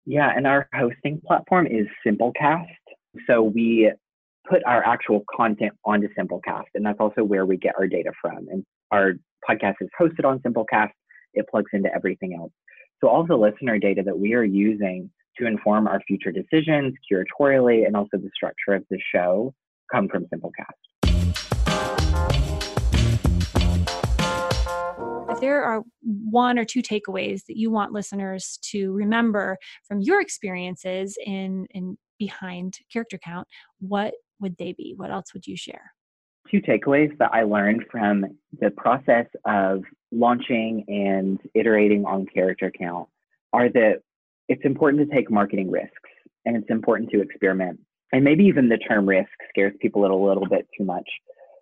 yeah 0.06 0.32
and 0.36 0.46
our 0.46 0.68
hosting 0.74 1.20
platform 1.26 1.66
is 1.66 1.86
simplecast 2.06 2.66
so 3.26 3.42
we 3.42 3.92
put 4.48 4.62
our 4.66 4.84
actual 4.84 5.24
content 5.34 5.72
onto 5.84 6.08
Simplecast, 6.18 6.66
and 6.74 6.84
that's 6.84 6.98
also 7.00 7.22
where 7.22 7.44
we 7.44 7.56
get 7.56 7.74
our 7.78 7.86
data 7.86 8.12
from. 8.20 8.48
And 8.50 8.64
our 8.90 9.14
podcast 9.48 9.74
is 9.80 9.88
hosted 10.00 10.24
on 10.24 10.38
Simplecast. 10.40 10.90
It 11.34 11.46
plugs 11.50 11.70
into 11.72 11.92
everything 11.94 12.34
else. 12.38 12.52
So 13.00 13.08
all 13.08 13.26
the 13.26 13.36
listener 13.36 13.78
data 13.78 14.02
that 14.04 14.18
we 14.18 14.34
are 14.34 14.44
using 14.44 15.10
to 15.38 15.46
inform 15.46 15.86
our 15.86 16.00
future 16.08 16.32
decisions 16.32 16.94
curatorially 17.10 17.86
and 17.86 17.94
also 17.94 18.16
the 18.16 18.30
structure 18.34 18.74
of 18.74 18.84
the 18.90 18.98
show 19.14 19.54
come 19.92 20.08
from 20.08 20.24
Simplecast. 20.24 20.64
If 25.30 25.40
there 25.40 25.62
are 25.62 25.82
one 26.02 26.58
or 26.58 26.64
two 26.64 26.82
takeaways 26.82 27.44
that 27.46 27.56
you 27.56 27.70
want 27.70 27.92
listeners 27.92 28.58
to 28.70 28.92
remember 28.92 29.58
from 29.86 30.00
your 30.00 30.20
experiences 30.20 31.16
in, 31.24 31.66
in 31.70 31.96
behind 32.18 32.78
character 32.92 33.18
count, 33.22 33.46
what 33.78 34.14
would 34.40 34.56
they 34.56 34.72
be? 34.72 34.94
What 34.96 35.10
else 35.10 35.32
would 35.34 35.46
you 35.46 35.56
share? 35.56 35.92
Two 36.50 36.60
takeaways 36.60 37.16
that 37.18 37.30
I 37.32 37.42
learned 37.42 37.84
from 37.90 38.24
the 38.58 38.70
process 38.70 39.26
of 39.44 39.82
launching 40.10 40.84
and 40.88 41.38
iterating 41.54 42.04
on 42.06 42.26
character 42.26 42.72
count 42.76 43.08
are 43.52 43.68
that 43.68 44.00
it's 44.48 44.64
important 44.64 45.08
to 45.08 45.14
take 45.14 45.30
marketing 45.30 45.70
risks 45.70 45.92
and 46.44 46.56
it's 46.56 46.70
important 46.70 47.10
to 47.10 47.20
experiment. 47.20 47.78
And 48.12 48.24
maybe 48.24 48.44
even 48.44 48.68
the 48.68 48.78
term 48.78 49.06
risk 49.06 49.28
scares 49.50 49.74
people 49.80 50.04
a 50.06 50.08
little 50.08 50.46
bit 50.48 50.66
too 50.76 50.84
much. 50.84 51.08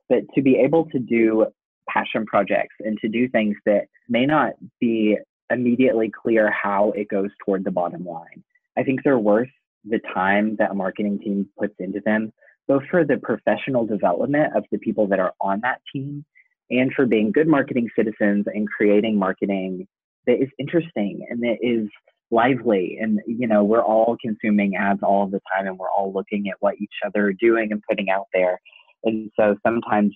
But 0.08 0.20
to 0.36 0.42
be 0.42 0.56
able 0.56 0.86
to 0.90 1.00
do 1.00 1.46
passion 1.88 2.24
projects 2.26 2.76
and 2.80 2.96
to 3.00 3.08
do 3.08 3.28
things 3.28 3.56
that 3.66 3.86
may 4.08 4.26
not 4.26 4.52
be 4.80 5.18
immediately 5.50 6.10
clear 6.10 6.50
how 6.50 6.92
it 6.92 7.08
goes 7.08 7.30
toward 7.44 7.64
the 7.64 7.72
bottom 7.72 8.04
line, 8.04 8.44
I 8.78 8.84
think 8.84 9.02
they're 9.02 9.18
worth 9.18 9.48
the 9.84 10.00
time 10.14 10.56
that 10.56 10.70
a 10.70 10.74
marketing 10.74 11.18
team 11.18 11.48
puts 11.58 11.74
into 11.80 12.00
them 12.04 12.32
both 12.68 12.82
for 12.90 13.04
the 13.04 13.16
professional 13.16 13.86
development 13.86 14.56
of 14.56 14.64
the 14.70 14.78
people 14.78 15.06
that 15.08 15.18
are 15.18 15.32
on 15.40 15.60
that 15.62 15.80
team 15.92 16.24
and 16.70 16.92
for 16.92 17.06
being 17.06 17.30
good 17.30 17.46
marketing 17.46 17.88
citizens 17.96 18.46
and 18.46 18.68
creating 18.68 19.18
marketing 19.18 19.86
that 20.26 20.42
is 20.42 20.48
interesting 20.58 21.24
and 21.30 21.40
that 21.42 21.58
is 21.60 21.88
lively. 22.30 22.98
And 23.00 23.20
you 23.26 23.46
know 23.46 23.62
we're 23.62 23.84
all 23.84 24.16
consuming 24.20 24.76
ads 24.76 25.00
all 25.02 25.26
the 25.26 25.40
time 25.54 25.66
and 25.66 25.78
we're 25.78 25.90
all 25.90 26.12
looking 26.12 26.48
at 26.48 26.56
what 26.60 26.74
each 26.80 26.94
other 27.04 27.26
are 27.26 27.32
doing 27.32 27.70
and 27.70 27.82
putting 27.88 28.10
out 28.10 28.26
there. 28.32 28.60
And 29.04 29.30
so 29.38 29.56
sometimes 29.64 30.14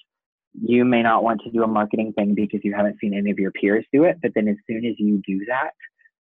you 0.61 0.85
may 0.85 1.03
not 1.03 1.23
want 1.23 1.41
to 1.43 1.51
do 1.51 1.63
a 1.63 1.67
marketing 1.67 2.13
thing 2.13 2.35
because 2.35 2.61
you 2.65 2.75
haven't 2.75 2.97
seen 3.01 3.15
any 3.15 3.31
of 3.31 3.39
your 3.39 3.53
peers 3.53 3.85
do 3.93 4.05
it 4.05 4.19
but 4.23 4.33
then 4.35 4.49
as 4.49 4.57
soon 4.67 4.85
as 4.85 4.95
you 4.99 5.23
do 5.27 5.45
that 5.47 5.71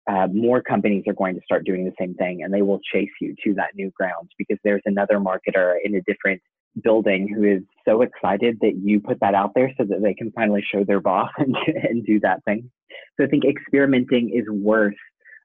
uh, 0.08 0.28
more 0.32 0.62
companies 0.62 1.04
are 1.08 1.14
going 1.14 1.36
to 1.36 1.42
start 1.44 1.66
doing 1.66 1.86
the 1.86 1.94
same 2.00 2.14
thing 2.16 2.44
and 2.44 2.54
they 2.54 2.62
will 2.62 2.80
chase 2.94 3.10
you 3.20 3.36
to 3.44 3.54
that 3.56 3.76
new 3.76 3.92
ground 3.92 4.30
because 4.38 4.58
there's 4.64 4.82
another 4.86 5.20
marketer 5.20 5.76
in 5.84 5.96
a 5.96 6.02
different 6.02 6.42
building 6.84 7.28
who 7.34 7.44
is 7.44 7.62
so 7.88 8.02
excited 8.02 8.58
that 8.62 8.76
you 8.84 9.00
put 9.00 9.20
that 9.22 9.34
out 9.34 9.52
there 9.56 9.72
so 9.78 9.86
that 9.86 10.02
they 10.04 10.14
can 10.14 10.32
finally 10.32 10.64
show 10.72 10.84
their 10.84 11.00
boss 11.00 11.30
and, 11.38 11.56
and 11.68 12.06
do 12.06 12.20
that 12.20 12.44
thing. 12.46 12.70
So 13.18 13.26
I 13.26 13.28
think 13.28 13.46
experimenting 13.46 14.30
is 14.30 14.46
worth 14.50 14.94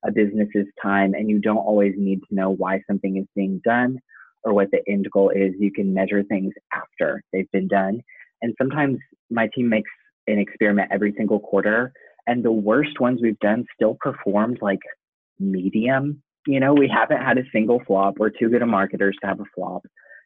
a 0.04 0.10
business's 0.10 0.66
time 0.82 1.14
and 1.14 1.28
you 1.28 1.38
don't 1.38 1.58
always 1.58 1.94
need 1.96 2.20
to 2.28 2.34
know 2.34 2.50
why 2.50 2.82
something 2.86 3.16
is 3.16 3.26
being 3.34 3.60
done 3.64 3.98
or 4.44 4.52
what 4.54 4.70
the 4.70 4.80
end 4.88 5.06
goal 5.12 5.30
is. 5.30 5.52
You 5.58 5.72
can 5.72 5.92
measure 5.94 6.22
things 6.22 6.52
after 6.72 7.22
they've 7.32 7.50
been 7.52 7.68
done. 7.68 8.00
And 8.42 8.54
sometimes 8.58 8.98
my 9.30 9.48
team 9.54 9.68
makes 9.68 9.90
an 10.26 10.38
experiment 10.38 10.90
every 10.90 11.14
single 11.16 11.40
quarter 11.40 11.92
and 12.26 12.44
the 12.44 12.52
worst 12.52 13.00
ones 13.00 13.20
we've 13.22 13.38
done 13.38 13.64
still 13.74 13.96
performed 14.00 14.58
like 14.60 14.80
medium. 15.38 16.22
You 16.46 16.60
know, 16.60 16.72
we 16.72 16.88
haven't 16.88 17.22
had 17.22 17.38
a 17.38 17.44
single 17.52 17.80
flop. 17.86 18.14
We're 18.18 18.30
too 18.30 18.48
good 18.48 18.62
of 18.62 18.68
marketers 18.68 19.16
to 19.20 19.26
have 19.26 19.40
a 19.40 19.44
flop. 19.54 19.82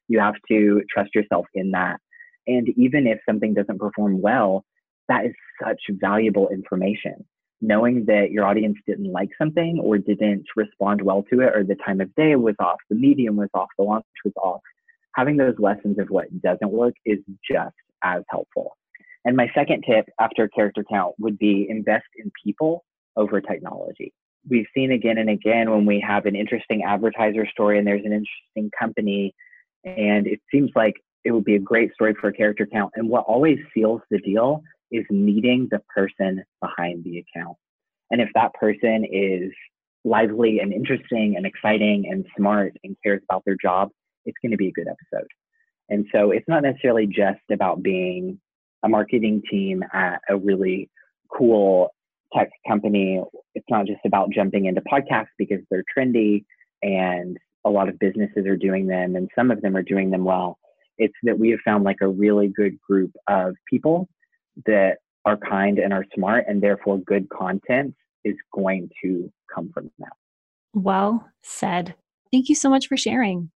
You 0.08 0.20
have 0.20 0.34
to 0.48 0.82
trust 0.92 1.14
yourself 1.14 1.46
in 1.54 1.72
that. 1.72 1.98
And 2.46 2.68
even 2.76 3.06
if 3.06 3.18
something 3.28 3.54
doesn't 3.54 3.78
perform 3.78 4.20
well, 4.20 4.64
that 5.08 5.26
is 5.26 5.32
such 5.62 5.80
valuable 5.90 6.48
information. 6.50 7.24
Knowing 7.60 8.04
that 8.06 8.30
your 8.30 8.44
audience 8.44 8.76
didn't 8.86 9.10
like 9.10 9.30
something 9.38 9.78
or 9.82 9.96
didn't 9.96 10.44
respond 10.56 11.00
well 11.00 11.24
to 11.32 11.40
it, 11.40 11.54
or 11.54 11.64
the 11.64 11.76
time 11.76 12.00
of 12.00 12.14
day 12.14 12.36
was 12.36 12.54
off, 12.58 12.76
the 12.90 12.96
medium 12.96 13.36
was 13.36 13.48
off, 13.54 13.68
the 13.78 13.84
launch 13.84 14.04
was 14.24 14.34
off, 14.36 14.60
having 15.14 15.36
those 15.36 15.54
lessons 15.58 15.98
of 15.98 16.08
what 16.10 16.26
doesn't 16.42 16.70
work 16.70 16.94
is 17.06 17.18
just 17.50 17.74
as 18.02 18.22
helpful. 18.28 18.76
And 19.24 19.36
my 19.36 19.50
second 19.54 19.84
tip 19.88 20.06
after 20.20 20.48
character 20.48 20.84
count 20.88 21.14
would 21.18 21.38
be 21.38 21.66
invest 21.68 22.06
in 22.16 22.30
people 22.44 22.84
over 23.16 23.40
technology. 23.40 24.12
We've 24.48 24.66
seen 24.74 24.92
again 24.92 25.18
and 25.18 25.30
again 25.30 25.70
when 25.70 25.86
we 25.86 26.04
have 26.06 26.26
an 26.26 26.36
interesting 26.36 26.82
advertiser 26.82 27.46
story 27.50 27.78
and 27.78 27.86
there's 27.86 28.04
an 28.04 28.12
interesting 28.12 28.70
company 28.78 29.34
and 29.84 30.26
it 30.26 30.40
seems 30.50 30.70
like 30.74 30.94
it 31.24 31.32
would 31.32 31.44
be 31.44 31.56
a 31.56 31.60
great 31.60 31.92
story 31.94 32.14
for 32.20 32.28
a 32.28 32.32
character 32.32 32.66
count. 32.70 32.92
And 32.96 33.08
what 33.08 33.24
always 33.24 33.58
seals 33.72 34.02
the 34.10 34.18
deal 34.18 34.62
is 34.90 35.04
meeting 35.10 35.68
the 35.70 35.80
person 35.94 36.44
behind 36.60 37.04
the 37.04 37.18
account. 37.18 37.56
And 38.10 38.20
if 38.20 38.28
that 38.34 38.52
person 38.54 39.06
is 39.10 39.50
lively 40.04 40.58
and 40.60 40.72
interesting 40.72 41.34
and 41.36 41.46
exciting 41.46 42.06
and 42.10 42.26
smart 42.36 42.74
and 42.84 42.96
cares 43.02 43.22
about 43.28 43.42
their 43.46 43.56
job, 43.60 43.88
it's 44.26 44.36
going 44.42 44.52
to 44.52 44.58
be 44.58 44.68
a 44.68 44.72
good 44.72 44.86
episode. 44.86 45.28
And 45.88 46.06
so 46.12 46.30
it's 46.30 46.48
not 46.48 46.62
necessarily 46.62 47.06
just 47.06 47.40
about 47.50 47.82
being 47.82 48.40
a 48.84 48.88
marketing 48.88 49.42
team 49.50 49.82
at 49.92 50.20
a 50.28 50.36
really 50.36 50.90
cool 51.36 51.88
tech 52.32 52.50
company. 52.68 53.20
It's 53.54 53.66
not 53.70 53.86
just 53.86 54.00
about 54.04 54.30
jumping 54.30 54.66
into 54.66 54.82
podcasts 54.82 55.28
because 55.38 55.60
they're 55.70 55.84
trendy 55.96 56.44
and 56.82 57.38
a 57.64 57.70
lot 57.70 57.88
of 57.88 57.98
businesses 57.98 58.46
are 58.46 58.56
doing 58.56 58.86
them 58.86 59.16
and 59.16 59.28
some 59.34 59.50
of 59.50 59.62
them 59.62 59.76
are 59.76 59.82
doing 59.82 60.10
them 60.10 60.24
well. 60.24 60.58
It's 60.98 61.14
that 61.22 61.38
we 61.38 61.50
have 61.50 61.60
found 61.64 61.84
like 61.84 61.96
a 62.02 62.08
really 62.08 62.48
good 62.48 62.78
group 62.80 63.10
of 63.26 63.54
people 63.68 64.08
that 64.66 64.98
are 65.24 65.38
kind 65.38 65.78
and 65.78 65.92
are 65.92 66.04
smart 66.14 66.44
and 66.46 66.62
therefore 66.62 66.98
good 66.98 67.28
content 67.30 67.94
is 68.24 68.36
going 68.52 68.90
to 69.02 69.32
come 69.52 69.70
from 69.72 69.90
that. 69.98 70.12
Well 70.74 71.28
said. 71.42 71.94
Thank 72.30 72.48
you 72.48 72.54
so 72.54 72.68
much 72.68 72.88
for 72.88 72.96
sharing. 72.96 73.50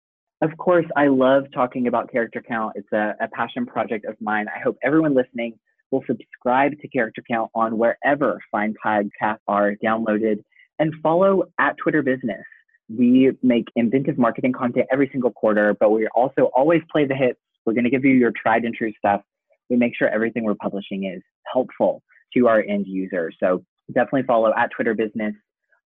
Of 0.45 0.59
course, 0.59 0.85
I 0.95 1.07
love 1.07 1.45
talking 1.55 1.87
about 1.87 2.13
character 2.13 2.43
count. 2.47 2.75
It's 2.77 2.93
a, 2.93 3.15
a 3.19 3.29
passion 3.29 3.65
project 3.65 4.05
of 4.05 4.15
mine. 4.21 4.45
I 4.55 4.61
hope 4.61 4.77
everyone 4.85 5.15
listening 5.15 5.59
will 5.91 6.05
subscribe 6.07 6.79
to 6.83 6.89
Character 6.89 7.23
Count 7.27 7.51
on 7.55 7.79
wherever 7.79 8.39
fine 8.53 8.75
podcasts 8.85 9.39
are 9.49 9.73
downloaded 9.83 10.45
and 10.79 10.93
follow 11.03 11.45
at 11.59 11.79
Twitter 11.79 12.03
Business. 12.03 12.45
We 12.91 13.33
make 13.43 13.69
inventive 13.75 14.19
marketing 14.19 14.53
content 14.53 14.87
every 14.93 15.09
single 15.11 15.31
quarter, 15.31 15.75
but 15.81 15.93
we 15.93 16.09
also 16.09 16.51
always 16.55 16.83
play 16.93 17.07
the 17.07 17.17
hits. 17.17 17.41
We're 17.65 17.73
going 17.73 17.85
to 17.85 17.91
give 17.91 18.05
you 18.05 18.13
your 18.13 18.33
tried 18.33 18.67
and 18.67 18.75
true 18.75 18.93
stuff. 18.99 19.23
We 19.71 19.77
make 19.77 19.97
sure 19.97 20.11
everything 20.11 20.45
we're 20.45 20.57
publishing 20.57 21.05
is 21.05 21.23
helpful 21.51 22.03
to 22.35 22.49
our 22.49 22.61
end 22.61 22.87
user. 22.87 23.33
So 23.41 23.65
definitely 23.95 24.25
follow 24.25 24.53
at 24.55 24.73
Twitter 24.77 24.93
Business 24.93 25.33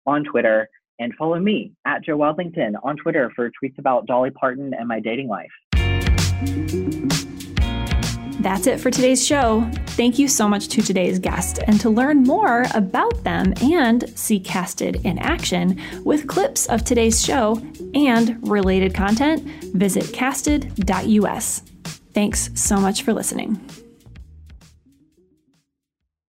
on 0.08 0.24
Twitter 0.24 0.68
and 0.99 1.13
follow 1.15 1.39
me 1.39 1.71
at 1.85 2.03
Joe 2.03 2.17
Wadlington 2.17 2.73
on 2.83 2.97
Twitter 2.97 3.31
for 3.35 3.51
tweets 3.51 3.77
about 3.77 4.05
Dolly 4.05 4.31
Parton 4.31 4.73
and 4.73 4.87
my 4.87 4.99
dating 4.99 5.27
life. 5.27 5.51
That's 8.39 8.67
it 8.67 8.79
for 8.79 8.91
today's 8.91 9.25
show. 9.25 9.67
Thank 9.87 10.19
you 10.19 10.27
so 10.27 10.47
much 10.47 10.67
to 10.69 10.81
today's 10.81 11.17
guest. 11.17 11.59
And 11.65 11.81
to 11.81 11.89
learn 11.89 12.21
more 12.23 12.65
about 12.75 13.23
them 13.23 13.53
and 13.63 14.07
see 14.17 14.39
Casted 14.39 15.03
in 15.05 15.17
action 15.17 15.81
with 16.03 16.27
clips 16.27 16.67
of 16.67 16.83
today's 16.83 17.23
show 17.23 17.61
and 17.95 18.37
related 18.47 18.93
content, 18.93 19.43
visit 19.73 20.13
casted.us. 20.13 21.59
Thanks 22.13 22.49
so 22.53 22.77
much 22.77 23.01
for 23.01 23.13
listening. 23.13 23.59